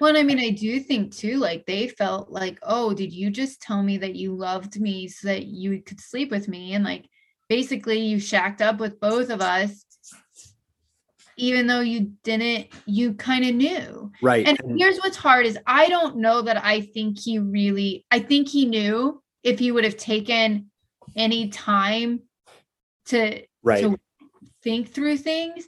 well, 0.00 0.16
I 0.16 0.22
mean, 0.22 0.38
I 0.38 0.50
do 0.50 0.78
think 0.78 1.14
too, 1.14 1.38
like 1.38 1.66
they 1.66 1.88
felt 1.88 2.30
like, 2.30 2.58
oh, 2.62 2.94
did 2.94 3.12
you 3.12 3.30
just 3.30 3.60
tell 3.60 3.82
me 3.82 3.98
that 3.98 4.14
you 4.14 4.32
loved 4.32 4.80
me 4.80 5.08
so 5.08 5.28
that 5.28 5.46
you 5.46 5.82
could 5.82 6.00
sleep 6.00 6.30
with 6.30 6.46
me? 6.46 6.74
And 6.74 6.84
like 6.84 7.06
basically 7.48 7.98
you 7.98 8.20
shacked 8.20 8.62
up 8.62 8.78
with 8.78 9.00
both 9.00 9.30
of 9.30 9.40
us, 9.40 9.84
even 11.36 11.66
though 11.66 11.80
you 11.80 12.12
didn't, 12.22 12.68
you 12.86 13.14
kind 13.14 13.44
of 13.44 13.54
knew. 13.56 14.12
Right. 14.22 14.46
And 14.46 14.78
here's 14.78 14.98
what's 14.98 15.16
hard 15.16 15.46
is 15.46 15.58
I 15.66 15.88
don't 15.88 16.18
know 16.18 16.42
that 16.42 16.64
I 16.64 16.80
think 16.80 17.18
he 17.18 17.40
really, 17.40 18.04
I 18.10 18.20
think 18.20 18.48
he 18.48 18.66
knew 18.66 19.20
if 19.42 19.58
he 19.58 19.72
would 19.72 19.84
have 19.84 19.96
taken 19.96 20.70
any 21.16 21.48
time 21.48 22.20
to, 23.06 23.42
right. 23.62 23.82
to 23.82 23.98
think 24.62 24.92
through 24.92 25.18
things. 25.18 25.66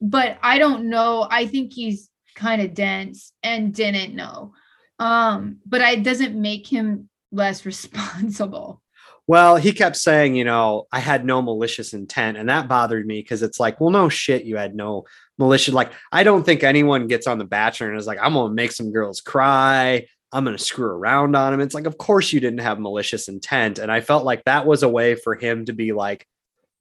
But 0.00 0.38
I 0.42 0.58
don't 0.58 0.88
know. 0.88 1.26
I 1.30 1.46
think 1.46 1.72
he's 1.72 2.10
kind 2.34 2.62
of 2.62 2.74
dense 2.74 3.32
and 3.42 3.74
didn't 3.74 4.14
know. 4.14 4.54
Um, 4.98 5.58
but 5.66 5.80
it 5.80 6.02
doesn't 6.02 6.40
make 6.40 6.66
him 6.66 7.08
less 7.30 7.64
responsible. 7.66 8.80
Well, 9.28 9.56
he 9.56 9.72
kept 9.72 9.96
saying, 9.96 10.34
you 10.34 10.44
know, 10.44 10.86
I 10.90 10.98
had 10.98 11.24
no 11.24 11.40
malicious 11.42 11.94
intent. 11.94 12.36
And 12.36 12.48
that 12.48 12.68
bothered 12.68 13.06
me 13.06 13.20
because 13.20 13.42
it's 13.42 13.60
like, 13.60 13.80
well, 13.80 13.90
no 13.90 14.08
shit, 14.08 14.44
you 14.44 14.56
had 14.56 14.74
no 14.74 15.04
malicious. 15.38 15.72
Like, 15.72 15.92
I 16.10 16.24
don't 16.24 16.44
think 16.44 16.64
anyone 16.64 17.06
gets 17.06 17.28
on 17.28 17.38
The 17.38 17.44
Bachelor 17.44 17.90
and 17.90 17.98
is 17.98 18.06
like, 18.06 18.18
I'm 18.20 18.34
going 18.34 18.50
to 18.50 18.54
make 18.54 18.72
some 18.72 18.92
girls 18.92 19.20
cry. 19.20 20.06
I'm 20.32 20.44
going 20.44 20.56
to 20.56 20.62
screw 20.62 20.86
around 20.86 21.36
on 21.36 21.54
him. 21.54 21.60
It's 21.60 21.74
like, 21.74 21.86
of 21.86 21.98
course 21.98 22.32
you 22.32 22.40
didn't 22.40 22.60
have 22.60 22.80
malicious 22.80 23.28
intent. 23.28 23.78
And 23.78 23.92
I 23.92 24.00
felt 24.00 24.24
like 24.24 24.44
that 24.44 24.66
was 24.66 24.82
a 24.82 24.88
way 24.88 25.14
for 25.14 25.34
him 25.34 25.66
to 25.66 25.72
be 25.72 25.92
like, 25.92 26.26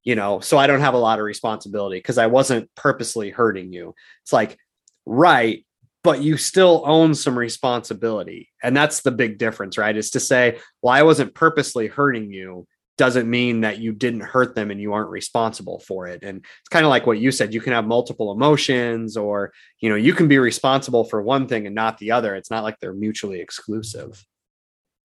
you 0.03 0.15
know, 0.15 0.39
so 0.39 0.57
I 0.57 0.67
don't 0.67 0.79
have 0.79 0.93
a 0.93 0.99
lot 0.99 1.19
of 1.19 1.25
responsibility 1.25 1.97
because 1.97 2.17
I 2.17 2.27
wasn't 2.27 2.73
purposely 2.75 3.29
hurting 3.29 3.71
you. 3.71 3.93
It's 4.23 4.33
like, 4.33 4.57
right 5.05 5.65
but 6.03 6.21
you 6.21 6.37
still 6.37 6.83
own 6.85 7.13
some 7.13 7.37
responsibility. 7.37 8.49
And 8.63 8.75
that's 8.75 9.01
the 9.01 9.11
big 9.11 9.37
difference 9.37 9.77
right? 9.77 9.95
Is 9.95 10.11
to 10.11 10.19
say 10.19 10.59
well 10.81 10.93
i 10.93 11.03
wasn't 11.03 11.33
purposely 11.33 11.87
hurting 11.87 12.31
you 12.31 12.67
doesn't 12.97 13.29
mean 13.29 13.61
that 13.61 13.79
you 13.79 13.93
didn't 13.93 14.21
hurt 14.21 14.53
them 14.53 14.69
and 14.69 14.79
you 14.79 14.93
aren't 14.93 15.09
responsible 15.09 15.79
for 15.79 16.07
it. 16.07 16.21
And 16.23 16.39
it's 16.39 16.69
kind 16.69 16.85
of 16.85 16.89
like 16.89 17.07
what 17.07 17.19
you 17.19 17.31
said 17.31 17.53
you 17.53 17.61
can 17.61 17.73
have 17.73 17.85
multiple 17.85 18.31
emotions 18.31 19.17
or 19.17 19.53
you 19.79 19.89
know 19.89 19.95
you 19.95 20.13
can 20.13 20.27
be 20.27 20.37
responsible 20.37 21.03
for 21.03 21.21
one 21.21 21.47
thing 21.47 21.65
and 21.65 21.75
not 21.75 21.97
the 21.97 22.11
other. 22.11 22.35
It's 22.35 22.51
not 22.51 22.63
like 22.63 22.77
they're 22.79 22.93
mutually 22.93 23.39
exclusive. 23.39 24.23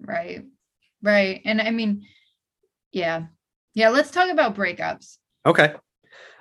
Right. 0.00 0.44
Right. 1.02 1.40
And 1.44 1.60
i 1.60 1.70
mean 1.70 2.06
yeah 2.92 3.26
yeah 3.76 3.90
let's 3.90 4.10
talk 4.10 4.28
about 4.28 4.56
breakups 4.56 5.18
okay 5.46 5.72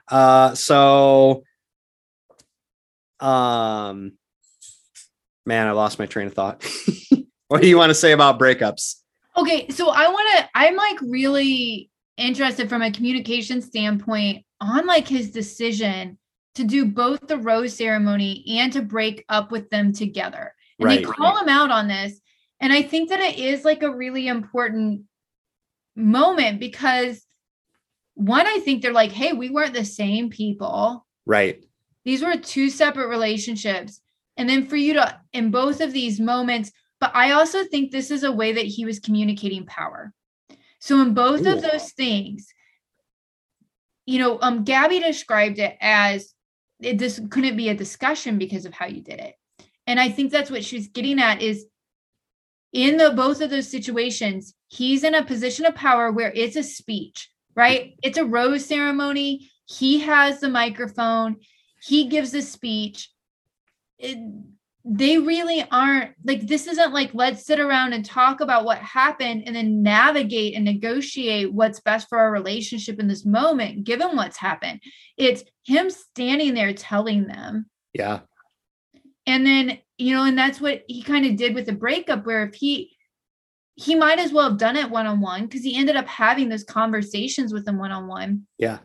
uh 0.07 0.55
so 0.55 1.43
um, 3.19 4.13
man, 5.45 5.67
I 5.67 5.71
lost 5.71 5.99
my 5.99 6.05
train 6.05 6.27
of 6.27 6.33
thought. 6.33 6.65
what 7.47 7.61
do 7.61 7.67
you 7.67 7.77
want 7.77 7.89
to 7.89 7.95
say 7.95 8.11
about 8.11 8.39
breakups? 8.39 8.95
Okay, 9.37 9.67
so 9.69 9.89
I 9.89 10.07
want 10.07 10.37
to. 10.37 10.49
I'm 10.55 10.75
like 10.75 10.99
really 11.01 11.89
interested 12.17 12.69
from 12.69 12.81
a 12.81 12.91
communication 12.91 13.61
standpoint 13.61 14.45
on 14.61 14.87
like 14.87 15.07
his 15.07 15.31
decision 15.31 16.17
to 16.55 16.63
do 16.63 16.85
both 16.85 17.27
the 17.27 17.37
rose 17.37 17.75
ceremony 17.75 18.45
and 18.59 18.71
to 18.71 18.81
break 18.81 19.25
up 19.27 19.51
with 19.51 19.69
them 19.69 19.91
together. 19.91 20.53
And 20.79 20.87
right, 20.87 20.99
they 20.99 21.11
call 21.11 21.33
right. 21.33 21.43
him 21.43 21.49
out 21.49 21.71
on 21.71 21.87
this. 21.87 22.19
And 22.61 22.71
I 22.71 22.81
think 22.81 23.09
that 23.09 23.19
it 23.19 23.37
is 23.37 23.65
like 23.65 23.83
a 23.83 23.93
really 23.93 24.27
important 24.27 25.01
moment 25.97 26.61
because 26.61 27.24
one, 28.15 28.47
I 28.47 28.59
think 28.59 28.81
they're 28.81 28.91
like, 28.91 29.11
hey, 29.11 29.33
we 29.33 29.49
weren't 29.49 29.73
the 29.73 29.85
same 29.85 30.29
people. 30.29 31.05
Right. 31.25 31.63
These 32.03 32.23
were 32.23 32.37
two 32.37 32.69
separate 32.69 33.07
relationships. 33.07 34.01
And 34.37 34.49
then 34.49 34.67
for 34.67 34.75
you 34.75 34.93
to, 34.93 35.19
in 35.33 35.51
both 35.51 35.81
of 35.81 35.93
these 35.93 36.19
moments, 36.19 36.71
but 36.99 37.11
I 37.13 37.31
also 37.31 37.63
think 37.65 37.91
this 37.91 38.11
is 38.11 38.23
a 38.23 38.31
way 38.31 38.53
that 38.53 38.65
he 38.65 38.85
was 38.85 38.99
communicating 38.99 39.65
power. 39.65 40.13
So 40.79 41.01
in 41.01 41.13
both 41.13 41.45
Ooh. 41.45 41.53
of 41.53 41.61
those 41.61 41.91
things, 41.91 42.47
you 44.05 44.19
know, 44.19 44.39
um, 44.41 44.63
Gabby 44.63 44.99
described 44.99 45.59
it 45.59 45.75
as 45.81 46.33
it, 46.81 46.97
this 46.97 47.19
couldn't 47.29 47.57
be 47.57 47.69
a 47.69 47.75
discussion 47.75 48.37
because 48.37 48.65
of 48.65 48.73
how 48.73 48.85
you 48.85 49.01
did 49.01 49.19
it. 49.19 49.35
And 49.87 49.99
I 49.99 50.09
think 50.09 50.31
that's 50.31 50.51
what 50.51 50.63
she's 50.63 50.87
getting 50.87 51.19
at 51.19 51.41
is 51.41 51.65
in 52.71 52.97
the 52.97 53.11
both 53.11 53.41
of 53.41 53.49
those 53.49 53.69
situations, 53.69 54.53
he's 54.67 55.03
in 55.03 55.15
a 55.15 55.23
position 55.23 55.65
of 55.65 55.75
power 55.75 56.11
where 56.11 56.31
it's 56.35 56.55
a 56.55 56.63
speech, 56.63 57.29
right? 57.55 57.95
It's 58.03 58.17
a 58.17 58.25
rose 58.25 58.65
ceremony. 58.65 59.51
He 59.65 59.99
has 59.99 60.39
the 60.39 60.49
microphone. 60.49 61.37
He 61.81 62.07
gives 62.07 62.33
a 62.33 62.41
speech. 62.41 63.09
It, 63.97 64.17
they 64.87 65.17
really 65.17 65.65
aren't 65.71 66.11
like 66.23 66.45
this 66.45 66.67
isn't 66.67 66.93
like 66.93 67.09
let's 67.15 67.43
sit 67.43 67.59
around 67.59 67.93
and 67.93 68.05
talk 68.05 68.39
about 68.39 68.65
what 68.65 68.77
happened 68.77 69.43
and 69.47 69.55
then 69.55 69.81
navigate 69.81 70.53
and 70.53 70.63
negotiate 70.63 71.51
what's 71.51 71.79
best 71.79 72.07
for 72.07 72.19
our 72.19 72.31
relationship 72.31 72.99
in 72.99 73.07
this 73.07 73.25
moment 73.25 73.83
given 73.83 74.15
what's 74.15 74.37
happened. 74.37 74.79
It's 75.17 75.43
him 75.65 75.89
standing 75.89 76.53
there 76.53 76.71
telling 76.73 77.25
them. 77.25 77.65
Yeah. 77.93 78.19
And 79.25 79.43
then 79.43 79.79
you 79.97 80.13
know 80.13 80.23
and 80.23 80.37
that's 80.37 80.61
what 80.61 80.83
he 80.87 81.01
kind 81.01 81.25
of 81.25 81.35
did 81.35 81.55
with 81.55 81.65
the 81.65 81.73
breakup 81.73 82.27
where 82.27 82.45
if 82.45 82.53
he 82.53 82.94
he 83.75 83.93
might 83.93 84.19
as 84.19 84.31
well 84.31 84.49
have 84.49 84.57
done 84.57 84.77
it 84.77 84.89
one-on-one 84.89 85.45
because 85.45 85.63
he 85.63 85.77
ended 85.77 85.95
up 85.95 86.07
having 86.07 86.49
those 86.49 86.63
conversations 86.63 87.53
with 87.53 87.65
them 87.65 87.77
one-on-one 87.77 88.45
yeah 88.57 88.79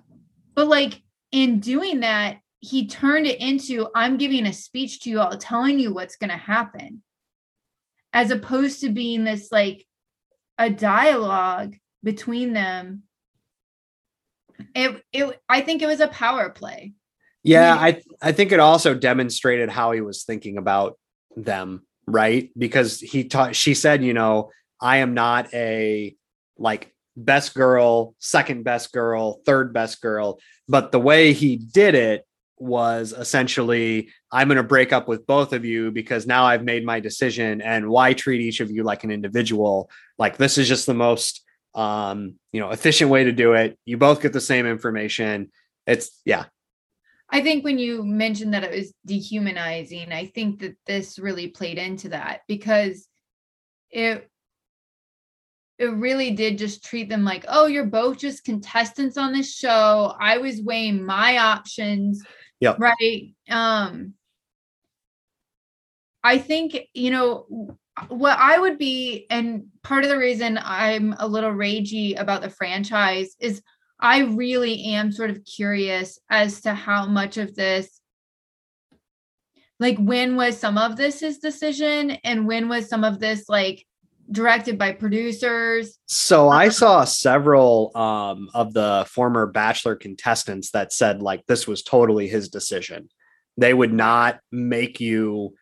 but 0.54 0.66
like 0.66 1.02
in 1.32 1.60
doing 1.60 2.00
that 2.00 2.38
he 2.60 2.86
turned 2.86 3.26
it 3.26 3.40
into 3.40 3.88
I'm 3.94 4.18
giving 4.18 4.46
a 4.46 4.52
speech 4.52 5.00
to 5.00 5.10
you 5.10 5.20
all 5.20 5.36
telling 5.36 5.78
you 5.78 5.94
what's 5.94 6.16
going 6.16 6.30
to 6.30 6.36
happen 6.36 7.02
as 8.12 8.30
opposed 8.30 8.80
to 8.80 8.90
being 8.90 9.24
this 9.24 9.50
like 9.50 9.86
a 10.58 10.68
dialogue 10.68 11.76
between 12.02 12.52
them 12.52 13.04
it 14.74 15.02
it 15.12 15.40
I 15.48 15.62
think 15.62 15.82
it 15.82 15.86
was 15.86 16.00
a 16.00 16.08
power 16.08 16.50
play 16.50 16.92
Yeah, 17.42 17.74
Yeah. 17.74 17.80
I 17.80 18.02
I 18.20 18.32
think 18.32 18.52
it 18.52 18.60
also 18.60 18.94
demonstrated 18.94 19.70
how 19.70 19.92
he 19.92 20.00
was 20.00 20.24
thinking 20.24 20.58
about 20.58 20.98
them, 21.36 21.86
right? 22.06 22.50
Because 22.58 23.00
he 23.00 23.24
taught 23.24 23.56
she 23.56 23.72
said, 23.72 24.04
you 24.04 24.12
know, 24.12 24.50
I 24.80 24.98
am 24.98 25.14
not 25.14 25.52
a 25.54 26.14
like 26.58 26.92
best 27.16 27.54
girl, 27.54 28.14
second 28.18 28.64
best 28.64 28.92
girl, 28.92 29.40
third 29.44 29.72
best 29.72 30.00
girl, 30.00 30.38
but 30.68 30.92
the 30.92 31.00
way 31.00 31.32
he 31.32 31.56
did 31.56 31.94
it 31.94 32.26
was 32.58 33.14
essentially 33.16 34.10
I'm 34.30 34.48
going 34.48 34.56
to 34.56 34.62
break 34.62 34.92
up 34.92 35.08
with 35.08 35.26
both 35.26 35.52
of 35.52 35.64
you 35.64 35.90
because 35.90 36.26
now 36.26 36.44
I've 36.44 36.62
made 36.62 36.84
my 36.84 37.00
decision 37.00 37.62
and 37.62 37.88
why 37.88 38.12
treat 38.12 38.42
each 38.42 38.60
of 38.60 38.70
you 38.70 38.82
like 38.82 39.02
an 39.02 39.10
individual? 39.10 39.90
Like 40.18 40.36
this 40.36 40.58
is 40.58 40.68
just 40.68 40.86
the 40.86 40.94
most 40.94 41.42
um, 41.74 42.34
you 42.52 42.60
know, 42.60 42.70
efficient 42.70 43.10
way 43.10 43.24
to 43.24 43.32
do 43.32 43.52
it. 43.54 43.78
You 43.84 43.96
both 43.96 44.20
get 44.20 44.32
the 44.32 44.40
same 44.40 44.66
information. 44.66 45.50
It's 45.86 46.20
yeah, 46.24 46.46
I 47.30 47.42
think 47.42 47.64
when 47.64 47.78
you 47.78 48.04
mentioned 48.04 48.54
that 48.54 48.64
it 48.64 48.72
was 48.72 48.92
dehumanizing, 49.06 50.12
I 50.12 50.26
think 50.26 50.60
that 50.60 50.76
this 50.86 51.18
really 51.18 51.48
played 51.48 51.78
into 51.78 52.10
that 52.10 52.40
because 52.48 53.06
it 53.90 54.29
it 55.80 55.86
really 55.94 56.30
did 56.32 56.58
just 56.58 56.84
treat 56.84 57.08
them 57.08 57.24
like, 57.24 57.44
oh, 57.48 57.66
you're 57.66 57.86
both 57.86 58.18
just 58.18 58.44
contestants 58.44 59.16
on 59.16 59.32
this 59.32 59.52
show. 59.52 60.14
I 60.20 60.38
was 60.38 60.60
weighing 60.62 61.04
my 61.04 61.38
options. 61.38 62.22
Yep. 62.60 62.78
Right. 62.78 63.34
Um 63.48 64.14
I 66.22 66.36
think, 66.38 66.78
you 66.92 67.10
know, 67.10 67.78
what 68.08 68.38
I 68.38 68.58
would 68.58 68.76
be, 68.78 69.26
and 69.30 69.64
part 69.82 70.04
of 70.04 70.10
the 70.10 70.18
reason 70.18 70.58
I'm 70.62 71.14
a 71.18 71.26
little 71.26 71.50
ragey 71.50 72.18
about 72.20 72.42
the 72.42 72.50
franchise 72.50 73.34
is 73.40 73.62
I 73.98 74.20
really 74.20 74.84
am 74.84 75.12
sort 75.12 75.30
of 75.30 75.44
curious 75.44 76.18
as 76.28 76.60
to 76.62 76.74
how 76.74 77.06
much 77.06 77.38
of 77.38 77.54
this, 77.54 78.00
like, 79.78 79.98
when 79.98 80.36
was 80.36 80.58
some 80.58 80.76
of 80.76 80.96
this 80.96 81.20
his 81.20 81.38
decision, 81.38 82.10
and 82.22 82.46
when 82.46 82.68
was 82.68 82.88
some 82.88 83.04
of 83.04 83.18
this 83.18 83.48
like 83.48 83.86
directed 84.30 84.78
by 84.78 84.92
producers? 84.92 85.98
So 86.06 86.48
I 86.48 86.68
saw 86.68 87.04
several 87.04 87.96
um, 87.96 88.48
of 88.54 88.72
the 88.72 89.06
former 89.08 89.46
Bachelor 89.46 89.96
contestants 89.96 90.70
that 90.70 90.92
said 90.92 91.22
like 91.22 91.46
this 91.46 91.66
was 91.66 91.82
totally 91.82 92.28
his 92.28 92.48
decision. 92.48 93.08
They 93.56 93.74
would 93.74 93.92
not 93.92 94.40
make 94.50 95.00
you 95.00 95.54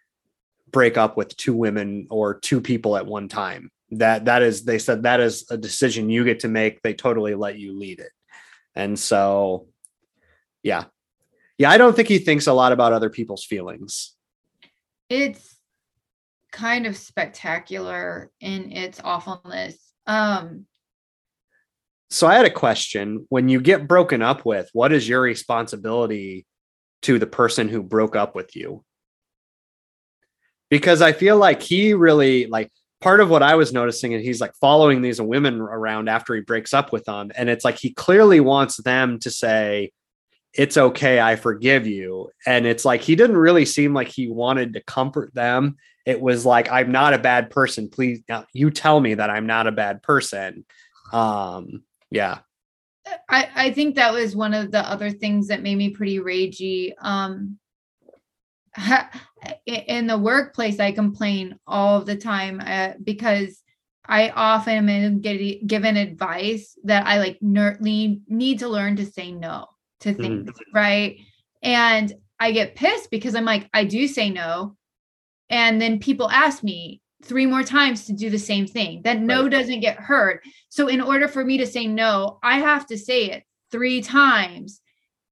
break 0.70 0.96
up 0.96 1.16
with 1.16 1.36
two 1.36 1.54
women 1.54 2.06
or 2.10 2.38
two 2.38 2.60
people 2.60 2.96
at 2.96 3.06
one 3.06 3.28
time. 3.28 3.70
That 3.92 4.26
that 4.26 4.42
is 4.42 4.64
they 4.64 4.78
said 4.78 5.04
that 5.04 5.20
is 5.20 5.46
a 5.50 5.56
decision 5.56 6.10
you 6.10 6.24
get 6.24 6.40
to 6.40 6.48
make. 6.48 6.82
They 6.82 6.94
totally 6.94 7.34
let 7.34 7.58
you 7.58 7.78
lead 7.78 8.00
it. 8.00 8.12
And 8.74 8.98
so 8.98 9.68
yeah. 10.62 10.84
Yeah, 11.56 11.70
I 11.70 11.78
don't 11.78 11.96
think 11.96 12.08
he 12.08 12.18
thinks 12.18 12.46
a 12.46 12.52
lot 12.52 12.72
about 12.72 12.92
other 12.92 13.10
people's 13.10 13.44
feelings. 13.44 14.14
It's 15.08 15.57
kind 16.52 16.86
of 16.86 16.96
spectacular 16.96 18.30
in 18.40 18.72
its 18.72 19.00
awfulness. 19.02 19.76
Um, 20.06 20.66
So 22.10 22.26
I 22.26 22.34
had 22.36 22.46
a 22.46 22.50
question. 22.50 23.26
When 23.28 23.48
you 23.48 23.60
get 23.60 23.86
broken 23.86 24.22
up 24.22 24.44
with, 24.44 24.68
what 24.72 24.92
is 24.92 25.08
your 25.08 25.20
responsibility 25.20 26.46
to 27.02 27.18
the 27.18 27.26
person 27.26 27.68
who 27.68 27.82
broke 27.82 28.16
up 28.16 28.34
with 28.34 28.56
you? 28.56 28.84
Because 30.70 31.02
I 31.02 31.12
feel 31.12 31.36
like 31.36 31.62
he 31.62 31.94
really 31.94 32.46
like 32.46 32.70
part 33.00 33.20
of 33.20 33.30
what 33.30 33.42
I 33.42 33.54
was 33.54 33.72
noticing 33.72 34.14
and 34.14 34.22
he's 34.22 34.40
like 34.40 34.54
following 34.60 35.02
these 35.02 35.20
women 35.20 35.60
around 35.60 36.08
after 36.08 36.34
he 36.34 36.40
breaks 36.40 36.74
up 36.74 36.92
with 36.92 37.04
them 37.04 37.30
and 37.36 37.48
it's 37.48 37.64
like 37.64 37.78
he 37.78 37.90
clearly 37.92 38.40
wants 38.40 38.76
them 38.78 39.18
to 39.20 39.30
say 39.30 39.92
it's 40.54 40.76
okay 40.76 41.20
I 41.20 41.36
forgive 41.36 41.86
you 41.86 42.30
and 42.44 42.66
it's 42.66 42.84
like 42.84 43.02
he 43.02 43.14
didn't 43.14 43.36
really 43.36 43.64
seem 43.64 43.94
like 43.94 44.08
he 44.08 44.28
wanted 44.28 44.72
to 44.72 44.82
comfort 44.82 45.32
them 45.34 45.76
it 46.08 46.20
was 46.20 46.46
like 46.46 46.72
I'm 46.72 46.90
not 46.90 47.14
a 47.14 47.18
bad 47.18 47.50
person 47.50 47.88
please 47.88 48.22
now 48.28 48.46
you 48.52 48.70
tell 48.70 48.98
me 48.98 49.14
that 49.14 49.30
I'm 49.30 49.46
not 49.46 49.66
a 49.66 49.72
bad 49.72 50.02
person 50.02 50.64
um 51.12 51.82
yeah 52.10 52.38
I, 53.28 53.48
I 53.54 53.70
think 53.72 53.96
that 53.96 54.12
was 54.12 54.34
one 54.34 54.54
of 54.54 54.70
the 54.70 54.80
other 54.80 55.10
things 55.10 55.48
that 55.48 55.62
made 55.62 55.76
me 55.76 55.90
pretty 55.90 56.18
ragey. 56.18 56.92
Um, 57.00 57.58
in 59.66 60.06
the 60.06 60.18
workplace, 60.18 60.78
I 60.78 60.92
complain 60.92 61.58
all 61.66 62.02
the 62.02 62.16
time 62.16 62.60
uh, 62.64 62.92
because 63.02 63.62
I 64.06 64.30
often 64.30 64.88
am 64.88 65.20
getting 65.20 65.66
given 65.66 65.96
advice 65.96 66.76
that 66.84 67.06
I 67.06 67.18
like 67.18 67.38
ner- 67.40 67.78
need, 67.80 68.22
need 68.28 68.60
to 68.60 68.68
learn 68.68 68.96
to 68.96 69.06
say 69.06 69.32
no 69.32 69.66
to 70.00 70.14
things, 70.14 70.50
right? 70.74 71.18
And 71.62 72.12
I 72.40 72.52
get 72.52 72.76
pissed 72.76 73.10
because 73.10 73.34
I'm 73.34 73.44
like, 73.44 73.68
I 73.74 73.84
do 73.84 74.06
say 74.06 74.30
no. 74.30 74.76
And 75.50 75.80
then 75.80 75.98
people 75.98 76.30
ask 76.30 76.62
me 76.62 77.00
three 77.24 77.46
more 77.46 77.62
times 77.62 78.06
to 78.06 78.12
do 78.12 78.30
the 78.30 78.38
same 78.38 78.66
thing. 78.66 79.02
That 79.02 79.20
no 79.20 79.42
Right. 79.42 79.50
doesn't 79.50 79.80
get 79.80 79.98
heard. 79.98 80.40
So 80.68 80.88
in 80.88 81.00
order 81.00 81.26
for 81.28 81.44
me 81.44 81.58
to 81.58 81.66
say 81.66 81.86
no, 81.86 82.38
I 82.42 82.58
have 82.60 82.86
to 82.88 82.98
say 82.98 83.30
it 83.30 83.44
three 83.70 84.00
times 84.02 84.80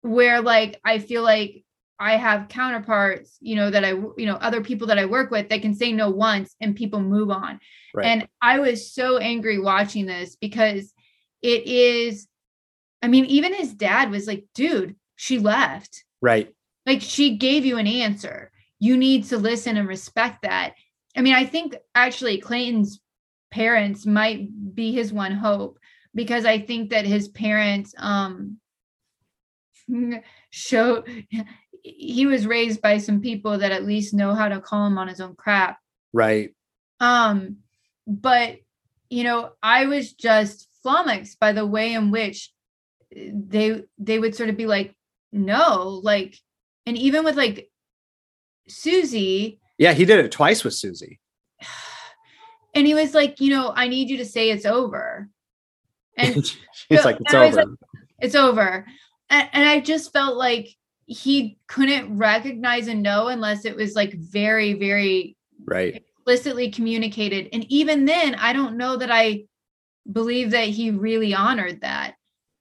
where 0.03 0.41
like 0.41 0.81
I 0.85 0.99
feel 0.99 1.23
like 1.23 1.63
I 1.99 2.17
have 2.17 2.49
counterparts, 2.49 3.39
you 3.41 3.57
know, 3.57 3.71
that 3.71 3.85
I, 3.85 3.91
you 3.91 4.27
know, 4.27 4.35
other 4.37 4.63
people 4.63 4.89
that 4.89 4.99
I 4.99 5.07
work 5.07 5.31
with 5.31 5.49
that 5.49 5.63
can 5.63 5.75
say 5.75 5.93
no 5.93 6.11
once 6.11 6.55
and 6.61 6.77
people 6.77 7.01
move 7.01 7.31
on. 7.31 7.59
right 7.95 8.07
And 8.07 8.29
I 8.43 8.59
was 8.59 8.93
so 8.93 9.17
angry 9.19 9.59
watching 9.59 10.05
this 10.07 10.37
because 10.37 10.93
it 11.41 11.67
is, 11.67 12.27
I 13.01 13.09
mean, 13.09 13.25
even 13.27 13.55
his 13.55 13.73
dad 13.73 14.11
was 14.11 14.27
like, 14.27 14.45
dude, 14.55 14.97
she 15.15 15.39
left. 15.39 16.05
right 16.21 16.53
Like 16.85 17.01
she 17.01 17.37
gave 17.37 17.65
you 17.65 17.79
an 17.79 17.87
answer. 17.87 18.51
You 18.79 18.97
need 18.97 19.25
to 19.25 19.39
listen 19.39 19.77
and 19.77 19.89
respect 19.89 20.43
that. 20.43 20.75
I 21.17 21.23
mean, 21.23 21.35
I 21.35 21.47
think 21.47 21.77
actually 21.95 22.39
Clayton's 22.39 23.01
parents 23.51 24.05
might 24.05 24.75
be 24.75 24.93
his 24.93 25.13
one 25.13 25.33
hope 25.33 25.79
because 26.15 26.45
I 26.45 26.59
think 26.59 26.91
that 26.91 27.07
his 27.07 27.29
parents 27.29 27.95
um 27.97 28.59
show 30.51 31.05
he 31.83 32.27
was 32.27 32.47
raised 32.47 32.83
by 32.83 32.99
some 32.99 33.21
people 33.21 33.59
that 33.59 33.71
at 33.71 33.85
least 33.85 34.13
know 34.13 34.35
how 34.35 34.49
to 34.49 34.61
call 34.61 34.87
him 34.87 34.99
on 34.99 35.09
his 35.09 35.21
own 35.21 35.37
crap. 35.37 35.79
right 36.13 36.51
Um, 37.01 37.59
but 38.07 38.59
you 39.09 39.23
know, 39.23 39.53
I 39.63 39.87
was 39.87 40.13
just 40.13 40.69
flummoxed 40.83 41.39
by 41.39 41.53
the 41.53 41.67
way 41.67 41.95
in 41.95 42.11
which 42.11 42.53
they 43.13 43.83
they 43.99 44.19
would 44.19 44.35
sort 44.35 44.51
of 44.51 44.57
be 44.57 44.67
like, 44.67 44.95
no, 45.33 46.01
like, 46.03 46.37
and 46.87 46.97
even 46.97 47.25
with 47.25 47.37
like 47.37 47.71
Susie, 48.69 49.61
yeah 49.79 49.93
he 49.93 50.05
did 50.05 50.25
it 50.25 50.33
twice 50.33 50.65
with 50.65 50.75
susie 50.75 51.21
and 52.75 52.87
he 52.87 52.95
was 52.95 53.15
like, 53.15 53.41
you 53.41 53.51
know, 53.51 53.73
I 53.75 53.89
need 53.89 54.09
you 54.11 54.17
to 54.19 54.25
say 54.27 54.51
it's 54.51 54.67
over. 54.67 55.29
And 56.17 56.37
it's 56.37 56.57
So- 56.91 57.03
like 57.05 57.19
it's 57.21 57.33
and 57.33 57.43
I 57.43 57.47
was 57.47 57.57
over 57.57 57.67
like- 57.69 57.79
it's 58.21 58.35
over. 58.35 58.87
And, 59.31 59.49
and 59.53 59.69
I 59.69 59.81
just 59.81 60.13
felt 60.13 60.37
like 60.37 60.69
he 61.07 61.59
couldn't 61.69 62.17
recognize 62.17 62.89
a 62.89 62.95
no 62.95 63.29
unless 63.29 63.65
it 63.65 63.77
was 63.77 63.95
like 63.95 64.13
very, 64.15 64.73
very 64.75 65.37
right 65.65 66.03
explicitly 66.19 66.71
communicated. 66.73 67.49
And 67.53 67.65
even 67.71 68.05
then, 68.05 68.35
I 68.35 68.53
don't 68.53 68.77
know 68.77 68.97
that 68.97 69.11
I 69.13 69.45
believe 70.11 70.51
that 70.51 70.69
he 70.69 70.91
really 70.91 71.33
honored 71.35 71.83
that. 71.83 72.16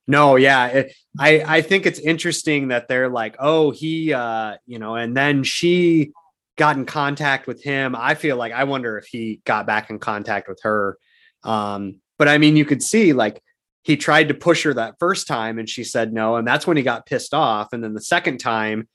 No, 0.08 0.36
yeah. 0.36 0.68
It, 0.68 0.96
I 1.20 1.44
I 1.58 1.62
think 1.62 1.86
it's 1.86 2.00
interesting 2.00 2.70
that 2.70 2.88
they're 2.88 3.10
like, 3.10 3.36
"Oh, 3.40 3.72
he 3.72 4.14
uh, 4.14 4.58
you 4.66 4.80
know, 4.80 4.96
and 4.96 5.16
then 5.16 5.44
she 5.44 6.12
got 6.58 6.78
in 6.78 6.86
contact 6.86 7.48
with 7.48 7.64
him." 7.64 7.96
I 7.96 8.16
feel 8.16 8.38
like 8.38 8.54
I 8.54 8.66
wonder 8.66 8.98
if 8.98 9.08
he 9.08 9.42
got 9.46 9.66
back 9.66 9.90
in 9.90 10.00
contact 10.00 10.48
with 10.48 10.60
her. 10.64 10.98
Um, 11.44 12.02
but 12.18 12.28
I 12.28 12.38
mean, 12.38 12.56
you 12.56 12.66
could 12.66 12.84
see 12.84 13.14
like 13.14 13.42
he 13.84 13.98
tried 13.98 14.28
to 14.28 14.34
push 14.34 14.64
her 14.64 14.74
that 14.74 14.96
first 15.00 15.28
time 15.28 15.60
and 15.60 15.70
she 15.70 15.84
said 15.84 16.14
no, 16.14 16.36
and 16.36 16.48
that's 16.48 16.68
when 16.68 16.78
he 16.78 16.84
got 16.84 17.06
pissed 17.06 17.34
off. 17.34 17.74
And 17.74 17.84
then 17.84 17.94
the 17.94 18.02
second 18.02 18.38
time, 18.40 18.88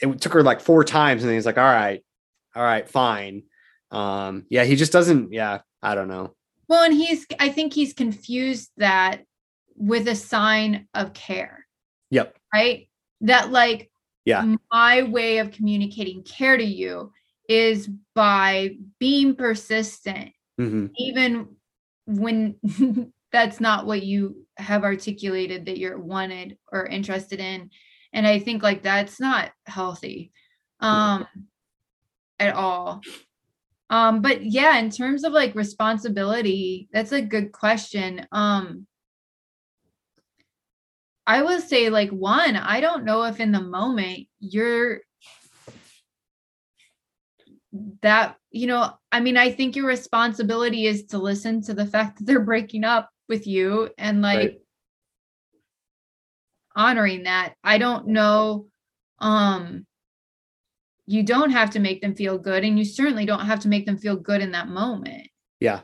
it 0.00 0.20
took 0.20 0.32
her 0.32 0.42
like 0.42 0.60
four 0.60 0.84
times, 0.84 1.24
and 1.24 1.32
he's 1.32 1.46
like, 1.46 1.58
"All 1.58 1.64
right, 1.64 2.04
all 2.54 2.62
right, 2.62 2.88
fine." 2.88 3.44
Um, 3.90 4.46
yeah, 4.48 4.64
he 4.64 4.76
just 4.76 4.92
doesn't. 4.92 5.32
Yeah, 5.32 5.60
I 5.82 5.94
don't 5.94 6.08
know. 6.08 6.34
Well, 6.68 6.84
and 6.84 6.94
he's, 6.94 7.26
I 7.38 7.50
think 7.50 7.74
he's 7.74 7.92
confused 7.92 8.70
that 8.78 9.24
with 9.82 10.06
a 10.06 10.14
sign 10.14 10.86
of 10.94 11.12
care, 11.12 11.66
Yep. 12.10 12.36
right? 12.54 12.88
That 13.22 13.50
like, 13.50 13.90
Yeah. 14.24 14.54
my 14.72 15.02
way 15.02 15.38
of 15.38 15.50
communicating 15.50 16.22
care 16.22 16.56
to 16.56 16.64
you 16.64 17.12
is 17.48 17.88
by 18.14 18.76
being 19.00 19.34
persistent, 19.34 20.30
hmm 20.56 20.86
even 20.96 21.56
when 22.06 22.56
that's 23.32 23.60
not 23.60 23.86
what 23.86 24.02
you 24.04 24.46
have 24.56 24.84
articulated 24.84 25.66
that 25.66 25.78
you're 25.78 25.98
wanted 25.98 26.56
or 26.70 26.86
interested 26.86 27.40
in. 27.40 27.70
and 28.12 28.26
i 28.26 28.38
think 28.38 28.62
like 28.62 28.82
that's 28.82 29.18
not 29.18 29.50
healthy 29.66 30.30
um 30.80 31.26
at 32.38 32.54
all 32.54 33.00
um 33.90 34.20
but 34.20 34.44
yeah 34.44 34.76
in 34.78 34.90
terms 34.90 35.24
of 35.24 35.32
like 35.32 35.54
responsibility 35.54 36.88
that's 36.92 37.12
a 37.12 37.22
good 37.22 37.52
question 37.52 38.26
um 38.32 38.86
i 41.26 41.42
would 41.42 41.62
say 41.62 41.88
like 41.88 42.10
one 42.10 42.56
i 42.56 42.80
don't 42.80 43.04
know 43.04 43.22
if 43.24 43.40
in 43.40 43.52
the 43.52 43.60
moment 43.60 44.26
you're 44.40 45.00
that 48.02 48.36
you 48.50 48.66
know 48.66 48.92
i 49.10 49.20
mean 49.20 49.36
i 49.36 49.50
think 49.50 49.74
your 49.76 49.86
responsibility 49.86 50.86
is 50.86 51.04
to 51.04 51.18
listen 51.18 51.62
to 51.62 51.74
the 51.74 51.86
fact 51.86 52.18
that 52.18 52.24
they're 52.24 52.40
breaking 52.40 52.84
up 52.84 53.08
with 53.28 53.46
you 53.46 53.88
and 53.98 54.20
like 54.22 54.38
Right. 54.38 54.58
honoring 56.74 57.22
that 57.24 57.54
i 57.62 57.78
don't 57.78 58.06
know 58.06 58.66
um 59.18 59.86
you 61.06 61.22
don't 61.22 61.50
have 61.50 61.70
to 61.70 61.80
make 61.80 62.00
them 62.00 62.14
feel 62.14 62.38
good 62.38 62.64
and 62.64 62.78
you 62.78 62.84
certainly 62.84 63.26
don't 63.26 63.46
have 63.46 63.60
to 63.60 63.68
make 63.68 63.86
them 63.86 63.98
feel 63.98 64.16
good 64.16 64.40
in 64.40 64.52
that 64.52 64.68
moment 64.68 65.28
Yeah. 65.60 65.80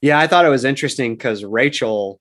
Yeah, 0.00 0.18
I 0.18 0.26
thought 0.26 0.44
it 0.44 0.50
was 0.50 0.66
interesting 0.66 1.14
because 1.14 1.44
Rachel 1.44 2.20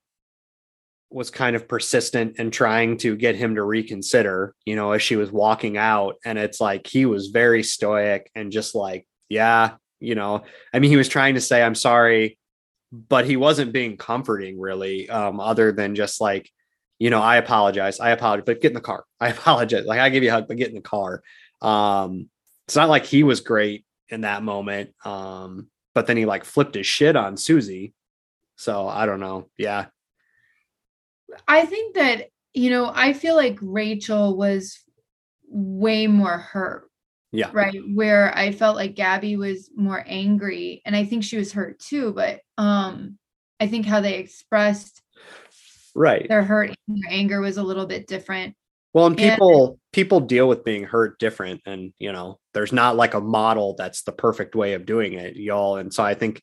was 1.14 1.30
kind 1.30 1.56
of 1.56 1.68
persistent 1.68 2.38
in 2.40 2.52
trying 2.52 2.98
to 2.98 3.16
get 3.16 3.36
him 3.36 3.56
to 3.56 3.64
reconsider, 3.64 4.56
you 4.66 4.76
know, 4.76 4.92
as 4.92 5.02
she 5.02 5.16
was 5.16 5.32
walking 5.32 5.78
out. 5.78 6.16
And 6.26 6.38
it's 6.38 6.60
like 6.60 6.88
he 6.88 7.06
was 7.06 7.28
very 7.28 7.64
stoic 7.64 8.32
and 8.36 8.52
just 8.52 8.76
like, 8.76 9.08
yeah, 9.30 9.76
you 10.00 10.16
know, 10.16 10.44
I 10.74 10.80
mean, 10.80 10.90
he 10.90 10.98
was 10.98 11.08
trying 11.08 11.36
to 11.36 11.42
say, 11.42 11.64
I'm 11.64 11.76
sorry, 11.76 12.38
but 12.92 13.26
he 13.26 13.38
wasn't 13.38 13.74
being 13.74 13.98
comforting 13.98 14.60
really, 14.60 15.10
um, 15.10 15.40
other 15.40 15.72
than 15.72 15.96
just 15.96 16.20
like, 16.20 16.50
you 17.00 17.10
know, 17.10 17.22
I 17.22 17.38
apologize. 17.38 18.00
I 18.00 18.12
apologize, 18.12 18.46
but 18.46 18.62
get 18.62 18.72
in 18.72 18.76
the 18.76 18.82
car. 18.82 19.04
I 19.20 19.30
apologize. 19.30 19.86
Like 19.86 20.00
I 20.00 20.10
give 20.10 20.24
you 20.24 20.30
a 20.30 20.34
hug, 20.34 20.48
but 20.48 20.58
get 20.58 20.70
in 20.70 20.76
the 20.76 20.82
car. 20.82 21.22
Um, 21.62 22.30
it's 22.68 22.76
not 22.76 22.90
like 22.90 23.06
he 23.06 23.24
was 23.24 23.42
great 23.42 23.86
in 24.10 24.22
that 24.22 24.44
moment. 24.44 24.94
Um, 25.04 25.68
but 25.94 26.08
then 26.08 26.18
he 26.18 26.26
like 26.26 26.44
flipped 26.44 26.76
his 26.76 26.88
shit 26.88 27.16
on 27.16 27.38
Susie. 27.38 27.94
So 28.56 28.88
I 28.88 29.06
don't 29.06 29.20
know. 29.20 29.50
Yeah. 29.58 29.88
I 31.48 31.66
think 31.66 31.96
that 31.96 32.30
you 32.54 32.70
know 32.70 32.92
i 32.94 33.14
feel 33.14 33.36
like 33.36 33.58
rachel 33.62 34.36
was 34.38 34.80
way 35.48 36.08
more 36.08 36.38
hurt 36.38 36.90
Yeah. 37.32 37.50
right 37.54 37.80
where 37.94 38.36
i 38.38 38.52
felt 38.52 38.76
like 38.76 38.96
gabby 38.96 39.36
was 39.38 39.70
more 39.76 40.04
angry 40.08 40.82
and 40.86 40.96
i 40.96 41.06
think 41.06 41.24
she 41.24 41.38
was 41.38 41.52
hurt 41.54 41.80
too 41.80 42.14
but 42.14 42.42
um 42.58 43.18
i 43.60 43.68
think 43.68 43.86
how 43.86 44.02
they 44.02 44.16
expressed 44.16 45.02
Right. 45.96 46.28
their 46.28 46.44
hurt 46.44 46.70
and 46.88 46.98
their 46.98 47.12
anger 47.12 47.40
was 47.40 47.58
a 47.58 47.64
little 47.64 47.86
bit 47.86 48.08
different 48.08 48.56
Well, 48.94 49.06
and 49.08 49.20
And- 49.20 49.32
people 49.34 49.80
people 49.92 50.20
deal 50.22 50.48
with 50.50 50.64
being 50.64 50.84
hurt 50.84 51.20
different, 51.20 51.62
and 51.68 51.94
you 52.00 52.12
know, 52.12 52.40
there's 52.56 52.74
not 52.74 52.96
like 52.96 53.14
a 53.14 53.22
model 53.22 53.76
that's 53.78 54.02
the 54.02 54.12
perfect 54.12 54.56
way 54.56 54.74
of 54.74 54.88
doing 54.88 55.14
it, 55.14 55.36
y'all. 55.36 55.78
And 55.78 55.94
so 55.94 56.04
I 56.04 56.16
think 56.16 56.42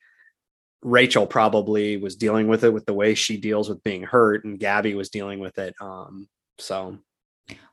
Rachel 0.83 1.27
probably 1.27 1.97
was 1.97 2.17
dealing 2.17 2.49
with 2.49 2.65
it 2.65 2.73
with 2.73 2.87
the 2.87 2.95
way 2.95 3.15
she 3.15 3.37
deals 3.37 3.69
with 3.69 3.83
being 3.83 4.03
hurt, 4.03 4.45
and 4.45 4.59
Gabby 4.59 4.95
was 4.95 5.11
dealing 5.11 5.39
with 5.39 5.59
it. 5.59 5.75
Um, 5.81 6.29
so 6.59 6.99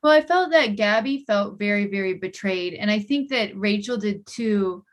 well 0.01 0.11
i 0.11 0.21
felt 0.21 0.51
that 0.51 0.75
gabby 0.75 1.23
felt 1.27 1.59
very 1.59 1.85
very 1.85 2.13
betrayed 2.15 2.73
and 2.73 2.89
i 2.89 2.99
think 2.99 3.29
that 3.29 3.55
rachel 3.55 3.97
did 3.97 4.25
too 4.25 4.83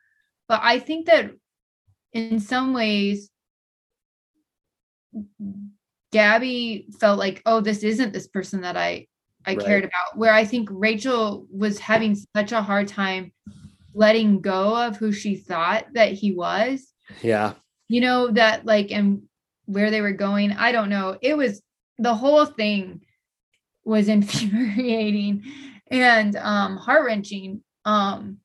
but 0.49 0.61
i 0.63 0.79
think 0.79 1.07
that 1.07 1.31
in 2.13 2.39
some 2.41 2.75
ways 2.75 3.31
gabby 6.13 6.87
felt 7.01 7.19
like 7.19 7.43
oh 7.47 7.61
this 7.61 7.83
isn't 7.83 8.13
this 8.13 8.29
person 8.29 8.61
that 8.63 8.77
i 8.77 9.07
i 9.47 9.55
Right. 9.55 9.65
cared 9.65 9.85
about 9.85 10.17
where 10.17 10.33
i 10.33 10.45
think 10.45 10.69
rachel 10.71 11.47
was 11.51 11.79
having 11.79 12.17
such 12.37 12.53
a 12.53 12.63
hard 12.63 12.89
time 12.89 13.33
letting 13.95 14.41
go 14.41 14.77
of 14.87 14.97
who 14.97 15.13
she 15.13 15.37
thought 15.37 15.87
that 15.95 16.13
he 16.13 16.33
was 16.33 16.93
yeah, 17.23 17.53
you 17.89 18.01
know 18.01 18.31
that 18.31 18.65
like 18.65 18.91
and 18.91 19.23
where 19.67 19.91
they 19.91 20.01
were 20.01 20.13
going 20.13 20.53
i 20.53 20.73
don't 20.73 20.91
know 20.91 21.17
it 21.21 21.37
was 21.37 21.63
the 21.99 22.15
whole 22.15 22.45
thing 22.47 23.01
was 23.85 24.09
infuriating 24.17 25.45
and 25.91 26.37
um 26.37 26.77
heart-wrenching 26.77 27.63
um 27.85 28.39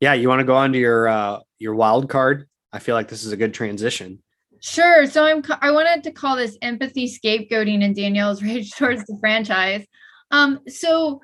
yeah. 0.00 0.12
You 0.12 0.28
want 0.28 0.38
to 0.38 0.44
go 0.44 0.54
on 0.54 0.72
to 0.72 0.78
your 0.78 1.08
uh 1.08 1.40
your 1.58 1.74
wild 1.74 2.08
card? 2.08 2.48
I 2.72 2.78
feel 2.78 2.94
like 2.94 3.08
this 3.08 3.24
is 3.24 3.32
a 3.32 3.36
good 3.36 3.52
transition. 3.52 4.22
sure 4.60 5.06
so 5.06 5.24
i'm 5.24 5.42
i 5.60 5.70
wanted 5.70 6.02
to 6.04 6.10
call 6.12 6.36
this 6.36 6.58
empathy 6.62 7.06
scapegoating 7.08 7.84
and 7.84 7.94
danielle's 7.94 8.42
rage 8.48 8.70
towards 8.72 9.04
the 9.04 9.16
franchise 9.20 9.86
um 10.30 10.60
so 10.68 11.20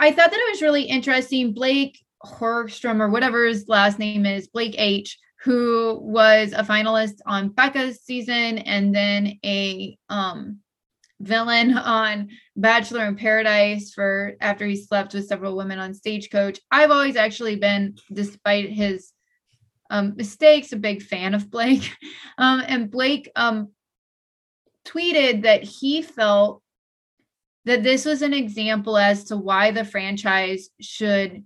i 0.00 0.10
thought 0.10 0.30
that 0.30 0.40
it 0.40 0.50
was 0.52 0.62
really 0.62 0.82
interesting 0.82 1.52
blake 1.52 1.98
horstrom 2.24 3.00
or 3.00 3.08
whatever 3.08 3.46
his 3.46 3.66
last 3.68 3.98
name 3.98 4.26
is 4.26 4.48
blake 4.48 4.74
h 4.76 5.18
who 5.44 5.98
was 6.02 6.52
a 6.52 6.62
finalist 6.62 7.18
on 7.26 7.50
becca's 7.50 8.00
season 8.00 8.58
and 8.58 8.94
then 8.94 9.38
a 9.44 9.96
um 10.08 10.58
villain 11.20 11.76
on 11.76 12.28
Bachelor 12.56 13.06
in 13.06 13.16
Paradise 13.16 13.92
for 13.92 14.34
after 14.40 14.66
he 14.66 14.76
slept 14.76 15.14
with 15.14 15.26
several 15.26 15.56
women 15.56 15.78
on 15.78 15.94
Stagecoach. 15.94 16.60
I've 16.70 16.90
always 16.90 17.16
actually 17.16 17.56
been, 17.56 17.96
despite 18.12 18.70
his 18.70 19.12
um, 19.90 20.14
mistakes, 20.16 20.72
a 20.72 20.76
big 20.76 21.02
fan 21.02 21.34
of 21.34 21.50
Blake. 21.50 21.90
Um, 22.36 22.64
and 22.66 22.90
Blake 22.90 23.30
um, 23.36 23.68
tweeted 24.84 25.42
that 25.42 25.62
he 25.62 26.02
felt 26.02 26.62
that 27.64 27.84
this 27.84 28.04
was 28.04 28.22
an 28.22 28.34
example 28.34 28.98
as 28.98 29.24
to 29.26 29.36
why 29.36 29.70
the 29.70 29.84
franchise 29.84 30.68
should 30.80 31.44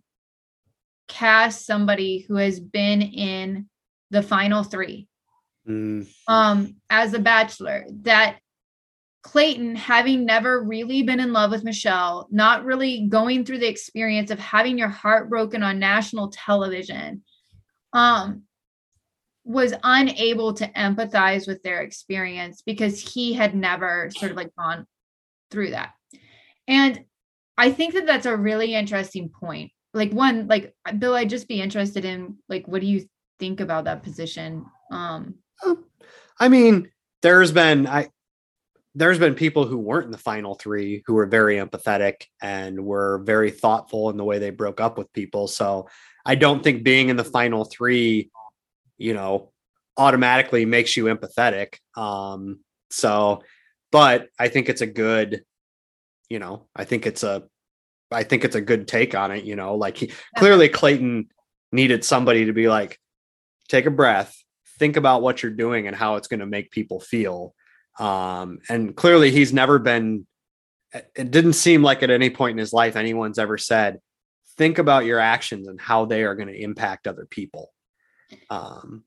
cast 1.09 1.67
somebody 1.67 2.21
who 2.21 2.37
has 2.37 2.59
been 2.59 3.03
in 3.03 3.69
the 4.11 4.23
final 4.23 4.63
three 4.63 5.09
Mm, 5.69 6.09
um 6.29 6.77
as 6.89 7.13
a 7.13 7.19
bachelor 7.19 7.85
that 8.03 8.39
Clayton 9.23 9.77
having 9.77 10.25
never 10.25 10.63
really 10.63 11.03
been 11.03 11.21
in 11.21 11.35
love 11.35 11.51
with 11.51 11.65
Michelle, 11.65 12.27
not 12.31 12.65
really 12.65 13.07
going 13.09 13.45
through 13.45 13.59
the 13.59 13.69
experience 13.69 14.31
of 14.31 14.39
having 14.39 14.79
your 14.79 14.89
heart 14.89 15.29
broken 15.29 15.63
on 15.63 15.79
national 15.79 16.31
television, 16.31 17.23
um 17.93 18.45
was 19.45 19.75
unable 19.83 20.55
to 20.55 20.69
empathize 20.69 21.47
with 21.47 21.63
their 21.63 21.81
experience 21.83 22.63
because 22.63 23.01
he 23.01 23.35
had 23.35 23.55
never 23.55 24.11
sort 24.17 24.31
of 24.31 24.37
like 24.37 24.55
gone 24.57 24.87
through 25.51 25.71
that. 25.71 25.93
And 26.67 27.05
I 27.59 27.73
think 27.73 27.95
that 27.95 28.07
that's 28.07 28.27
a 28.27 28.37
really 28.37 28.75
interesting 28.75 29.29
point. 29.29 29.73
Like 29.93 30.13
one 30.13 30.47
like 30.49 30.75
Bill 30.99 31.15
I'd 31.15 31.29
just 31.29 31.49
be 31.49 31.61
interested 31.61 32.07
in 32.07 32.39
like 32.49 32.67
what 32.67 32.81
do 32.81 32.87
you 32.87 33.07
think 33.39 33.61
about 33.61 33.85
that 33.85 34.03
position? 34.03 34.67
Um 34.91 35.35
I 36.41 36.49
mean, 36.49 36.91
there's 37.23 37.53
been 37.53 37.87
I 37.87 38.11
there's 38.95 39.19
been 39.19 39.35
people 39.35 39.65
who 39.65 39.79
weren't 39.79 40.07
in 40.07 40.11
the 40.11 40.19
final 40.19 40.55
three 40.55 41.03
who 41.07 41.15
were 41.15 41.27
very 41.27 41.57
empathetic 41.57 42.25
and 42.43 42.85
were 42.85 43.23
very 43.25 43.51
thoughtful 43.51 44.11
in 44.11 44.17
the 44.17 44.25
way 44.25 44.39
they 44.39 44.51
broke 44.51 44.81
up 44.81 44.99
with 44.99 45.13
people. 45.13 45.47
So 45.47 45.89
I 46.27 46.35
don't 46.35 46.65
think 46.65 46.83
being 46.83 47.09
in 47.09 47.17
the 47.17 47.25
final 47.25 47.65
three, 47.65 48.31
you 48.97 49.15
know, 49.15 49.53
automatically 49.97 50.65
makes 50.65 50.97
you 50.97 51.05
empathetic. 51.05 51.77
Um, 51.97 52.61
so, 52.91 53.43
but 53.93 54.29
I 54.39 54.49
think 54.49 54.69
it's 54.69 54.81
a 54.81 54.87
good, 54.87 55.45
you 56.29 56.39
know, 56.39 56.67
I 56.75 56.85
think 56.85 57.07
it's 57.07 57.23
a, 57.23 57.45
I 58.11 58.25
think 58.25 58.45
it's 58.45 58.57
a 58.57 58.61
good 58.61 58.89
take 58.89 59.15
on 59.15 59.31
it. 59.31 59.45
You 59.45 59.55
know, 59.55 59.77
like 59.77 59.97
he, 59.97 60.13
clearly 60.37 60.69
Clayton 60.69 61.29
needed 61.73 62.05
somebody 62.05 62.47
to 62.47 62.53
be 62.53 62.69
like, 62.69 62.99
take 63.69 63.87
a 63.87 63.91
breath, 63.91 64.37
think 64.79 64.97
about 64.97 65.23
what 65.23 65.43
you're 65.43 65.53
doing 65.53 65.87
and 65.87 65.97
how 65.97 66.17
it's 66.17 66.29
going 66.29 66.41
to 66.41 66.47
make 66.47 66.71
people 66.71 67.01
feel. 67.01 67.55
Um, 67.99 68.61
and 68.69 68.97
clearly 68.97 69.31
he's 69.31 69.53
never 69.53 69.79
been, 69.79 70.27
it 70.93 71.31
didn't 71.31 71.55
seem 71.55 71.83
like 71.83 72.03
at 72.03 72.11
any 72.11 72.31
point 72.31 72.53
in 72.53 72.59
his 72.59 72.73
life 72.73 72.97
anyone's 72.97 73.39
ever 73.39 73.59
said, 73.59 74.01
think 74.57 74.79
about 74.79 75.05
your 75.05 75.21
actions 75.21 75.69
and 75.69 75.81
how 75.81 76.05
they 76.05 76.25
are 76.25 76.35
going 76.35 76.49
to 76.49 76.63
impact 76.63 77.07
other 77.07 77.27
people. 77.29 77.73
Um, 78.51 79.05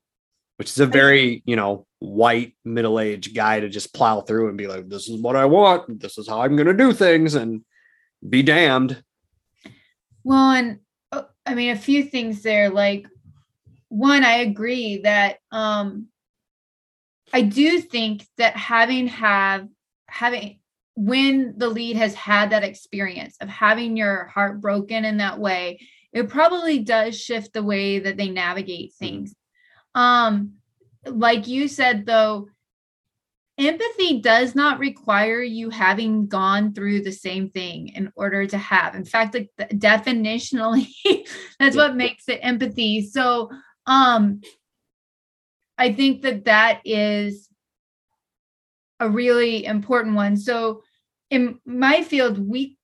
which 0.58 0.68
is 0.68 0.78
a 0.78 0.86
very, 0.86 1.42
you 1.44 1.56
know, 1.56 1.86
white 1.98 2.54
middle-aged 2.64 3.34
guy 3.34 3.58
to 3.58 3.68
just 3.68 3.92
plow 3.92 4.20
through 4.20 4.48
and 4.48 4.56
be 4.56 4.68
like, 4.68 4.88
this 4.88 5.08
is 5.08 5.20
what 5.20 5.34
I 5.34 5.44
want. 5.46 6.00
This 6.00 6.18
is 6.18 6.28
how 6.28 6.42
I'm 6.42 6.54
going 6.54 6.68
to 6.68 6.74
do 6.74 6.92
things 6.92 7.34
and 7.34 7.64
be 8.28 8.44
damned. 8.44 9.02
Well, 10.22 10.52
and 10.52 10.78
uh, 11.10 11.22
I 11.44 11.54
mean, 11.54 11.70
a 11.70 11.76
few 11.76 12.04
things 12.04 12.42
there. 12.42 12.70
Like, 12.70 13.06
one, 13.92 14.24
I 14.24 14.36
agree 14.36 15.02
that 15.02 15.36
um, 15.50 16.06
I 17.30 17.42
do 17.42 17.78
think 17.78 18.26
that 18.38 18.56
having 18.56 19.08
have 19.08 19.68
having 20.08 20.60
when 20.94 21.58
the 21.58 21.68
lead 21.68 21.96
has 21.96 22.14
had 22.14 22.50
that 22.50 22.64
experience 22.64 23.36
of 23.42 23.50
having 23.50 23.96
your 23.98 24.28
heart 24.28 24.62
broken 24.62 25.04
in 25.04 25.18
that 25.18 25.38
way, 25.38 25.78
it 26.10 26.30
probably 26.30 26.78
does 26.78 27.20
shift 27.20 27.52
the 27.52 27.62
way 27.62 27.98
that 27.98 28.16
they 28.16 28.30
navigate 28.30 28.94
things. 28.94 29.34
Um, 29.94 30.54
like 31.04 31.46
you 31.46 31.68
said, 31.68 32.06
though, 32.06 32.48
empathy 33.58 34.20
does 34.20 34.54
not 34.54 34.78
require 34.78 35.42
you 35.42 35.68
having 35.68 36.28
gone 36.28 36.72
through 36.72 37.02
the 37.02 37.12
same 37.12 37.50
thing 37.50 37.88
in 37.88 38.10
order 38.16 38.46
to 38.46 38.56
have. 38.56 38.94
In 38.94 39.04
fact 39.04 39.34
like 39.34 39.50
definitionally 39.58 40.88
that's 41.58 41.76
what 41.76 41.94
makes 41.94 42.28
it 42.28 42.40
empathy. 42.42 43.06
So 43.06 43.50
um 43.86 44.40
i 45.78 45.92
think 45.92 46.22
that 46.22 46.44
that 46.44 46.80
is 46.84 47.48
a 49.00 49.08
really 49.08 49.64
important 49.64 50.14
one 50.14 50.36
so 50.36 50.82
in 51.30 51.58
my 51.64 52.02
field 52.02 52.38
we 52.38 52.76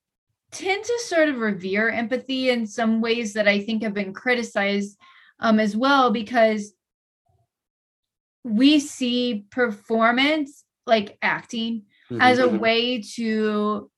tend 0.51 0.83
to 0.83 0.99
sort 1.05 1.29
of 1.29 1.37
revere 1.37 1.89
empathy 1.89 2.49
in 2.49 2.65
some 2.65 3.01
ways 3.01 3.33
that 3.33 3.47
i 3.47 3.59
think 3.59 3.83
have 3.83 3.93
been 3.93 4.13
criticized 4.13 4.97
um, 5.39 5.59
as 5.59 5.75
well 5.75 6.11
because 6.11 6.73
we 8.43 8.79
see 8.79 9.45
performance 9.51 10.63
like 10.85 11.17
acting 11.21 11.83
mm-hmm. 12.09 12.21
as 12.21 12.39
a 12.39 12.49
way 12.49 13.01
to 13.01 13.89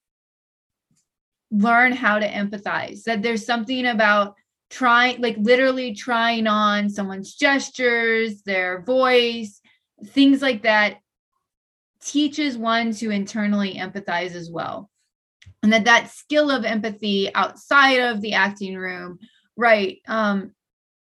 learn 1.50 1.92
how 1.92 2.18
to 2.18 2.28
empathize 2.28 3.04
that 3.04 3.22
there's 3.22 3.44
something 3.44 3.86
about 3.86 4.36
trying 4.72 5.20
like 5.20 5.36
literally 5.38 5.94
trying 5.94 6.46
on 6.46 6.88
someone's 6.88 7.34
gestures 7.34 8.42
their 8.42 8.82
voice 8.82 9.60
things 10.06 10.40
like 10.42 10.62
that 10.62 10.96
teaches 12.02 12.58
one 12.58 12.92
to 12.92 13.10
internally 13.10 13.74
empathize 13.74 14.34
as 14.34 14.50
well. 14.50 14.90
And 15.62 15.72
that 15.72 15.84
that 15.84 16.10
skill 16.10 16.50
of 16.50 16.64
empathy 16.64 17.32
outside 17.34 18.00
of 18.00 18.20
the 18.20 18.34
acting 18.34 18.76
room 18.76 19.18
right 19.56 19.98
um 20.08 20.52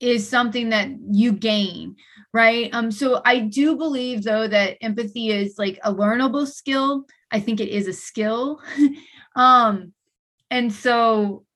is 0.00 0.28
something 0.28 0.70
that 0.70 0.88
you 1.12 1.32
gain 1.32 1.96
right? 2.34 2.70
Um 2.72 2.90
so 2.90 3.22
i 3.24 3.38
do 3.38 3.76
believe 3.76 4.24
though 4.24 4.48
that 4.48 4.78
empathy 4.80 5.30
is 5.30 5.54
like 5.58 5.78
a 5.84 5.94
learnable 5.94 6.46
skill. 6.46 7.04
I 7.30 7.40
think 7.40 7.60
it 7.60 7.68
is 7.68 7.88
a 7.88 7.92
skill. 7.92 8.60
Um 9.34 9.94
and 10.50 10.70
so 10.70 11.46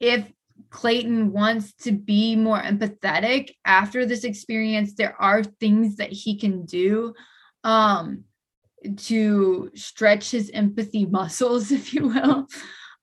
if 0.00 0.32
clayton 0.76 1.32
wants 1.32 1.72
to 1.72 1.90
be 1.90 2.36
more 2.36 2.60
empathetic 2.60 3.50
after 3.64 4.04
this 4.04 4.24
experience 4.24 4.92
there 4.92 5.16
are 5.18 5.42
things 5.42 5.96
that 5.96 6.12
he 6.12 6.38
can 6.38 6.66
do 6.66 7.14
um 7.64 8.24
to 8.96 9.70
stretch 9.74 10.30
his 10.30 10.50
empathy 10.52 11.06
muscles 11.18 11.72
if 11.72 11.94
you 11.94 12.08
will 12.08 12.46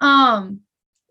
um 0.01 0.61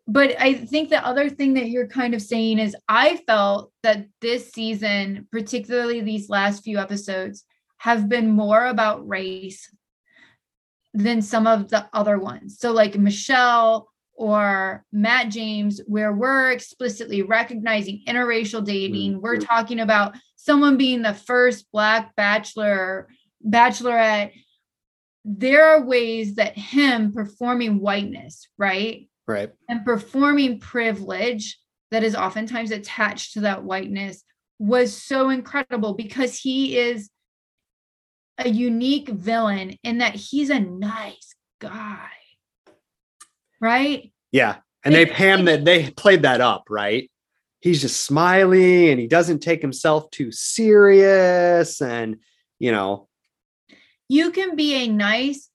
but 0.06 0.34
I 0.40 0.54
think 0.54 0.90
the 0.90 1.04
other 1.06 1.30
thing 1.30 1.54
that 1.54 1.70
you're 1.70 1.86
kind 1.86 2.12
of 2.12 2.22
saying 2.22 2.58
is 2.58 2.76
I 2.88 3.18
felt 3.26 3.72
that 3.82 4.06
this 4.20 4.50
season, 4.50 5.28
particularly 5.30 6.00
these 6.00 6.28
last 6.28 6.64
few 6.64 6.78
episodes, 6.78 7.44
have 7.78 8.08
been 8.08 8.30
more 8.30 8.66
about 8.66 9.08
race 9.08 9.72
than 10.92 11.22
some 11.22 11.46
of 11.46 11.68
the 11.68 11.88
other 11.92 12.18
ones. 12.18 12.58
So, 12.58 12.72
like 12.72 12.98
Michelle 12.98 13.88
or 14.14 14.84
Matt 14.92 15.30
James, 15.30 15.80
where 15.86 16.12
we're 16.12 16.52
explicitly 16.52 17.22
recognizing 17.22 18.02
interracial 18.06 18.64
dating, 18.64 19.20
we're 19.20 19.36
mm-hmm. 19.36 19.44
talking 19.44 19.80
about 19.80 20.14
someone 20.36 20.76
being 20.76 21.02
the 21.02 21.14
first 21.14 21.70
Black 21.72 22.14
bachelor, 22.16 23.08
bachelorette. 23.46 24.32
There 25.24 25.64
are 25.64 25.84
ways 25.84 26.34
that 26.34 26.58
him 26.58 27.12
performing 27.12 27.80
whiteness, 27.80 28.48
right? 28.58 29.08
Right. 29.26 29.50
And 29.68 29.84
performing 29.84 30.58
privilege 30.58 31.58
that 31.90 32.02
is 32.02 32.16
oftentimes 32.16 32.70
attached 32.70 33.34
to 33.34 33.40
that 33.40 33.62
whiteness 33.62 34.24
was 34.58 34.96
so 34.96 35.30
incredible 35.30 35.94
because 35.94 36.38
he 36.38 36.76
is 36.76 37.08
a 38.38 38.48
unique 38.48 39.08
villain 39.08 39.76
in 39.82 39.98
that 39.98 40.14
he's 40.14 40.50
a 40.50 40.60
nice 40.60 41.34
guy. 41.60 42.08
Right? 43.62 44.12
Yeah. 44.32 44.56
And 44.84 44.94
they 44.94 45.06
Pam 45.06 45.46
that 45.46 45.64
they 45.64 45.90
played 45.90 46.22
that 46.22 46.42
up, 46.42 46.64
right? 46.68 47.08
He's 47.60 47.80
just 47.80 48.02
smiling 48.02 48.88
and 48.88 48.98
he 48.98 49.06
doesn't 49.06 49.38
take 49.38 49.62
himself 49.62 50.10
too 50.10 50.32
serious 50.32 51.80
and 51.80 52.16
you 52.58 52.72
know 52.72 53.08
you 54.08 54.30
can 54.30 54.56
be 54.56 54.74
a 54.74 54.88
nice 54.88 55.48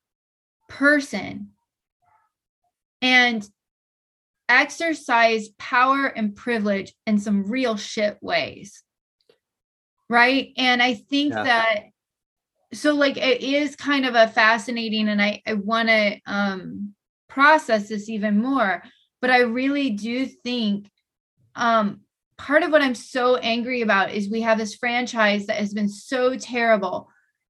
person 0.69 1.49
and 3.01 3.47
exercise 4.49 5.49
power 5.59 6.07
and 6.07 6.35
privilege 6.35 6.93
in 7.05 7.19
some 7.19 7.43
real 7.43 7.77
shit 7.77 8.17
ways. 8.21 8.83
Right. 10.09 10.53
And 10.57 10.81
I 10.81 10.95
think 10.95 11.33
yeah. 11.33 11.43
that 11.43 11.83
so 12.73 12.95
like 12.95 13.17
it 13.17 13.41
is 13.41 13.75
kind 13.75 14.05
of 14.05 14.15
a 14.15 14.27
fascinating 14.27 15.07
and 15.07 15.21
I, 15.21 15.41
I 15.45 15.53
want 15.53 15.89
to 15.89 16.19
um 16.25 16.95
process 17.37 17.89
this 17.89 18.09
even 18.09 18.41
more, 18.41 18.81
but 19.21 19.29
I 19.29 19.41
really 19.41 19.91
do 19.91 20.25
think 20.25 20.89
um 21.55 22.01
part 22.35 22.63
of 22.63 22.71
what 22.71 22.81
I'm 22.81 22.95
so 22.95 23.35
angry 23.35 23.81
about 23.81 24.11
is 24.11 24.27
we 24.27 24.41
have 24.41 24.57
this 24.57 24.73
franchise 24.73 25.45
that 25.45 25.57
has 25.57 25.71
been 25.71 25.89
so 25.89 26.35
terrible 26.35 27.09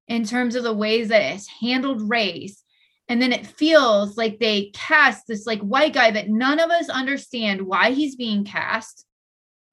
in 0.09 0.25
terms 0.25 0.55
of 0.55 0.63
the 0.63 0.73
ways 0.73 1.07
that 1.07 1.21
it's 1.21 1.47
handled 1.47 2.09
race 2.09 2.63
and 3.07 3.21
then 3.21 3.31
it 3.31 3.47
feels 3.47 4.17
like 4.17 4.39
they 4.39 4.71
cast 4.73 5.25
this 5.25 5.45
like 5.45 5.61
white 5.61 5.93
guy 5.93 6.11
that 6.11 6.27
none 6.27 6.59
of 6.59 6.69
us 6.69 6.89
understand 6.89 7.61
why 7.61 7.91
he's 7.91 8.17
being 8.17 8.43
cast 8.43 9.05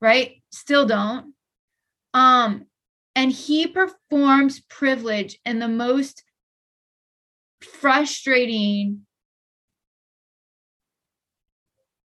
right? 0.01 0.43
Still 0.53 0.87
don't. 0.87 1.35
Um 2.13 2.67
and 3.17 3.33
he 3.33 3.67
performs 3.67 4.61
privilege 4.61 5.39
in 5.45 5.59
the 5.59 5.69
most 5.69 6.23
frustrating 7.61 9.04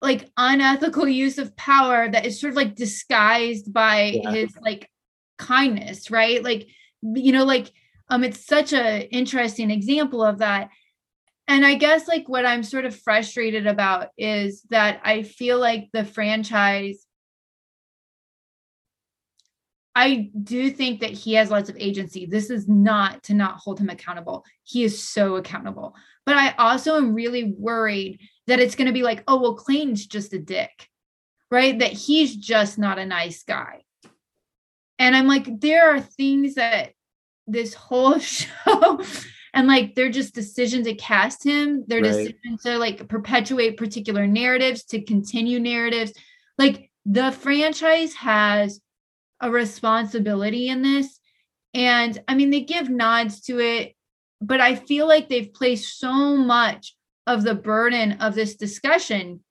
like 0.02 0.30
unethical 0.38 1.08
use 1.08 1.38
of 1.38 1.56
power 1.56 2.10
that 2.10 2.26
is 2.26 2.40
sort 2.40 2.52
of 2.52 2.58
like 2.58 2.76
disguised 2.76 3.74
by 3.74 4.20
yeah. 4.24 4.32
his 4.32 4.56
like 4.62 4.90
kindness 5.38 6.12
right 6.12 6.44
like 6.44 6.68
you 7.02 7.32
know 7.32 7.46
like 7.46 7.72
um 8.10 8.24
it's 8.24 8.46
such 8.46 8.74
a 8.74 9.08
interesting 9.10 9.72
example 9.72 10.24
of 10.24 10.40
that 10.40 10.70
and 11.48 11.66
I 11.66 11.76
guess 11.76 12.08
like 12.08 12.28
what 12.28 12.46
I'm 12.46 12.64
sort 12.64 12.86
of 12.86 12.96
frustrated 12.96 13.68
about 13.68 14.10
is 14.18 14.64
that 14.70 15.00
I 15.04 15.24
feel 15.24 15.60
like 15.60 15.90
the 15.94 16.04
franchise 16.04 17.06
I 19.96 20.30
do 20.44 20.70
think 20.70 21.00
that 21.00 21.10
he 21.10 21.34
has 21.34 21.50
lots 21.50 21.70
of 21.70 21.78
agency. 21.80 22.28
This 22.28 22.52
is 22.52 22.68
not 22.68 23.24
to 23.24 23.34
not 23.34 23.58
hold 23.58 23.80
him 23.80 23.90
accountable. 23.90 24.46
He 24.64 24.84
is 24.84 25.02
so 25.02 25.38
accountable. 25.38 25.96
But 26.24 26.38
I 26.38 26.52
also 26.60 26.98
am 26.98 27.16
really 27.16 27.56
worried 27.58 28.20
that 28.48 28.60
it's 28.60 28.76
going 28.76 28.88
to 28.88 28.94
be 28.94 29.04
like, 29.04 29.24
oh, 29.28 29.40
well, 29.40 29.56
Clayton's 29.56 30.06
just 30.06 30.34
a 30.34 30.40
dick, 30.40 30.90
right? 31.52 31.78
That 31.78 31.92
he's 31.92 32.36
just 32.36 32.78
not 32.78 33.00
a 33.00 33.06
nice 33.06 33.44
guy. 33.44 33.84
And 35.00 35.16
I'm 35.16 35.28
like, 35.28 35.60
there 35.60 35.94
are 35.94 36.02
things 36.02 36.56
that 36.56 36.94
this 37.46 37.74
whole 37.74 38.20
show 38.20 39.02
and 39.54 39.68
like 39.68 39.96
they're 39.96 40.10
just 40.10 40.36
decision 40.36 40.84
to 40.84 40.94
cast 40.94 41.44
him 41.44 41.84
their 41.88 42.02
right. 42.02 42.12
decision 42.12 42.58
to 42.64 42.78
like 42.78 43.08
perpetuate 43.08 43.78
particular 43.78 44.28
narratives 44.28 44.84
to 44.84 45.02
continue 45.02 45.60
narratives 45.60 46.14
like 46.58 46.92
the 47.06 47.32
franchise 47.32 48.14
has 48.14 48.82
a 49.42 49.50
responsibility 49.50 50.68
in 50.68 50.82
this 50.82 51.20
and 51.74 52.22
i 52.28 52.36
mean 52.36 52.50
they 52.50 52.62
give 52.62 52.90
nods 52.90 53.42
to 53.42 53.60
it 53.60 53.96
but 54.42 54.60
i 54.60 54.76
feel 54.76 55.08
like 55.08 55.30
they've 55.30 55.54
placed 55.54 56.00
so 56.00 56.36
much 56.36 56.97
of 57.28 57.44
the 57.44 57.56
burden 57.56 58.14
of 58.14 58.34
this 58.34 58.56
discussion 58.56 59.42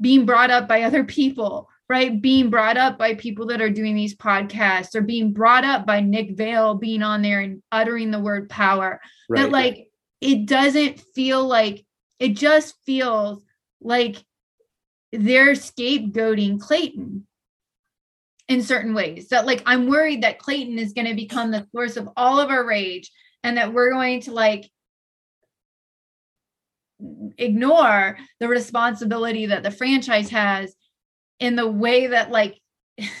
being 0.00 0.24
brought 0.24 0.50
up 0.50 0.68
by 0.68 0.82
other 0.82 1.02
people 1.04 1.68
right? 1.88 2.20
Being 2.20 2.50
brought 2.50 2.76
up 2.76 2.98
by 2.98 3.14
people 3.14 3.46
that 3.46 3.60
are 3.60 3.70
doing 3.70 3.94
these 3.94 4.14
podcasts 4.14 4.94
or 4.94 5.02
being 5.02 5.32
brought 5.32 5.64
up 5.64 5.86
by 5.86 6.00
Nick 6.00 6.36
Viall 6.36 6.80
being 6.80 7.02
on 7.02 7.22
there 7.22 7.40
and 7.40 7.62
uttering 7.70 8.10
the 8.10 8.20
word 8.20 8.48
power. 8.48 9.00
Right. 9.28 9.42
That 9.42 9.50
like 9.50 9.88
it 10.20 10.46
doesn't 10.46 11.00
feel 11.14 11.46
like 11.46 11.84
it 12.18 12.30
just 12.30 12.74
feels 12.86 13.44
like 13.80 14.16
they're 15.12 15.52
scapegoating 15.52 16.58
Clayton 16.60 17.26
in 18.48 18.62
certain 18.62 18.94
ways. 18.94 19.28
That 19.28 19.46
like 19.46 19.62
I'm 19.66 19.86
worried 19.86 20.22
that 20.22 20.38
Clayton 20.38 20.78
is 20.78 20.94
going 20.94 21.06
to 21.06 21.14
become 21.14 21.50
the 21.50 21.66
source 21.72 21.96
of 21.96 22.08
all 22.16 22.40
of 22.40 22.50
our 22.50 22.64
rage 22.66 23.10
and 23.42 23.58
that 23.58 23.74
we're 23.74 23.92
going 23.92 24.22
to 24.22 24.32
like 24.32 24.70
ignore 27.38 28.18
the 28.40 28.48
responsibility 28.48 29.46
that 29.46 29.62
the 29.62 29.70
franchise 29.70 30.30
has 30.30 30.74
in 31.40 31.56
the 31.56 31.68
way 31.68 32.08
that 32.08 32.30
like 32.30 32.60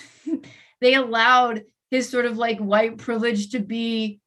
they 0.80 0.94
allowed 0.94 1.62
his 1.90 2.08
sort 2.08 2.26
of 2.26 2.38
like 2.38 2.58
white 2.58 2.98
privilege 2.98 3.50
to 3.50 3.60
be 3.60 4.20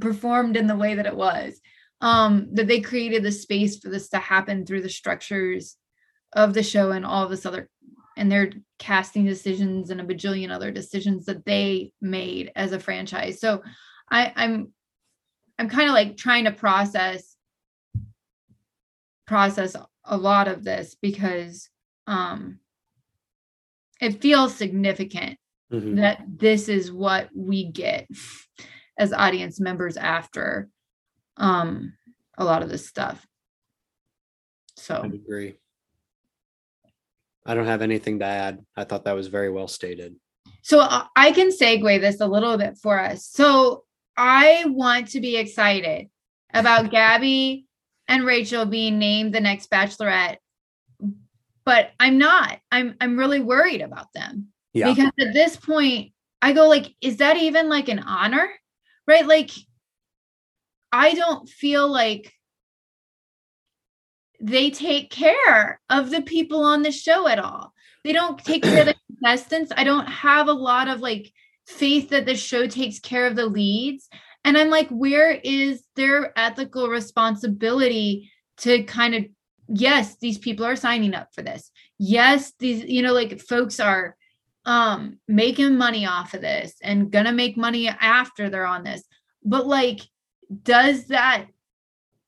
performed 0.00 0.56
in 0.56 0.66
the 0.66 0.76
way 0.76 0.94
that 0.94 1.06
it 1.06 1.16
was. 1.16 1.60
Um 2.00 2.48
that 2.52 2.68
they 2.68 2.80
created 2.80 3.22
the 3.22 3.32
space 3.32 3.78
for 3.78 3.88
this 3.88 4.08
to 4.10 4.18
happen 4.18 4.64
through 4.64 4.82
the 4.82 4.88
structures 4.88 5.76
of 6.32 6.54
the 6.54 6.62
show 6.62 6.92
and 6.92 7.04
all 7.04 7.28
this 7.28 7.46
other 7.46 7.68
and 8.16 8.30
their 8.30 8.50
casting 8.78 9.24
decisions 9.24 9.90
and 9.90 10.00
a 10.00 10.04
bajillion 10.04 10.50
other 10.50 10.70
decisions 10.70 11.26
that 11.26 11.44
they 11.44 11.92
made 12.00 12.52
as 12.54 12.72
a 12.72 12.80
franchise. 12.80 13.40
So 13.40 13.62
i 14.10 14.32
i'm 14.36 14.72
I'm 15.58 15.68
kind 15.68 15.88
of 15.88 15.94
like 15.94 16.16
trying 16.16 16.44
to 16.44 16.52
process 16.52 17.27
process 19.32 19.76
a 20.04 20.16
lot 20.16 20.48
of 20.48 20.64
this 20.64 20.96
because 21.00 21.68
um 22.06 22.58
it 24.00 24.20
feels 24.22 24.54
significant 24.54 25.38
Mhm. 25.70 25.96
that 25.96 26.24
this 26.26 26.68
is 26.70 26.90
what 26.90 27.28
we 27.36 27.66
get 27.70 28.08
as 28.98 29.12
audience 29.12 29.60
members 29.60 29.98
after 29.98 30.68
um 31.36 31.92
a 32.38 32.44
lot 32.44 32.62
of 32.62 32.70
this 32.70 32.88
stuff 32.88 33.24
I 34.76 34.80
so 34.80 35.02
agree. 35.02 35.58
I 37.44 37.54
don't 37.54 37.66
have 37.66 37.82
anything 37.82 38.18
to 38.20 38.24
add. 38.24 38.64
I 38.76 38.84
thought 38.84 39.04
that 39.04 39.14
was 39.16 39.26
very 39.28 39.50
well 39.50 39.68
stated. 39.68 40.16
so 40.62 40.80
I- 40.80 41.06
i 41.16 41.30
can 41.32 41.48
segue 41.50 42.00
this 42.00 42.20
a 42.20 42.26
little 42.26 42.56
bit 42.56 42.78
for 42.78 42.98
us 42.98 43.26
so 43.26 43.84
i 44.16 44.64
want 44.66 45.08
to 45.12 45.20
be 45.20 45.36
excited 45.36 46.08
about 46.54 46.90
gabby 46.90 47.66
and 48.08 48.24
rachel 48.24 48.64
being 48.64 48.98
named 48.98 49.34
the 49.34 49.40
next 49.40 49.70
bachelorette. 49.70 50.38
But 51.64 51.90
i'm 52.00 52.18
not 52.18 52.58
i'm 52.72 52.96
i'm 53.00 53.18
really 53.18 53.40
worried 53.40 53.82
about 53.82 54.12
them. 54.14 54.48
Yeah. 54.72 54.92
because 54.92 55.12
at 55.20 55.32
this 55.32 55.56
point 55.56 56.12
i 56.42 56.52
go 56.52 56.68
like 56.68 56.94
is 57.00 57.18
that 57.18 57.36
even 57.36 57.68
like 57.68 57.88
an 57.88 58.00
honor? 58.00 58.48
Right? 59.06 59.26
Like 59.26 59.50
i 60.92 61.14
don't 61.14 61.48
feel 61.48 61.88
like 61.88 62.32
they 64.40 64.70
take 64.70 65.10
care 65.10 65.80
of 65.90 66.10
the 66.10 66.22
people 66.22 66.62
on 66.62 66.82
the 66.82 66.92
show 66.92 67.26
at 67.26 67.38
all. 67.38 67.72
They 68.04 68.12
don't 68.12 68.42
take 68.42 68.62
care 68.62 68.80
of 68.80 68.86
the 68.86 68.94
contestants. 69.08 69.72
I 69.76 69.84
don't 69.84 70.06
have 70.06 70.48
a 70.48 70.52
lot 70.52 70.88
of 70.88 71.00
like 71.00 71.32
faith 71.66 72.10
that 72.10 72.24
the 72.24 72.36
show 72.36 72.66
takes 72.66 72.98
care 72.98 73.26
of 73.26 73.36
the 73.36 73.46
leads 73.46 74.08
and 74.48 74.58
i'm 74.58 74.70
like 74.70 74.88
where 74.88 75.30
is 75.30 75.82
their 75.94 76.32
ethical 76.38 76.88
responsibility 76.88 78.30
to 78.58 78.82
kind 78.84 79.14
of 79.14 79.24
yes 79.68 80.16
these 80.16 80.38
people 80.38 80.64
are 80.64 80.76
signing 80.76 81.14
up 81.14 81.28
for 81.34 81.42
this. 81.42 81.70
Yes 81.98 82.52
these 82.58 82.84
you 82.84 83.02
know 83.02 83.12
like 83.12 83.40
folks 83.40 83.80
are 83.80 84.16
um 84.64 85.18
making 85.28 85.76
money 85.76 86.06
off 86.06 86.34
of 86.34 86.40
this 86.40 86.74
and 86.82 87.10
gonna 87.10 87.32
make 87.32 87.56
money 87.56 87.88
after 87.88 88.50
they're 88.50 88.66
on 88.66 88.84
this. 88.84 89.02
But 89.44 89.66
like 89.66 90.00
does 90.62 91.06
that 91.08 91.46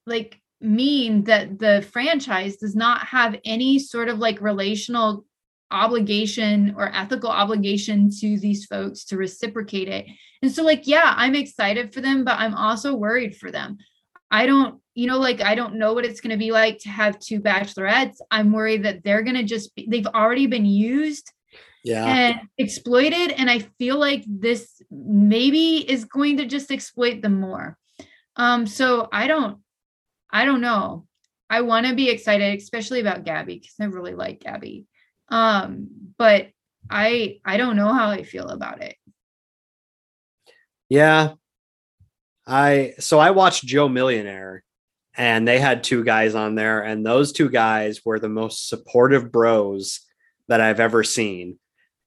like 0.06 0.40
mean 0.60 1.24
that 1.24 1.58
the 1.58 1.86
franchise 1.90 2.56
does 2.56 2.76
not 2.76 3.06
have 3.06 3.40
any 3.44 3.78
sort 3.78 4.08
of 4.08 4.18
like 4.18 4.40
relational 4.42 5.24
obligation 5.70 6.74
or 6.76 6.90
ethical 6.94 7.30
obligation 7.30 8.10
to 8.20 8.38
these 8.38 8.66
folks 8.66 9.04
to 9.06 9.16
reciprocate 9.16 9.88
it. 9.88 10.06
And 10.42 10.50
so 10.50 10.62
like 10.64 10.86
yeah 10.86 11.14
i'm 11.16 11.34
excited 11.34 11.92
for 11.92 12.00
them 12.00 12.24
but 12.24 12.38
i'm 12.38 12.54
also 12.54 12.94
worried 12.94 13.36
for 13.36 13.50
them. 13.50 13.78
I 14.30 14.46
don't 14.46 14.80
you 14.94 15.06
know 15.06 15.18
like 15.18 15.40
i 15.40 15.54
don't 15.54 15.74
know 15.74 15.92
what 15.92 16.04
it's 16.04 16.20
going 16.20 16.30
to 16.32 16.36
be 16.38 16.50
like 16.52 16.78
to 16.80 16.88
have 16.88 17.18
two 17.18 17.40
bachelorettes. 17.40 18.16
I'm 18.30 18.52
worried 18.52 18.84
that 18.84 19.02
they're 19.04 19.22
going 19.22 19.36
to 19.36 19.42
just 19.44 19.74
be, 19.74 19.86
they've 19.90 20.06
already 20.06 20.46
been 20.46 20.64
used 20.66 21.30
Yeah. 21.84 22.04
and 22.06 22.40
exploited 22.58 23.32
and 23.32 23.50
i 23.50 23.58
feel 23.78 23.98
like 23.98 24.24
this 24.26 24.80
maybe 24.90 25.78
is 25.90 26.04
going 26.04 26.36
to 26.38 26.46
just 26.46 26.70
exploit 26.70 27.22
them 27.22 27.40
more. 27.40 27.76
Um 28.36 28.66
so 28.66 29.08
i 29.12 29.26
don't 29.26 29.58
i 30.30 30.44
don't 30.44 30.60
know. 30.60 31.06
I 31.50 31.62
want 31.62 31.86
to 31.86 31.94
be 31.96 32.08
excited 32.08 32.58
especially 32.58 33.00
about 33.00 33.24
gabby 33.24 33.56
because 33.58 33.74
i 33.80 33.84
really 33.84 34.14
like 34.14 34.40
gabby 34.40 34.86
um 35.30 35.88
but 36.18 36.48
i 36.90 37.38
i 37.44 37.56
don't 37.56 37.76
know 37.76 37.92
how 37.92 38.10
i 38.10 38.22
feel 38.22 38.48
about 38.48 38.82
it 38.82 38.96
Yeah. 40.90 41.34
I 42.46 42.94
so 42.98 43.18
I 43.20 43.30
watched 43.30 43.64
Joe 43.64 43.88
Millionaire 43.88 44.64
and 45.16 45.46
they 45.46 45.60
had 45.60 45.84
two 45.84 46.02
guys 46.04 46.34
on 46.34 46.56
there 46.56 46.80
and 46.82 47.06
those 47.06 47.32
two 47.32 47.48
guys 47.48 48.00
were 48.04 48.18
the 48.18 48.28
most 48.28 48.68
supportive 48.68 49.30
bros 49.30 50.00
that 50.48 50.60
I've 50.60 50.80
ever 50.80 51.04
seen. 51.04 51.58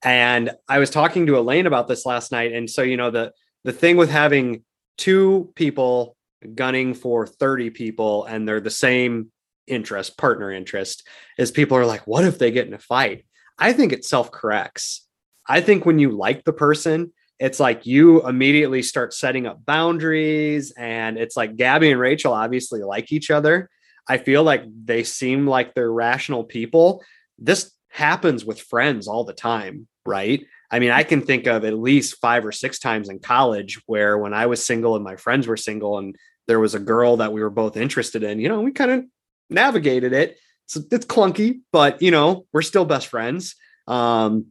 And 0.03 0.51
I 0.67 0.79
was 0.79 0.89
talking 0.89 1.27
to 1.27 1.37
Elaine 1.37 1.65
about 1.65 1.87
this 1.87 2.05
last 2.05 2.31
night 2.33 2.51
and 2.51 2.69
so 2.69 2.81
you 2.81 2.97
know 2.97 3.09
the 3.09 3.31
the 3.63 3.71
thing 3.71 3.95
with 3.95 4.09
having 4.09 4.65
two 4.97 5.53
people 5.55 6.17
gunning 6.55 6.93
for 6.93 7.25
30 7.25 7.69
people 7.69 8.25
and 8.25 8.45
they're 8.45 8.59
the 8.59 8.69
same 8.69 9.31
interest, 9.67 10.17
partner 10.17 10.51
interest, 10.51 11.07
is 11.37 11.51
people 11.51 11.77
are 11.77 11.85
like 11.85 12.05
what 12.07 12.25
if 12.25 12.37
they 12.37 12.51
get 12.51 12.67
in 12.67 12.73
a 12.73 12.79
fight? 12.79 13.25
I 13.57 13.73
think 13.73 13.93
it 13.93 14.05
self-corrects. 14.05 15.07
I 15.47 15.61
think 15.61 15.85
when 15.85 15.99
you 15.99 16.11
like 16.11 16.43
the 16.43 16.53
person, 16.53 17.13
it's 17.39 17.59
like 17.59 17.85
you 17.85 18.25
immediately 18.27 18.81
start 18.81 19.13
setting 19.13 19.45
up 19.47 19.65
boundaries 19.65 20.71
and 20.77 21.17
it's 21.17 21.35
like 21.35 21.55
Gabby 21.55 21.91
and 21.91 21.99
Rachel 21.99 22.33
obviously 22.33 22.81
like 22.81 23.11
each 23.11 23.29
other. 23.29 23.69
I 24.07 24.17
feel 24.17 24.43
like 24.43 24.63
they 24.85 25.03
seem 25.03 25.47
like 25.47 25.73
they're 25.73 25.91
rational 25.91 26.43
people. 26.43 27.03
This 27.37 27.71
happens 27.89 28.45
with 28.45 28.61
friends 28.61 29.07
all 29.07 29.23
the 29.23 29.33
time, 29.33 29.87
right? 30.05 30.45
I 30.71 30.79
mean, 30.79 30.91
I 30.91 31.03
can 31.03 31.21
think 31.21 31.45
of 31.47 31.65
at 31.65 31.77
least 31.77 32.19
5 32.19 32.45
or 32.45 32.51
6 32.51 32.79
times 32.79 33.09
in 33.09 33.19
college 33.19 33.79
where 33.85 34.17
when 34.17 34.33
I 34.33 34.47
was 34.47 34.65
single 34.65 34.95
and 34.95 35.03
my 35.03 35.15
friends 35.15 35.47
were 35.47 35.57
single 35.57 35.97
and 35.99 36.15
there 36.47 36.59
was 36.59 36.75
a 36.75 36.79
girl 36.79 37.17
that 37.17 37.31
we 37.31 37.41
were 37.41 37.49
both 37.49 37.77
interested 37.77 38.23
in, 38.23 38.39
you 38.39 38.49
know, 38.49 38.61
we 38.61 38.71
kind 38.71 38.91
of 38.91 39.05
navigated 39.49 40.13
it. 40.13 40.37
So 40.65 40.81
it's 40.91 41.05
clunky, 41.05 41.61
but 41.71 42.01
you 42.01 42.11
know, 42.11 42.45
we're 42.53 42.61
still 42.61 42.85
best 42.85 43.07
friends. 43.07 43.55
Um, 43.87 44.47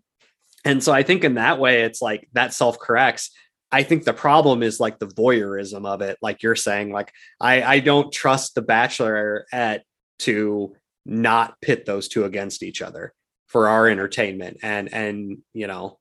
and 0.64 0.82
so 0.82 0.92
I 0.92 1.02
think 1.02 1.24
in 1.24 1.34
that 1.34 1.58
way, 1.58 1.82
it's 1.82 2.00
like 2.00 2.28
that 2.34 2.54
self 2.54 2.78
corrects. 2.78 3.30
I 3.70 3.82
think 3.82 4.04
the 4.04 4.12
problem 4.12 4.62
is 4.62 4.78
like 4.78 4.98
the 4.98 5.06
voyeurism 5.06 5.86
of 5.86 6.02
it, 6.02 6.18
like 6.20 6.42
you're 6.42 6.54
saying. 6.54 6.92
Like 6.92 7.12
I, 7.40 7.62
I 7.62 7.80
don't 7.80 8.12
trust 8.12 8.54
the 8.54 8.62
Bachelorette 8.62 9.80
to 10.20 10.76
not 11.06 11.60
pit 11.60 11.86
those 11.86 12.08
two 12.08 12.24
against 12.24 12.62
each 12.62 12.82
other 12.82 13.14
for 13.46 13.68
our 13.68 13.88
entertainment, 13.88 14.58
and 14.62 14.92
and 14.92 15.38
you 15.54 15.66
know, 15.66 15.98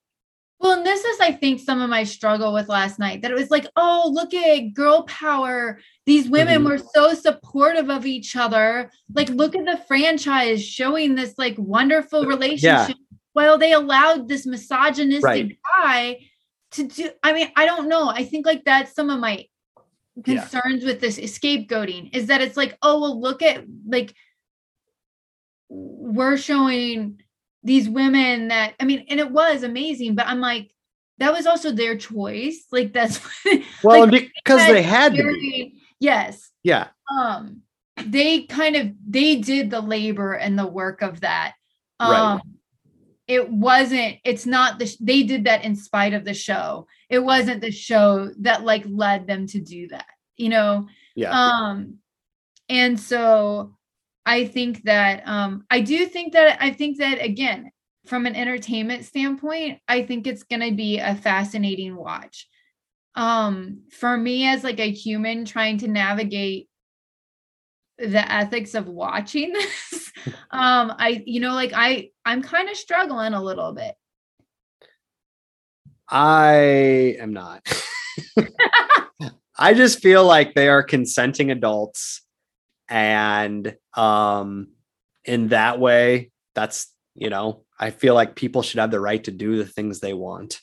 Well, 0.62 0.78
and 0.78 0.86
this 0.86 1.04
is, 1.04 1.20
I 1.20 1.32
think, 1.32 1.60
some 1.60 1.82
of 1.82 1.90
my 1.90 2.04
struggle 2.04 2.54
with 2.54 2.70
last 2.70 3.00
night 3.00 3.24
that 3.24 3.32
it 3.32 3.36
was 3.36 3.50
like, 3.50 3.66
oh, 3.76 4.12
look 4.14 4.32
at 4.36 4.76
girl 4.76 5.04
power. 5.04 5.80
These 6.06 6.30
women 6.30 6.62
Mhm. 6.62 6.66
were 6.66 6.78
so 6.78 7.16
supportive 7.16 7.90
of 7.90 8.06
each 8.06 8.36
other. 8.36 8.92
Like, 9.16 9.30
look 9.30 9.56
at 9.56 9.66
the 9.66 9.78
franchise 9.88 10.64
showing 10.64 11.16
this 11.16 11.34
like 11.40 11.56
wonderful 11.58 12.28
relationship 12.28 12.98
while 13.34 13.58
they 13.58 13.74
allowed 13.74 14.28
this 14.30 14.46
misogynistic 14.46 15.24
Right. 15.24 15.58
guy 15.84 16.30
to 16.72 16.84
do. 16.88 17.10
I 17.24 17.34
mean, 17.34 17.52
I 17.56 17.66
don't 17.66 17.90
know. 17.90 18.10
I 18.10 18.24
think 18.24 18.46
like 18.46 18.64
that's 18.64 18.94
some 18.94 19.10
of 19.10 19.20
my 19.20 19.48
Yeah. 20.28 20.48
concerns 20.48 20.84
with 20.86 21.02
this 21.02 21.18
scapegoating 21.18 22.16
is 22.16 22.28
that 22.28 22.42
it's 22.42 22.56
like, 22.58 22.78
oh, 22.84 23.02
well, 23.02 23.20
look 23.20 23.42
at 23.42 23.66
like 23.88 24.14
we're 25.70 26.38
showing 26.38 27.24
these 27.64 27.88
women 27.90 28.48
that 28.50 28.74
I 28.80 28.86
mean, 28.86 29.06
and 29.10 29.20
it 29.20 29.32
was 29.32 29.64
amazing, 29.64 30.16
but 30.16 30.28
I'm 30.28 30.40
like, 30.40 30.72
that 31.20 31.32
was 31.34 31.46
also 31.46 31.72
their 31.72 31.96
choice. 31.98 32.66
Like 32.72 32.94
that's 32.94 33.20
well, 33.84 34.08
Like, 34.08 34.32
because 34.44 34.62
had 34.62 34.76
they 34.76 34.82
had 34.82 35.12
to 35.14 35.18
be, 35.18 35.24
very- 35.24 35.74
yes. 36.00 36.50
yeah, 36.64 36.88
Um, 37.18 37.62
they 38.06 38.44
kind 38.44 38.76
of 38.76 38.92
they 39.08 39.36
did 39.36 39.70
the 39.70 39.82
labor 39.82 40.34
and 40.34 40.58
the 40.58 40.66
work 40.68 41.02
of 41.02 41.22
that. 41.22 41.54
Um 42.00 42.12
Right. 42.12 42.42
it 43.28 43.50
wasn't, 43.52 44.18
it's 44.26 44.46
not 44.48 44.80
the 44.80 44.88
sh- 44.88 44.98
they 45.00 45.22
did 45.24 45.44
that 45.46 45.64
in 45.64 45.76
spite 45.76 46.14
of 46.14 46.26
the 46.26 46.34
show. 46.34 46.88
It 47.10 47.20
wasn't 47.20 47.62
the 47.62 47.72
show 47.72 48.32
that 48.40 48.64
like 48.64 48.84
led 48.88 49.28
them 49.28 49.46
to 49.48 49.60
do 49.60 49.88
that, 49.90 50.08
you 50.38 50.50
know. 50.50 50.88
yeah, 51.16 51.30
Um, 51.32 51.98
and 52.70 53.00
so 53.00 53.76
I 54.26 54.46
think 54.46 54.84
that 54.84 55.28
um, 55.28 55.66
I 55.70 55.82
do 55.82 56.06
think 56.06 56.34
that 56.34 56.58
I 56.62 56.72
think 56.72 56.98
that 56.98 57.24
again, 57.24 57.72
from 58.06 58.26
an 58.26 58.36
entertainment 58.36 59.06
standpoint, 59.06 59.80
I 59.88 60.04
think 60.04 60.28
it's 60.28 60.44
going 60.44 60.62
to 60.68 60.76
be 60.76 61.00
a 61.00 61.16
fascinating 61.16 61.96
watch. 61.96 62.48
Um, 63.16 63.82
for 63.92 64.16
me 64.16 64.48
as 64.48 64.64
like 64.64 64.80
a 64.80 64.90
human 64.90 65.44
trying 65.44 65.80
to 65.80 65.88
navigate 65.88 66.70
the 67.98 68.32
ethics 68.32 68.74
of 68.74 68.88
watching 68.88 69.54
this, 69.54 70.12
um, 70.52 70.94
I 70.98 71.24
you 71.26 71.40
know 71.40 71.54
like 71.54 71.74
I 71.74 72.10
I'm 72.26 72.42
kind 72.42 72.70
of 72.70 72.78
struggling 72.78 73.34
a 73.34 73.44
little 73.44 73.74
bit. 73.74 73.96
I 76.08 77.16
am 77.20 77.34
not. 77.34 77.66
I 79.58 79.74
just 79.74 80.00
feel 80.00 80.26
like 80.26 80.54
they 80.54 80.68
are 80.68 80.84
consenting 80.84 81.52
adults 81.52 82.22
and 82.92 83.76
um 83.96 84.68
in 85.26 85.48
that 85.48 85.80
way 85.80 86.30
that's 86.54 86.94
you 87.16 87.30
know 87.30 87.64
I 87.82 87.90
feel 87.90 88.14
like 88.14 88.36
people 88.36 88.62
should 88.62 88.80
have 88.80 88.92
the 88.92 89.00
right 89.00 89.24
to 89.24 89.32
do 89.32 89.58
the 89.58 89.66
things 89.66 90.00
they 90.00 90.14
want. 90.14 90.62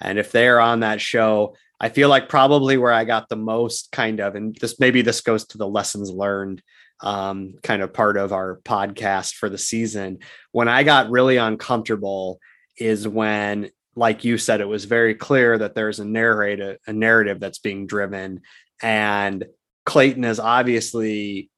And 0.00 0.20
if 0.20 0.30
they're 0.30 0.60
on 0.60 0.80
that 0.80 1.00
show, 1.00 1.56
I 1.80 1.88
feel 1.88 2.08
like 2.08 2.28
probably 2.28 2.78
where 2.78 2.92
I 2.92 3.04
got 3.04 3.28
the 3.28 3.36
most 3.36 3.90
kind 3.90 4.20
of 4.20 4.36
and 4.36 4.56
this 4.60 4.78
maybe 4.78 5.02
this 5.02 5.20
goes 5.20 5.46
to 5.48 5.58
the 5.58 5.68
lessons 5.68 6.10
learned 6.10 6.62
um 7.02 7.54
kind 7.62 7.82
of 7.82 7.92
part 7.92 8.16
of 8.16 8.32
our 8.32 8.60
podcast 8.64 9.34
for 9.34 9.48
the 9.48 9.58
season. 9.58 10.18
When 10.52 10.68
I 10.68 10.84
got 10.84 11.10
really 11.10 11.38
uncomfortable 11.38 12.38
is 12.78 13.08
when 13.08 13.70
like 13.96 14.24
you 14.24 14.38
said, 14.38 14.60
it 14.60 14.68
was 14.68 14.84
very 14.84 15.16
clear 15.16 15.58
that 15.58 15.74
there's 15.74 15.98
a 15.98 16.04
narrative, 16.04 16.78
a 16.86 16.92
narrative 16.92 17.40
that's 17.40 17.58
being 17.58 17.88
driven, 17.88 18.42
and 18.80 19.44
Clayton 19.84 20.24
is 20.24 20.38
obviously 20.38 21.50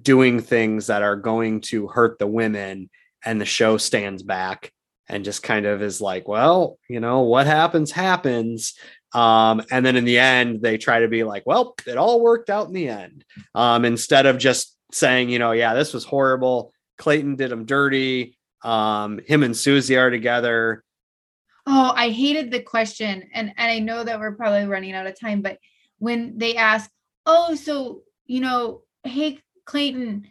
doing 0.00 0.40
things 0.40 0.86
that 0.86 1.02
are 1.02 1.16
going 1.16 1.60
to 1.60 1.88
hurt 1.88 2.18
the 2.18 2.26
women 2.26 2.88
and 3.24 3.40
the 3.40 3.44
show 3.44 3.76
stands 3.76 4.22
back 4.22 4.72
and 5.08 5.24
just 5.24 5.42
kind 5.42 5.66
of 5.66 5.82
is 5.82 6.00
like 6.00 6.26
well 6.26 6.78
you 6.88 7.00
know 7.00 7.20
what 7.20 7.46
happens 7.46 7.90
happens. 7.90 8.74
Um, 9.14 9.62
and 9.70 9.84
then 9.84 9.96
in 9.96 10.06
the 10.06 10.18
end 10.18 10.62
they 10.62 10.78
try 10.78 11.00
to 11.00 11.08
be 11.08 11.24
like 11.24 11.42
well 11.44 11.74
it 11.86 11.98
all 11.98 12.20
worked 12.20 12.50
out 12.50 12.68
in 12.68 12.72
the 12.72 12.88
end. 12.88 13.24
Um, 13.54 13.84
instead 13.84 14.26
of 14.26 14.38
just 14.38 14.76
saying 14.92 15.28
you 15.28 15.38
know 15.38 15.52
yeah 15.52 15.74
this 15.74 15.92
was 15.92 16.04
horrible. 16.04 16.72
Clayton 16.98 17.36
did 17.36 17.52
him 17.52 17.64
dirty. 17.64 18.38
Um, 18.62 19.20
him 19.26 19.42
and 19.42 19.56
susie 19.56 19.96
are 19.96 20.10
together. 20.10 20.84
Oh, 21.66 21.92
I 21.94 22.10
hated 22.10 22.50
the 22.50 22.60
question. 22.60 23.28
And, 23.32 23.52
and 23.56 23.70
I 23.70 23.78
know 23.78 24.02
that 24.02 24.18
we're 24.18 24.32
probably 24.32 24.66
running 24.66 24.94
out 24.94 25.06
of 25.06 25.18
time, 25.18 25.42
but 25.42 25.58
when 25.98 26.38
they 26.38 26.56
ask, 26.56 26.90
oh, 27.24 27.54
so, 27.54 28.02
you 28.26 28.40
know, 28.40 28.82
hey, 29.04 29.38
Clayton, 29.64 30.28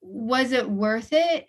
was 0.00 0.52
it 0.52 0.68
worth 0.68 1.08
it? 1.12 1.46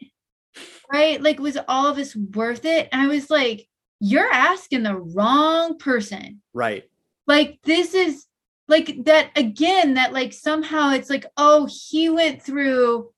Right? 0.92 1.22
Like, 1.22 1.40
was 1.40 1.58
all 1.68 1.88
of 1.88 1.96
this 1.96 2.16
worth 2.16 2.66
it? 2.66 2.90
And 2.92 3.02
I 3.02 3.08
was 3.08 3.30
like, 3.30 3.68
you're 4.00 4.32
asking 4.32 4.84
the 4.84 4.98
wrong 4.98 5.78
person. 5.78 6.42
right 6.54 6.84
Like, 7.26 7.60
this 7.64 7.94
is 7.94 8.26
like 8.68 9.06
that 9.06 9.32
again, 9.36 9.96
that 9.96 10.14
like 10.14 10.34
somehow 10.34 10.92
it's 10.92 11.10
like, 11.10 11.26
oh, 11.38 11.68
he 11.70 12.10
went 12.10 12.42
through 12.42 13.12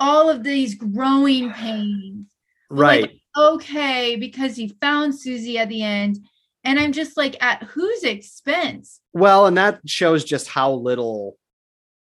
all 0.00 0.30
of 0.30 0.42
these 0.44 0.74
growing 0.76 1.50
pains 1.52 2.26
right 2.70 3.02
like, 3.02 3.20
okay 3.36 4.14
because 4.14 4.54
he 4.54 4.76
found 4.80 5.18
Susie 5.18 5.58
at 5.58 5.68
the 5.68 5.82
end. 5.82 6.18
And 6.64 6.78
I'm 6.78 6.92
just 6.92 7.16
like, 7.16 7.42
at 7.42 7.62
whose 7.62 8.02
expense? 8.02 9.00
Well, 9.12 9.46
and 9.46 9.56
that 9.56 9.80
shows 9.86 10.24
just 10.24 10.48
how 10.48 10.72
little 10.72 11.37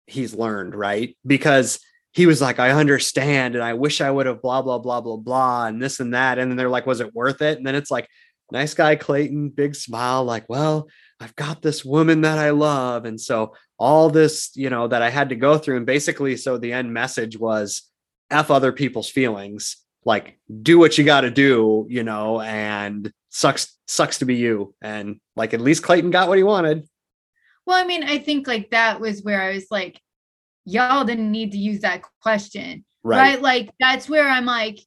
he's 0.10 0.34
learned, 0.34 0.76
right? 0.76 1.16
Because 1.26 1.80
he 2.12 2.26
was 2.26 2.41
like, 2.41 2.60
I 2.60 2.72
understand, 2.72 3.55
and 3.55 3.64
I 3.64 3.74
wish 3.74 4.01
I 4.01 4.10
would 4.10 4.26
have 4.26 4.41
blah, 4.41 4.62
blah, 4.62 4.80
blah, 4.80 5.01
blah, 5.01 5.18
blah, 5.18 5.68
and 5.68 5.82
this 5.82 5.99
and 5.99 6.14
that. 6.14 6.39
And 6.39 6.49
then 6.49 6.57
they're 6.57 6.70
like, 6.70 6.88
was 6.88 7.01
it 7.01 7.14
worth 7.14 7.41
it? 7.41 7.57
And 7.57 7.66
then 7.66 7.76
it's 7.76 7.91
like, 7.91 8.07
nice 8.51 8.74
guy, 8.74 8.95
Clayton, 8.95 9.49
big 9.49 9.76
smile, 9.76 10.24
like, 10.24 10.45
well, 10.49 10.89
I've 11.20 11.36
got 11.36 11.62
this 11.62 11.86
woman 11.86 12.22
that 12.22 12.39
I 12.39 12.49
love. 12.49 13.05
And 13.05 13.20
so 13.20 13.55
all 13.78 14.10
this, 14.10 14.51
you 14.55 14.70
know, 14.70 14.88
that 14.88 15.01
I 15.01 15.10
had 15.10 15.30
to 15.30 15.36
go 15.36 15.57
through. 15.57 15.78
And 15.78 15.86
basically, 15.86 16.36
so 16.36 16.57
the 16.57 16.74
end 16.74 16.91
message 16.93 17.38
was 17.38 17.84
F 18.32 18.49
other 18.49 18.72
people's 18.72 19.10
feelings, 19.10 19.78
like 20.05 20.39
do 20.62 20.80
what 20.80 20.97
you 20.97 21.03
got 21.03 21.22
to 21.22 21.32
do, 21.32 21.86
you 21.89 22.03
know, 22.03 22.41
and 22.41 23.12
sucks, 23.30 23.78
sucks 23.88 24.20
to 24.20 24.26
be 24.26 24.36
you. 24.36 24.74
And 24.82 25.20
like, 25.36 25.53
at 25.53 25.62
least 25.62 25.84
Clayton 25.84 26.12
got 26.12 26.28
what 26.28 26.38
he 26.38 26.43
wanted. 26.43 26.88
Well, 27.70 27.78
I 27.78 27.86
mean, 27.86 28.03
I 28.03 28.17
think 28.17 28.47
like 28.47 28.72
that 28.72 28.99
was 28.99 29.22
where 29.22 29.39
I 29.39 29.53
was 29.53 29.67
like, 29.70 30.01
y'all 30.65 31.05
didn't 31.05 31.30
need 31.30 31.51
to 31.51 31.59
use 31.59 31.82
that 31.82 32.01
question. 32.20 32.84
Right. 33.03 33.39
Like 33.39 33.70
that's 33.80 34.09
where 34.09 34.28
I'm 34.28 34.47
like, 34.47 34.80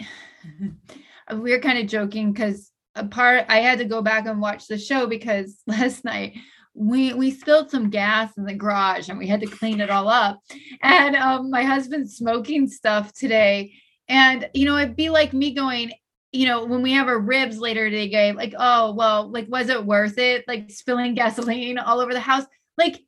we 1.36 1.52
are 1.52 1.60
kind 1.60 1.78
of 1.78 1.86
joking 1.86 2.32
because 2.32 2.72
a 2.96 3.04
part 3.04 3.46
I 3.48 3.58
had 3.58 3.78
to 3.78 3.84
go 3.84 4.02
back 4.02 4.26
and 4.26 4.40
watch 4.40 4.66
the 4.66 4.76
show 4.76 5.06
because 5.06 5.62
last 5.68 6.04
night 6.04 6.36
we 6.74 7.14
we 7.14 7.30
spilled 7.30 7.70
some 7.70 7.90
gas 7.90 8.36
in 8.36 8.44
the 8.44 8.54
garage 8.54 9.08
and 9.08 9.16
we 9.16 9.28
had 9.28 9.42
to 9.42 9.46
clean 9.46 9.80
it 9.80 9.88
all 9.88 10.08
up. 10.08 10.40
And 10.82 11.14
um, 11.14 11.48
my 11.48 11.62
husband's 11.62 12.16
smoking 12.16 12.66
stuff 12.66 13.12
today. 13.12 13.72
And 14.08 14.50
you 14.52 14.64
know, 14.64 14.78
it'd 14.78 14.96
be 14.96 15.10
like 15.10 15.32
me 15.32 15.54
going, 15.54 15.92
you 16.32 16.46
know, 16.46 16.64
when 16.64 16.82
we 16.82 16.92
have 16.92 17.08
our 17.08 17.18
ribs 17.18 17.58
later 17.58 17.90
today, 17.90 18.32
like, 18.32 18.54
oh 18.58 18.92
well, 18.92 19.28
like 19.28 19.48
was 19.48 19.68
it 19.68 19.84
worth 19.84 20.18
it? 20.18 20.44
Like 20.46 20.70
spilling 20.70 21.14
gasoline 21.20 21.78
all 21.78 22.00
over 22.00 22.12
the 22.12 22.20
house. 22.20 22.44
Like 22.78 23.00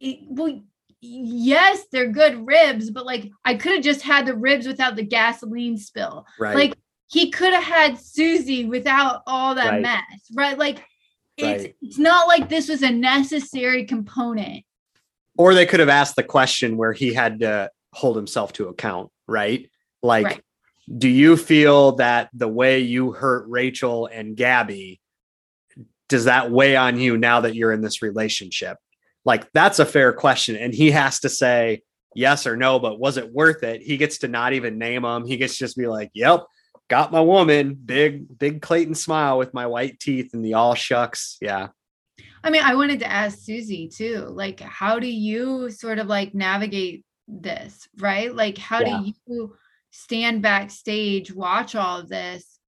it, 0.00 0.20
well, 0.28 0.62
yes, 1.00 1.84
they're 1.92 2.08
good 2.10 2.46
ribs, 2.46 2.90
but 2.90 3.04
like 3.06 3.30
I 3.44 3.54
could 3.54 3.72
have 3.72 3.84
just 3.84 4.02
had 4.02 4.26
the 4.26 4.34
ribs 4.34 4.66
without 4.66 4.96
the 4.96 5.02
gasoline 5.02 5.76
spill. 5.76 6.26
Right. 6.38 6.54
Like 6.54 6.74
he 7.10 7.30
could 7.30 7.52
have 7.52 7.64
had 7.64 7.98
Susie 7.98 8.64
without 8.66 9.22
all 9.26 9.54
that 9.56 9.70
Right. 9.70 9.82
mess, 9.82 10.02
right? 10.34 10.56
Like 10.58 10.82
it's 11.36 11.64
Right. 11.64 11.76
it's 11.82 11.98
not 11.98 12.26
like 12.28 12.48
this 12.48 12.68
was 12.68 12.82
a 12.82 12.90
necessary 12.90 13.84
component. 13.84 14.64
or 15.38 15.54
they 15.54 15.64
could 15.66 15.80
have 15.80 15.88
asked 15.88 16.16
the 16.16 16.22
question 16.22 16.76
where 16.76 16.92
he 16.92 17.14
had 17.14 17.40
to 17.40 17.70
hold 17.94 18.14
himself 18.16 18.52
to 18.54 18.68
account, 18.68 19.10
right? 19.28 19.70
Like. 20.02 20.42
Do 20.96 21.08
you 21.08 21.36
feel 21.36 21.92
that 21.96 22.30
the 22.32 22.48
way 22.48 22.80
you 22.80 23.12
hurt 23.12 23.48
Rachel 23.48 24.06
and 24.06 24.36
Gabby, 24.36 25.00
does 26.08 26.24
that 26.24 26.50
weigh 26.50 26.76
on 26.76 26.98
you 26.98 27.16
now 27.16 27.42
that 27.42 27.54
you're 27.54 27.72
in 27.72 27.80
this 27.80 28.02
relationship? 28.02 28.76
Like, 29.24 29.52
that's 29.52 29.78
a 29.78 29.86
fair 29.86 30.12
question. 30.12 30.56
And 30.56 30.74
he 30.74 30.90
has 30.90 31.20
to 31.20 31.28
say 31.28 31.82
yes 32.14 32.46
or 32.46 32.56
no, 32.56 32.78
but 32.78 32.98
was 32.98 33.16
it 33.16 33.32
worth 33.32 33.62
it? 33.62 33.82
He 33.82 33.96
gets 33.96 34.18
to 34.18 34.28
not 34.28 34.52
even 34.52 34.78
name 34.78 35.02
them. 35.02 35.26
He 35.26 35.36
gets 35.36 35.54
to 35.54 35.64
just 35.64 35.76
be 35.76 35.86
like, 35.86 36.10
yep, 36.12 36.44
got 36.88 37.12
my 37.12 37.20
woman, 37.20 37.74
big, 37.74 38.38
big 38.38 38.60
Clayton 38.60 38.96
smile 38.96 39.38
with 39.38 39.54
my 39.54 39.66
white 39.66 40.00
teeth 40.00 40.34
and 40.34 40.44
the 40.44 40.54
all 40.54 40.74
shucks. 40.74 41.36
Yeah. 41.40 41.68
I 42.42 42.50
mean, 42.50 42.62
I 42.62 42.74
wanted 42.74 43.00
to 43.00 43.10
ask 43.10 43.38
Susie 43.38 43.88
too. 43.88 44.26
Like, 44.28 44.58
how 44.60 44.98
do 44.98 45.06
you 45.06 45.70
sort 45.70 45.98
of 45.98 46.08
like 46.08 46.34
navigate 46.34 47.04
this, 47.28 47.86
right? 47.98 48.34
Like, 48.34 48.58
how 48.58 48.80
Yeah. 48.80 49.00
do 49.00 49.12
you 49.28 49.54
stand 49.90 50.42
backstage, 50.42 51.32
watch 51.32 51.74
all 51.74 52.00
of 52.00 52.08
this? 52.08 52.58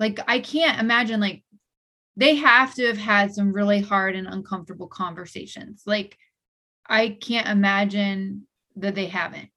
Like, 0.00 0.20
I 0.26 0.40
can't 0.40 0.80
imagine 0.80 1.20
like 1.20 1.44
they 2.16 2.36
have 2.36 2.74
to 2.74 2.86
have 2.86 2.98
had 2.98 3.34
some 3.34 3.52
really 3.52 3.80
hard 3.80 4.14
and 4.16 4.26
uncomfortable 4.26 4.86
conversations. 4.88 5.82
Like, 5.86 6.16
I 6.86 7.16
can't 7.20 7.48
imagine 7.48 8.46
that 8.76 8.94
they 8.94 9.06
haven't. 9.06 9.48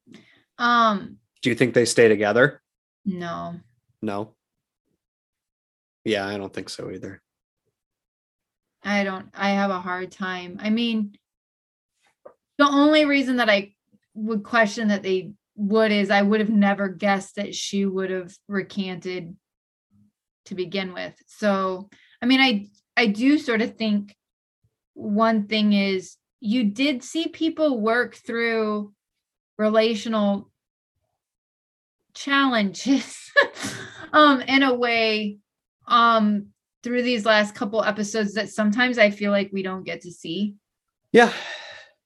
Um, 0.58 1.18
Do 1.42 1.50
you 1.50 1.56
think 1.56 1.74
they 1.74 1.86
stay 1.86 2.08
together? 2.08 2.62
no. 3.06 3.56
No. 4.02 4.34
Yeah, 6.06 6.26
I 6.28 6.38
don't 6.38 6.54
think 6.54 6.70
so 6.70 6.90
either. 6.92 7.22
I 8.84 9.04
don't, 9.04 9.28
I 9.34 9.50
have 9.50 9.72
a 9.72 9.80
hard 9.82 10.12
time. 10.12 10.58
I 10.62 10.70
mean, 10.70 11.18
the 12.58 12.68
only 12.68 13.06
reason 13.06 13.38
that 13.38 13.50
I 13.50 13.74
would 14.14 14.44
question 14.44 14.88
that 14.90 15.04
they 15.04 15.34
would 15.58 15.92
is 15.92 16.10
I 16.10 16.22
would 16.22 16.40
have 16.40 16.50
never 16.50 16.88
guessed 16.88 17.36
that 17.36 17.54
she 17.54 17.86
would 17.86 18.12
have 18.12 18.34
recanted 18.48 19.36
to 20.46 20.56
begin 20.56 20.94
with. 20.94 21.14
So, 21.26 21.90
I 22.22 22.26
mean, 22.26 22.40
I, 22.40 22.68
I 22.96 23.08
do 23.08 23.38
sort 23.38 23.62
of 23.62 23.76
think 23.76 24.16
one 24.94 25.48
thing 25.48 25.74
is 25.74 26.16
you 26.40 26.64
did 26.64 27.04
see 27.04 27.28
people 27.28 27.82
work 27.82 28.16
through 28.16 28.94
relational 29.58 30.52
challenges 32.14 33.32
um 34.14 34.42
in 34.42 34.64
a 34.64 34.74
way 34.74 35.38
um 35.88 36.48
through 36.84 37.04
these 37.04 37.26
last 37.26 37.54
couple 37.54 37.84
episodes 37.84 38.34
that 38.34 38.50
sometimes 38.50 38.98
I 38.98 39.12
feel 39.12 39.32
like 39.32 39.52
we 39.52 39.62
don't 39.62 39.84
get 39.84 40.02
to 40.02 40.12
see. 40.12 40.56
Yeah. 41.12 41.34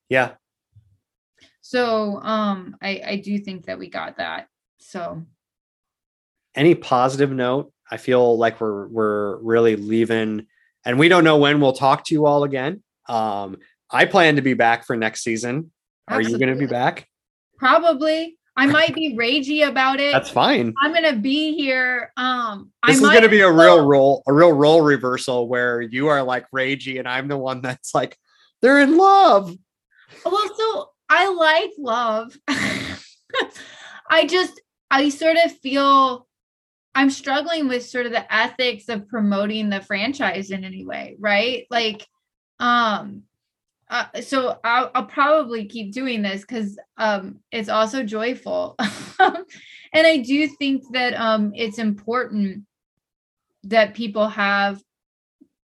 Yeah. 0.09 0.33
So 1.71 2.19
um 2.21 2.75
I 2.81 3.01
I 3.05 3.15
do 3.15 3.37
think 3.39 3.67
that 3.67 3.79
we 3.79 3.89
got 3.89 4.17
that. 4.17 4.49
So 4.79 5.23
Any 6.53 6.75
positive 6.75 7.31
note? 7.31 7.71
I 7.89 7.95
feel 7.95 8.37
like 8.37 8.59
we're 8.59 8.87
we're 8.87 9.37
really 9.37 9.77
leaving 9.77 10.47
and 10.83 10.99
we 10.99 11.07
don't 11.07 11.23
know 11.23 11.37
when 11.37 11.61
we'll 11.61 11.71
talk 11.71 12.03
to 12.05 12.13
you 12.13 12.25
all 12.25 12.43
again. 12.43 12.83
Um 13.07 13.55
I 13.89 14.03
plan 14.03 14.35
to 14.35 14.41
be 14.41 14.53
back 14.53 14.85
for 14.85 14.97
next 14.97 15.23
season. 15.23 15.71
Are 16.09 16.21
you 16.21 16.37
going 16.37 16.53
to 16.53 16.59
be 16.59 16.65
back? 16.65 17.07
probably 17.57 18.37
I 18.57 18.65
might 18.77 18.93
be 18.93 19.15
ragey 19.15 19.65
about 19.65 20.01
it. 20.01 20.11
That's 20.11 20.29
fine. 20.29 20.73
I'm 20.81 20.93
gonna 20.93 21.15
be 21.15 21.55
here. 21.55 22.11
Um 22.17 22.73
This 22.85 22.95
I 22.95 22.97
is 22.97 23.01
might 23.01 23.19
to 23.21 23.29
be 23.29 23.41
a 23.41 23.51
real 23.51 23.85
role, 23.85 24.23
a 24.27 24.33
real 24.33 24.51
role 24.51 24.81
reversal 24.81 25.47
where 25.47 25.79
you 25.79 26.09
are 26.09 26.21
like 26.21 26.51
ragey 26.53 26.99
and 26.99 27.07
I'm 27.07 27.29
the 27.29 27.37
one 27.37 27.61
that's 27.61 27.95
like 27.95 28.17
they're 28.61 28.81
in 28.81 28.97
love. 28.97 29.55
Well, 30.25 30.55
so 30.57 30.90
I 31.13 31.27
like 31.27 31.71
love. 31.77 32.37
I 34.09 34.25
just, 34.27 34.61
I 34.89 35.09
sort 35.09 35.35
of 35.43 35.51
feel 35.57 36.25
I'm 36.95 37.09
struggling 37.09 37.67
with 37.67 37.85
sort 37.85 38.05
of 38.05 38.13
the 38.13 38.33
ethics 38.33 38.87
of 38.87 39.09
promoting 39.09 39.69
the 39.69 39.81
franchise 39.81 40.51
in 40.51 40.63
any 40.63 40.85
way, 40.85 41.17
right? 41.19 41.67
Like, 41.69 42.07
um, 42.61 43.23
uh, 43.89 44.21
so 44.21 44.57
I'll, 44.63 44.89
I'll 44.95 45.05
probably 45.05 45.65
keep 45.65 45.91
doing 45.91 46.21
this 46.21 46.41
because 46.41 46.79
um, 46.97 47.39
it's 47.51 47.67
also 47.67 48.03
joyful, 48.03 48.77
and 49.19 50.07
I 50.07 50.17
do 50.17 50.47
think 50.47 50.83
that 50.93 51.13
um, 51.15 51.51
it's 51.53 51.77
important 51.77 52.63
that 53.63 53.95
people 53.95 54.29
have 54.29 54.81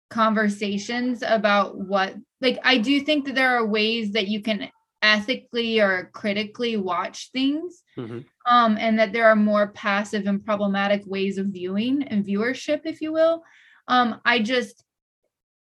conversations 0.09 1.23
about 1.25 1.77
what 1.77 2.15
like 2.41 2.57
I 2.63 2.79
do 2.79 2.99
think 3.01 3.25
that 3.25 3.35
there 3.35 3.55
are 3.57 3.65
ways 3.65 4.13
that 4.13 4.27
you 4.27 4.41
can 4.41 4.69
ethically 5.13 5.79
or 5.79 6.09
critically 6.13 6.75
watch 6.77 7.17
things 7.31 7.83
Mhm. 7.97 8.25
um 8.45 8.77
and 8.85 8.99
that 8.99 9.11
there 9.13 9.27
are 9.31 9.35
more 9.51 9.67
passive 9.85 10.23
and 10.27 10.43
problematic 10.49 11.01
ways 11.05 11.37
of 11.37 11.47
viewing 11.47 12.03
and 12.09 12.25
viewership 12.25 12.81
if 12.85 12.97
you 13.03 13.11
will 13.19 13.43
um 13.87 14.09
I 14.25 14.39
just 14.39 14.83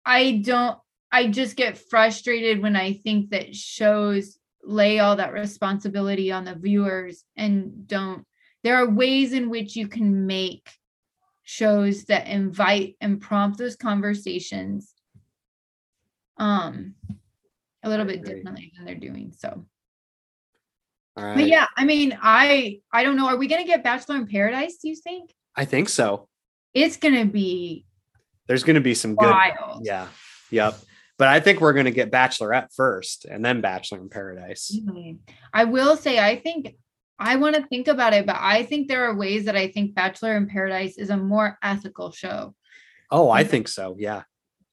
I 0.05 0.21
don't 0.43 0.77
I 1.11 1.27
just 1.27 1.55
get 1.55 1.77
frustrated 1.91 2.61
when 2.61 2.75
I 2.75 2.93
think 2.93 3.31
that 3.31 3.55
shows 3.55 4.37
lay 4.63 4.99
all 4.99 5.15
that 5.15 5.33
responsibility 5.33 6.31
on 6.31 6.43
the 6.45 6.55
viewers 6.55 7.23
and 7.35 7.87
don't. 7.87 8.25
There 8.63 8.75
are 8.75 8.89
ways 8.89 9.33
in 9.33 9.49
which 9.49 9.75
you 9.75 9.87
can 9.87 10.27
make 10.27 10.69
shows 11.43 12.03
that 12.05 12.27
invite 12.27 12.95
and 13.01 13.21
prompt 13.21 13.57
those 13.57 13.75
conversations 13.75 14.93
um 16.37 16.93
a 17.83 17.89
little 17.89 18.05
I 18.05 18.07
bit 18.09 18.19
agree. 18.21 18.35
differently 18.35 18.71
than 18.75 18.85
they're 18.85 18.95
doing. 18.95 19.33
So 19.37 19.65
All 21.17 21.23
right. 21.23 21.35
but 21.35 21.47
yeah, 21.47 21.67
I 21.77 21.85
mean, 21.85 22.17
I 22.21 22.79
I 22.91 23.03
don't 23.03 23.15
know. 23.17 23.27
Are 23.27 23.37
we 23.37 23.47
gonna 23.47 23.65
get 23.65 23.83
Bachelor 23.83 24.15
in 24.17 24.27
Paradise? 24.27 24.77
Do 24.81 24.89
you 24.89 24.95
think 24.95 25.33
I 25.55 25.65
think 25.65 25.89
so. 25.89 26.27
it's 26.73 26.97
gonna 26.97 27.25
be 27.25 27.85
There's 28.47 28.63
going 28.63 28.75
to 28.75 28.81
be 28.81 28.95
some 28.95 29.15
good. 29.15 29.35
Yeah. 29.81 30.07
Yep. 30.51 30.79
But 31.19 31.27
I 31.27 31.39
think 31.39 31.59
we're 31.61 31.73
going 31.73 31.85
to 31.85 31.91
get 31.91 32.11
Bachelorette 32.11 32.73
first 32.73 33.25
and 33.25 33.43
then 33.45 33.61
Bachelor 33.61 33.99
in 33.99 34.09
Paradise. 34.09 34.75
I 35.53 35.65
will 35.65 35.95
say, 35.97 36.17
I 36.17 36.37
think 36.39 36.75
I 37.19 37.35
want 37.35 37.55
to 37.57 37.67
think 37.67 37.87
about 37.89 38.13
it, 38.13 38.25
but 38.25 38.37
I 38.39 38.63
think 38.63 38.87
there 38.87 39.03
are 39.05 39.13
ways 39.15 39.45
that 39.45 39.55
I 39.57 39.67
think 39.67 39.93
Bachelor 39.93 40.35
in 40.37 40.47
Paradise 40.47 40.97
is 40.97 41.09
a 41.11 41.17
more 41.17 41.57
ethical 41.61 42.11
show. 42.11 42.55
Oh, 43.11 43.29
I 43.29 43.43
think 43.43 43.67
so. 43.67 43.95
Yeah. 43.99 44.23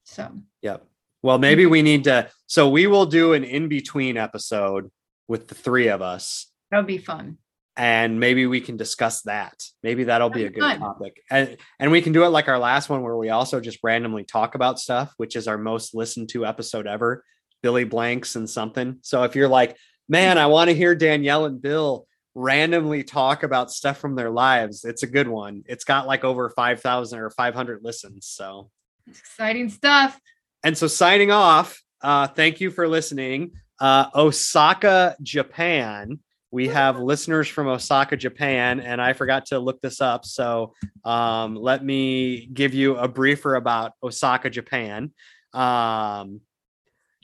So 0.05 0.31
Yep. 0.61 0.85
Well, 1.27 1.39
maybe 1.39 1.63
mm-hmm. 1.63 1.71
we 1.71 1.81
need 1.81 2.05
to. 2.05 2.29
So 2.45 2.69
we 2.69 2.87
will 2.87 3.05
do 3.05 3.33
an 3.33 3.43
in 3.43 3.67
between 3.67 4.15
episode 4.15 4.89
with 5.27 5.49
the 5.49 5.55
three 5.55 5.89
of 5.89 6.01
us, 6.01 6.49
that 6.71 6.77
would 6.77 6.87
be 6.87 6.99
fun. 6.99 7.37
and 7.75 8.17
maybe 8.17 8.45
we 8.45 8.61
can 8.61 8.77
discuss 8.77 9.23
that. 9.23 9.61
Maybe 9.83 10.05
that'll 10.05 10.29
be 10.29 10.45
a 10.45 10.49
good 10.49 10.61
fun. 10.61 10.79
topic, 10.79 11.21
and 11.29 11.57
and 11.81 11.91
we 11.91 12.01
can 12.01 12.13
do 12.13 12.23
it 12.23 12.29
like 12.29 12.47
our 12.47 12.57
last 12.57 12.87
one 12.87 13.01
where 13.01 13.17
we 13.17 13.27
also 13.27 13.59
just 13.59 13.79
randomly 13.83 14.23
talk 14.23 14.55
about 14.55 14.79
stuff, 14.79 15.13
which 15.17 15.35
is 15.35 15.49
our 15.49 15.57
most 15.57 15.93
listened 15.93 16.29
to 16.29 16.45
episode 16.45 16.87
ever. 16.87 17.25
Billy 17.61 17.83
Blanks 17.83 18.37
and 18.37 18.49
something. 18.49 18.99
So 19.01 19.23
if 19.23 19.35
you're 19.35 19.49
like, 19.49 19.75
man, 20.07 20.37
I 20.37 20.45
want 20.45 20.69
to 20.69 20.75
hear 20.77 20.95
Danielle 20.95 21.43
and 21.43 21.61
Bill 21.61 22.07
randomly 22.35 23.03
talk 23.03 23.43
about 23.43 23.69
stuff 23.69 23.97
from 23.97 24.15
their 24.15 24.29
lives, 24.29 24.85
it's 24.85 25.03
a 25.03 25.07
good 25.07 25.27
one. 25.27 25.63
It's 25.65 25.83
got 25.83 26.07
like 26.07 26.23
over 26.23 26.49
five 26.51 26.79
thousand 26.79 27.19
or 27.19 27.31
five 27.31 27.53
hundred 27.53 27.83
listens. 27.83 28.27
So. 28.27 28.71
It's 29.07 29.19
exciting 29.19 29.69
stuff. 29.69 30.17
And 30.67 30.77
so 30.77 30.87
signing 30.87 31.31
off, 31.31 31.81
uh, 32.01 32.27
thank 32.27 32.59
you 32.59 32.71
for 32.71 32.89
listening. 32.89 33.53
Uh, 33.79 34.07
Osaka, 34.13 35.15
Japan. 35.21 36.19
We 36.51 36.67
have 36.67 36.99
listeners 36.99 37.47
from 37.47 37.67
Osaka, 37.67 38.17
Japan, 38.17 38.81
and 38.81 39.01
I 39.01 39.13
forgot 39.13 39.45
to 39.45 39.59
look 39.59 39.79
this 39.79 40.01
up. 40.01 40.25
So 40.25 40.73
um, 41.05 41.55
let 41.55 41.85
me 41.85 42.47
give 42.47 42.73
you 42.73 42.97
a 42.97 43.07
briefer 43.07 43.55
about 43.55 43.93
Osaka, 44.03 44.49
Japan. 44.49 45.13
Um, 45.53 46.41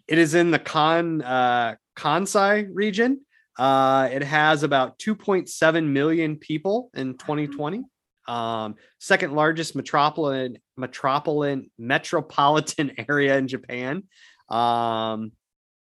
it 0.07 0.19
is 0.19 0.35
in 0.35 0.51
the 0.51 0.59
Kan 0.59 1.21
uh, 1.21 1.75
Kansai 1.97 2.69
region. 2.71 3.25
Uh, 3.59 4.07
it 4.09 4.23
has 4.23 4.63
about 4.63 4.99
2.7 4.99 5.85
million 5.85 6.37
people 6.37 6.91
in 6.93 7.17
2020. 7.17 7.83
Um, 8.27 8.75
second 8.99 9.33
largest 9.33 9.75
metropolitan 9.75 10.57
metropolitan 10.77 11.69
metropolitan 11.77 12.91
area 13.09 13.37
in 13.37 13.47
Japan. 13.47 14.03
Um, 14.49 15.31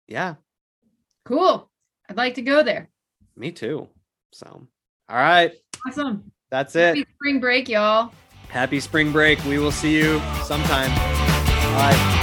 yeah, 0.07 0.35
Cool. 1.25 1.71
I'd 2.09 2.17
like 2.17 2.35
to 2.35 2.43
go 2.43 2.63
there. 2.63 2.89
me 3.37 3.53
too. 3.53 3.89
So, 4.33 4.67
all 5.09 5.17
right, 5.17 5.53
Awesome. 5.87 6.33
that's 6.51 6.75
Happy 6.75 7.01
it. 7.01 7.09
spring 7.17 7.41
break, 7.41 7.69
y'all. 7.69 8.13
Happy 8.49 8.81
spring 8.81 9.13
break. 9.13 9.43
We 9.45 9.59
will 9.59 9.71
see 9.73 9.95
you 9.97 10.21
sometime. 10.45 10.91
Bye. 11.77 12.15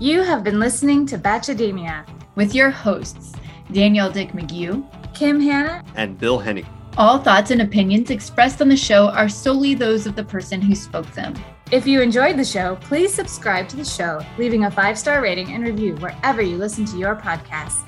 You 0.00 0.22
have 0.22 0.44
been 0.44 0.60
listening 0.60 1.06
to 1.06 1.18
Batchademia. 1.18 2.06
With 2.36 2.54
your 2.54 2.70
hosts, 2.70 3.32
Danielle 3.72 4.10
Dick 4.10 4.32
McGee. 4.32 4.84
Kim 5.14 5.40
Hanna, 5.40 5.82
And 5.96 6.16
Bill 6.18 6.38
Hennig. 6.40 6.66
All 6.96 7.18
thoughts 7.18 7.50
and 7.50 7.62
opinions 7.62 8.10
expressed 8.10 8.60
on 8.60 8.68
the 8.68 8.76
show 8.76 9.08
are 9.10 9.28
solely 9.28 9.74
those 9.74 10.06
of 10.06 10.16
the 10.16 10.24
person 10.24 10.60
who 10.60 10.74
spoke 10.74 11.10
them. 11.12 11.34
if 11.70 11.86
you 11.86 12.00
enjoyed 12.00 12.36
the 12.38 12.44
show, 12.44 12.76
please 12.80 13.12
subscribe 13.12 13.68
to 13.68 13.76
the 13.76 13.84
show, 13.84 14.20
leaving 14.38 14.64
a 14.64 14.70
five 14.70 14.98
star 14.98 15.20
rating 15.20 15.52
and 15.52 15.64
review 15.64 15.94
wherever 15.96 16.40
you 16.42 16.56
listen 16.56 16.84
to 16.86 16.96
your 16.98 17.14
podcast. 17.16 17.86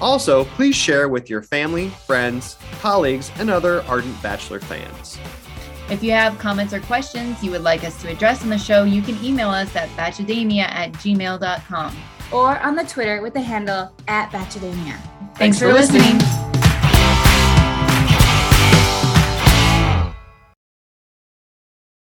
Also, 0.00 0.44
please 0.44 0.76
share 0.76 1.08
with 1.08 1.30
your 1.30 1.40
family, 1.42 1.88
friends, 2.06 2.56
colleagues, 2.80 3.30
and 3.38 3.48
other 3.48 3.82
ardent 3.84 4.20
Bachelor 4.22 4.60
fans. 4.60 5.18
If 5.88 6.02
you 6.02 6.10
have 6.10 6.36
comments 6.38 6.74
or 6.74 6.80
questions 6.80 7.42
you 7.42 7.50
would 7.52 7.62
like 7.62 7.84
us 7.84 8.00
to 8.02 8.08
address 8.10 8.42
on 8.42 8.50
the 8.50 8.58
show, 8.58 8.84
you 8.84 9.00
can 9.02 9.22
email 9.24 9.48
us 9.50 9.74
at 9.76 9.88
batchademia 9.90 10.62
at 10.68 10.92
gmail.com. 10.94 11.96
Or 12.32 12.58
on 12.60 12.74
the 12.74 12.84
Twitter 12.84 13.22
with 13.22 13.34
the 13.34 13.40
handle 13.40 13.92
at 14.08 14.30
Batchademia. 14.30 14.98
Thanks, 15.36 15.58
for 15.58 15.72
listening. 15.72 16.55